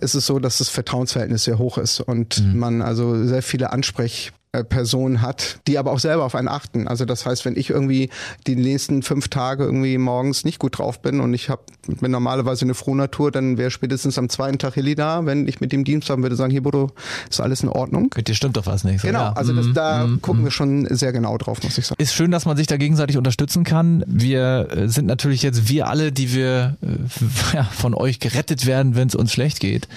ist 0.00 0.14
es 0.14 0.26
so, 0.26 0.38
dass 0.38 0.58
das 0.58 0.68
Vertrauensverhältnis 0.68 1.44
sehr 1.44 1.58
hoch 1.58 1.78
ist 1.78 2.00
und 2.00 2.42
Mhm. 2.42 2.58
man 2.58 2.82
also 2.82 3.24
sehr 3.26 3.42
viele 3.42 3.70
Ansprech 3.72 4.32
Person 4.68 5.22
hat, 5.22 5.60
die 5.66 5.78
aber 5.78 5.92
auch 5.92 5.98
selber 5.98 6.24
auf 6.24 6.34
einen 6.34 6.48
achten. 6.48 6.86
Also 6.86 7.06
das 7.06 7.24
heißt, 7.24 7.46
wenn 7.46 7.56
ich 7.56 7.70
irgendwie 7.70 8.10
die 8.46 8.54
nächsten 8.54 9.02
fünf 9.02 9.28
Tage 9.28 9.64
irgendwie 9.64 9.96
morgens 9.96 10.44
nicht 10.44 10.58
gut 10.58 10.76
drauf 10.78 11.00
bin 11.00 11.20
und 11.20 11.32
ich 11.32 11.48
hab, 11.48 11.62
bin 11.86 12.10
normalerweise 12.10 12.66
eine 12.66 12.74
Frohnatur, 12.74 13.30
dann 13.30 13.56
wäre 13.56 13.70
spätestens 13.70 14.18
am 14.18 14.28
zweiten 14.28 14.58
Tag 14.58 14.74
Hilly 14.74 14.94
da, 14.94 15.24
wenn 15.24 15.48
ich 15.48 15.62
mit 15.62 15.72
dem 15.72 15.84
Dienst 15.84 16.10
haben 16.10 16.22
würde, 16.22 16.36
sagen, 16.36 16.50
hier 16.50 16.62
Bodo, 16.62 16.90
ist 17.30 17.40
alles 17.40 17.62
in 17.62 17.70
Ordnung. 17.70 18.10
Mit 18.14 18.28
dir 18.28 18.34
stimmt 18.34 18.58
doch 18.58 18.66
was 18.66 18.84
nicht. 18.84 19.00
So, 19.00 19.06
Genau, 19.08 19.20
ja. 19.20 19.32
also 19.32 19.54
das, 19.54 19.66
Mhm. 19.68 19.74
da 19.74 20.06
gucken 20.20 20.44
wir 20.44 20.50
schon 20.50 20.86
sehr 20.94 21.12
genau 21.12 21.38
drauf, 21.38 21.62
muss 21.62 21.78
ich 21.78 21.86
sagen. 21.86 22.02
Ist 22.02 22.12
schön, 22.12 22.30
dass 22.30 22.44
man 22.44 22.58
sich 22.58 22.66
da 22.66 22.76
gegenseitig 22.76 23.16
unterstützen 23.16 23.64
kann. 23.64 24.04
Wir 24.06 24.68
äh, 24.70 24.86
sind 24.88 25.06
natürlich 25.06 25.42
jetzt, 25.42 25.70
wir 25.70 25.88
alle, 25.88 26.12
die 26.12 26.34
wir 26.34 26.76
äh, 26.82 26.86
ja, 27.56 27.64
von 27.64 27.94
euch 27.94 28.20
gerettet 28.20 28.66
werden, 28.66 28.96
wenn 28.96 29.08
es 29.08 29.14
uns 29.14 29.32
schlecht 29.32 29.60
geht, 29.60 29.88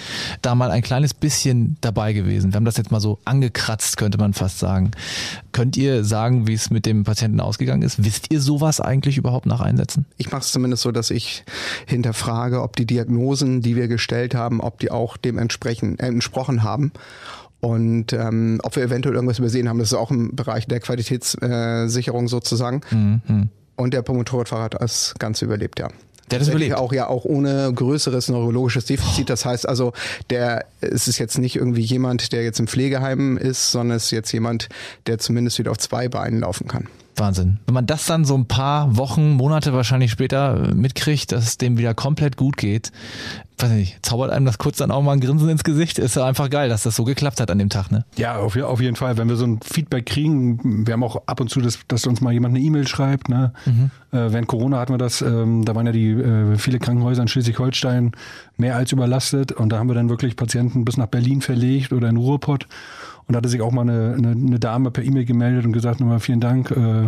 da 0.41 0.55
mal 0.55 0.71
ein 0.71 0.81
kleines 0.81 1.13
bisschen 1.13 1.75
dabei 1.81 2.13
gewesen. 2.13 2.53
Wir 2.53 2.55
haben 2.55 2.63
das 2.65 2.77
jetzt 2.77 2.91
mal 2.91 3.01
so 3.01 3.19
angekratzt, 3.25 3.97
könnte 3.97 4.17
man 4.17 4.33
fast 4.33 4.44
sagen. 4.49 4.91
Könnt 5.51 5.77
ihr 5.77 6.03
sagen, 6.03 6.47
wie 6.47 6.53
es 6.53 6.69
mit 6.69 6.85
dem 6.85 7.03
Patienten 7.03 7.39
ausgegangen 7.39 7.81
ist? 7.81 8.03
Wisst 8.03 8.31
ihr 8.31 8.41
sowas 8.41 8.79
eigentlich 8.79 9.17
überhaupt 9.17 9.45
nach 9.45 9.61
Einsätzen? 9.61 10.05
Ich 10.17 10.31
mache 10.31 10.41
es 10.41 10.51
zumindest 10.51 10.83
so, 10.83 10.91
dass 10.91 11.11
ich 11.11 11.43
hinterfrage, 11.85 12.61
ob 12.61 12.75
die 12.75 12.85
Diagnosen, 12.85 13.61
die 13.61 13.75
wir 13.75 13.87
gestellt 13.87 14.35
haben, 14.35 14.61
ob 14.61 14.79
die 14.79 14.91
auch 14.91 15.17
dementsprechend 15.17 15.99
äh, 15.99 16.07
entsprochen 16.07 16.63
haben. 16.63 16.91
Und 17.59 18.13
ähm, 18.13 18.59
ob 18.63 18.75
wir 18.75 18.83
eventuell 18.83 19.15
irgendwas 19.15 19.39
übersehen 19.39 19.67
haben, 19.67 19.79
das 19.79 19.89
ist 19.89 19.97
auch 19.97 20.11
im 20.11 20.35
Bereich 20.35 20.67
der 20.67 20.79
Qualitätssicherung 20.79 22.27
sozusagen. 22.27 22.81
Mhm. 22.91 23.49
Und 23.75 23.93
der 23.93 24.03
Motorradfahrer 24.07 24.63
hat 24.65 24.81
das 24.81 25.15
Ganze 25.17 25.45
überlebt, 25.45 25.79
ja. 25.79 25.89
Der 26.31 26.39
hat 26.39 26.43
es 26.43 26.49
überlebt. 26.49 26.75
Auch 26.75 26.91
ja 26.91 27.07
auch 27.07 27.25
ohne 27.25 27.71
größeres 27.73 28.29
neurologisches 28.29 28.85
Defizit. 28.85 29.29
Das 29.29 29.45
heißt 29.45 29.67
also, 29.67 29.93
der 30.29 30.65
es 30.81 31.07
ist 31.07 31.19
jetzt 31.19 31.37
nicht 31.37 31.55
irgendwie 31.55 31.81
jemand, 31.81 32.31
der 32.31 32.43
jetzt 32.43 32.59
im 32.59 32.67
Pflegeheim 32.67 33.37
ist, 33.37 33.71
sondern 33.71 33.97
es 33.97 34.05
ist 34.05 34.11
jetzt 34.11 34.31
jemand, 34.31 34.69
der 35.07 35.19
zumindest 35.19 35.59
wieder 35.59 35.71
auf 35.71 35.77
zwei 35.77 36.07
Beinen 36.07 36.39
laufen 36.39 36.67
kann. 36.67 36.87
Wahnsinn. 37.17 37.59
Wenn 37.65 37.73
man 37.73 37.85
das 37.85 38.05
dann 38.05 38.25
so 38.25 38.35
ein 38.35 38.47
paar 38.47 38.97
Wochen, 38.97 39.31
Monate 39.31 39.73
wahrscheinlich 39.73 40.11
später 40.11 40.69
äh, 40.69 40.73
mitkriegt, 40.73 41.31
dass 41.31 41.45
es 41.45 41.57
dem 41.57 41.77
wieder 41.77 41.93
komplett 41.93 42.37
gut 42.37 42.57
geht, 42.57 42.91
weiß 43.57 43.71
nicht, 43.71 44.05
zaubert 44.05 44.31
einem 44.31 44.45
das 44.45 44.57
kurz 44.57 44.77
dann 44.77 44.91
auch 44.91 45.01
mal 45.01 45.13
ein 45.13 45.19
Grinsen 45.19 45.47
ins 45.49 45.63
Gesicht. 45.63 45.97
Ist 45.97 46.15
ja 46.15 46.25
einfach 46.25 46.49
geil, 46.49 46.69
dass 46.69 46.83
das 46.83 46.95
so 46.95 47.03
geklappt 47.03 47.39
hat 47.39 47.49
an 47.49 47.57
dem 47.57 47.69
Tag, 47.69 47.91
ne? 47.91 48.05
Ja, 48.17 48.37
auf, 48.37 48.57
auf 48.57 48.81
jeden 48.81 48.95
Fall. 48.95 49.17
Wenn 49.17 49.29
wir 49.29 49.35
so 49.37 49.45
ein 49.45 49.59
Feedback 49.61 50.05
kriegen, 50.05 50.85
wir 50.85 50.93
haben 50.93 51.03
auch 51.03 51.23
ab 51.25 51.39
und 51.39 51.49
zu, 51.49 51.61
dass, 51.61 51.79
dass 51.87 52.05
uns 52.05 52.21
mal 52.21 52.33
jemand 52.33 52.55
eine 52.55 52.63
E-Mail 52.63 52.87
schreibt. 52.87 53.29
Ne? 53.29 53.53
Äh, 53.65 53.77
während 54.11 54.47
Corona 54.47 54.79
hatten 54.79 54.93
wir 54.93 54.97
das, 54.97 55.21
ähm, 55.21 55.63
da 55.63 55.75
waren 55.75 55.85
ja 55.85 55.91
die 55.91 56.11
äh, 56.11 56.57
viele 56.57 56.79
Krankenhäuser 56.79 57.21
in 57.21 57.27
Schleswig-Holstein 57.27 58.11
mehr 58.57 58.75
als 58.75 58.91
überlastet 58.91 59.51
und 59.51 59.69
da 59.69 59.79
haben 59.79 59.87
wir 59.87 59.95
dann 59.95 60.09
wirklich 60.09 60.35
Patienten 60.35 60.85
bis 60.85 60.97
nach 60.97 61.07
Berlin 61.07 61.41
verlegt 61.41 61.93
oder 61.93 62.09
in 62.09 62.17
Ruhrpott. 62.17 62.67
Und 63.27 63.33
da 63.33 63.37
hatte 63.37 63.49
sich 63.49 63.61
auch 63.61 63.71
mal 63.71 63.81
eine, 63.81 64.13
eine, 64.17 64.31
eine 64.31 64.59
Dame 64.59 64.91
per 64.91 65.03
E-Mail 65.03 65.25
gemeldet 65.25 65.65
und 65.65 65.71
gesagt, 65.71 65.99
nochmal 65.99 66.19
vielen 66.19 66.39
Dank. 66.39 66.69
Äh, 66.69 67.07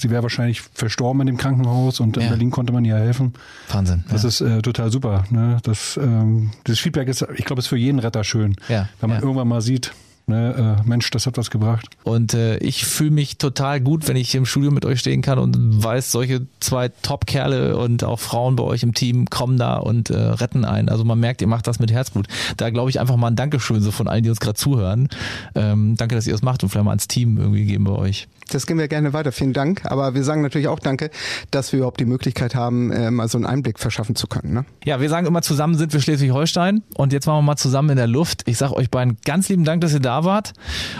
sie 0.00 0.10
wäre 0.10 0.22
wahrscheinlich 0.24 0.62
verstorben 0.62 1.20
in 1.20 1.26
dem 1.28 1.36
Krankenhaus 1.36 2.00
und 2.00 2.16
in 2.16 2.24
Ja. 2.24 2.28
Berlin 2.30 2.50
konnte 2.50 2.72
man 2.72 2.84
ihr 2.84 2.96
helfen. 2.96 3.34
Wahnsinn. 3.70 4.04
Das 4.10 4.22
ja. 4.24 4.28
ist 4.28 4.40
äh, 4.40 4.62
total 4.62 4.90
super. 4.90 5.24
Ne? 5.30 5.58
Das, 5.62 5.96
ähm, 6.02 6.50
das 6.64 6.80
Feedback 6.80 7.06
ist, 7.08 7.24
ich 7.36 7.44
glaube, 7.44 7.60
ist 7.60 7.68
für 7.68 7.76
jeden 7.76 8.00
Retter 8.00 8.24
schön. 8.24 8.56
Ja, 8.68 8.88
Wenn 9.00 9.10
man 9.10 9.22
irgendwann 9.22 9.46
mal 9.48 9.60
sieht, 9.60 9.92
ne, 10.26 10.78
äh, 10.80 10.88
Mensch, 10.88 11.10
das 11.10 11.26
hat 11.26 11.36
was 11.36 11.50
gebracht. 11.50 11.86
Und 12.02 12.34
äh, 12.34 12.58
ich 12.58 12.84
fühle 12.84 13.10
mich 13.10 13.38
total 13.38 13.80
gut, 13.80 14.08
wenn 14.08 14.16
ich 14.16 14.34
im 14.34 14.46
Studio 14.46 14.70
mit 14.70 14.84
euch 14.84 15.00
stehen 15.00 15.22
kann 15.22 15.38
und 15.38 15.82
weiß, 15.82 16.10
solche 16.10 16.46
zwei 16.60 16.88
Top-Kerle 16.88 17.76
und 17.76 18.04
auch 18.04 18.20
Frauen 18.20 18.56
bei 18.56 18.64
euch 18.64 18.82
im 18.82 18.94
Team 18.94 19.26
kommen 19.26 19.58
da 19.58 19.76
und 19.76 20.10
äh, 20.10 20.16
retten 20.16 20.64
einen. 20.64 20.88
Also 20.88 21.04
man 21.04 21.20
merkt, 21.20 21.40
ihr 21.40 21.48
macht 21.48 21.66
das 21.66 21.78
mit 21.78 21.92
Herzblut. 21.92 22.26
Da 22.56 22.70
glaube 22.70 22.90
ich 22.90 23.00
einfach 23.00 23.16
mal 23.16 23.28
ein 23.28 23.36
Dankeschön 23.36 23.80
so 23.80 23.90
von 23.90 24.08
allen, 24.08 24.22
die 24.22 24.30
uns 24.30 24.40
gerade 24.40 24.54
zuhören. 24.54 25.08
Ähm, 25.54 25.96
danke, 25.96 26.14
dass 26.14 26.26
ihr 26.26 26.32
das 26.32 26.42
macht 26.42 26.62
und 26.62 26.68
vielleicht 26.68 26.84
mal 26.84 26.92
ans 26.92 27.08
Team 27.08 27.38
irgendwie 27.38 27.64
geben 27.64 27.84
bei 27.84 27.92
euch. 27.92 28.28
Das 28.50 28.66
gehen 28.66 28.78
wir 28.78 28.88
gerne 28.88 29.12
weiter. 29.12 29.32
Vielen 29.32 29.52
Dank. 29.52 29.82
Aber 29.84 30.14
wir 30.14 30.24
sagen 30.24 30.42
natürlich 30.42 30.68
auch 30.68 30.78
Danke, 30.78 31.10
dass 31.50 31.72
wir 31.72 31.78
überhaupt 31.78 32.00
die 32.00 32.04
Möglichkeit 32.04 32.54
haben, 32.54 32.90
äh, 32.92 33.10
mal 33.10 33.28
so 33.28 33.38
einen 33.38 33.46
Einblick 33.46 33.78
verschaffen 33.78 34.16
zu 34.16 34.26
können. 34.26 34.52
Ne? 34.52 34.64
Ja, 34.84 35.00
wir 35.00 35.08
sagen 35.08 35.26
immer, 35.26 35.42
zusammen 35.42 35.76
sind 35.76 35.92
wir 35.92 36.00
Schleswig-Holstein 36.00 36.82
und 36.96 37.12
jetzt 37.12 37.26
waren 37.26 37.38
wir 37.38 37.42
mal 37.42 37.56
zusammen 37.56 37.90
in 37.90 37.96
der 37.96 38.06
Luft. 38.06 38.42
Ich 38.46 38.58
sage 38.58 38.74
euch 38.74 38.90
beiden 38.90 39.16
ganz 39.24 39.48
lieben 39.48 39.64
Dank, 39.64 39.80
dass 39.80 39.92
ihr 39.94 40.00
da 40.00 40.24
wart. 40.24 40.52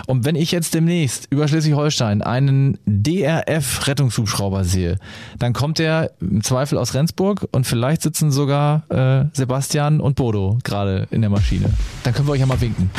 Und 0.07 0.25
wenn 0.25 0.35
ich 0.35 0.51
jetzt 0.51 0.73
demnächst 0.73 1.27
über 1.29 1.47
Schleswig-Holstein 1.47 2.21
einen 2.21 2.79
DRF-Rettungshubschrauber 2.85 4.63
sehe, 4.63 4.97
dann 5.39 5.53
kommt 5.53 5.79
der 5.79 6.11
im 6.19 6.43
Zweifel 6.43 6.77
aus 6.77 6.93
Rendsburg 6.93 7.47
und 7.51 7.65
vielleicht 7.65 8.01
sitzen 8.01 8.31
sogar 8.31 8.83
äh, 8.89 9.25
Sebastian 9.33 9.99
und 10.01 10.15
Bodo 10.15 10.57
gerade 10.63 11.07
in 11.11 11.21
der 11.21 11.29
Maschine. 11.29 11.69
Dann 12.03 12.13
können 12.13 12.27
wir 12.27 12.33
euch 12.33 12.39
ja 12.39 12.45
mal 12.45 12.59
winken. 12.59 12.89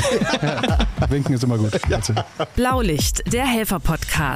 Winken 1.09 1.35
ist 1.35 1.45
immer 1.45 1.59
gut. 1.59 1.73
Also, 1.93 2.15
Blaulicht, 2.55 3.33
der 3.33 3.47
Helfer-Podcast. 3.47 4.36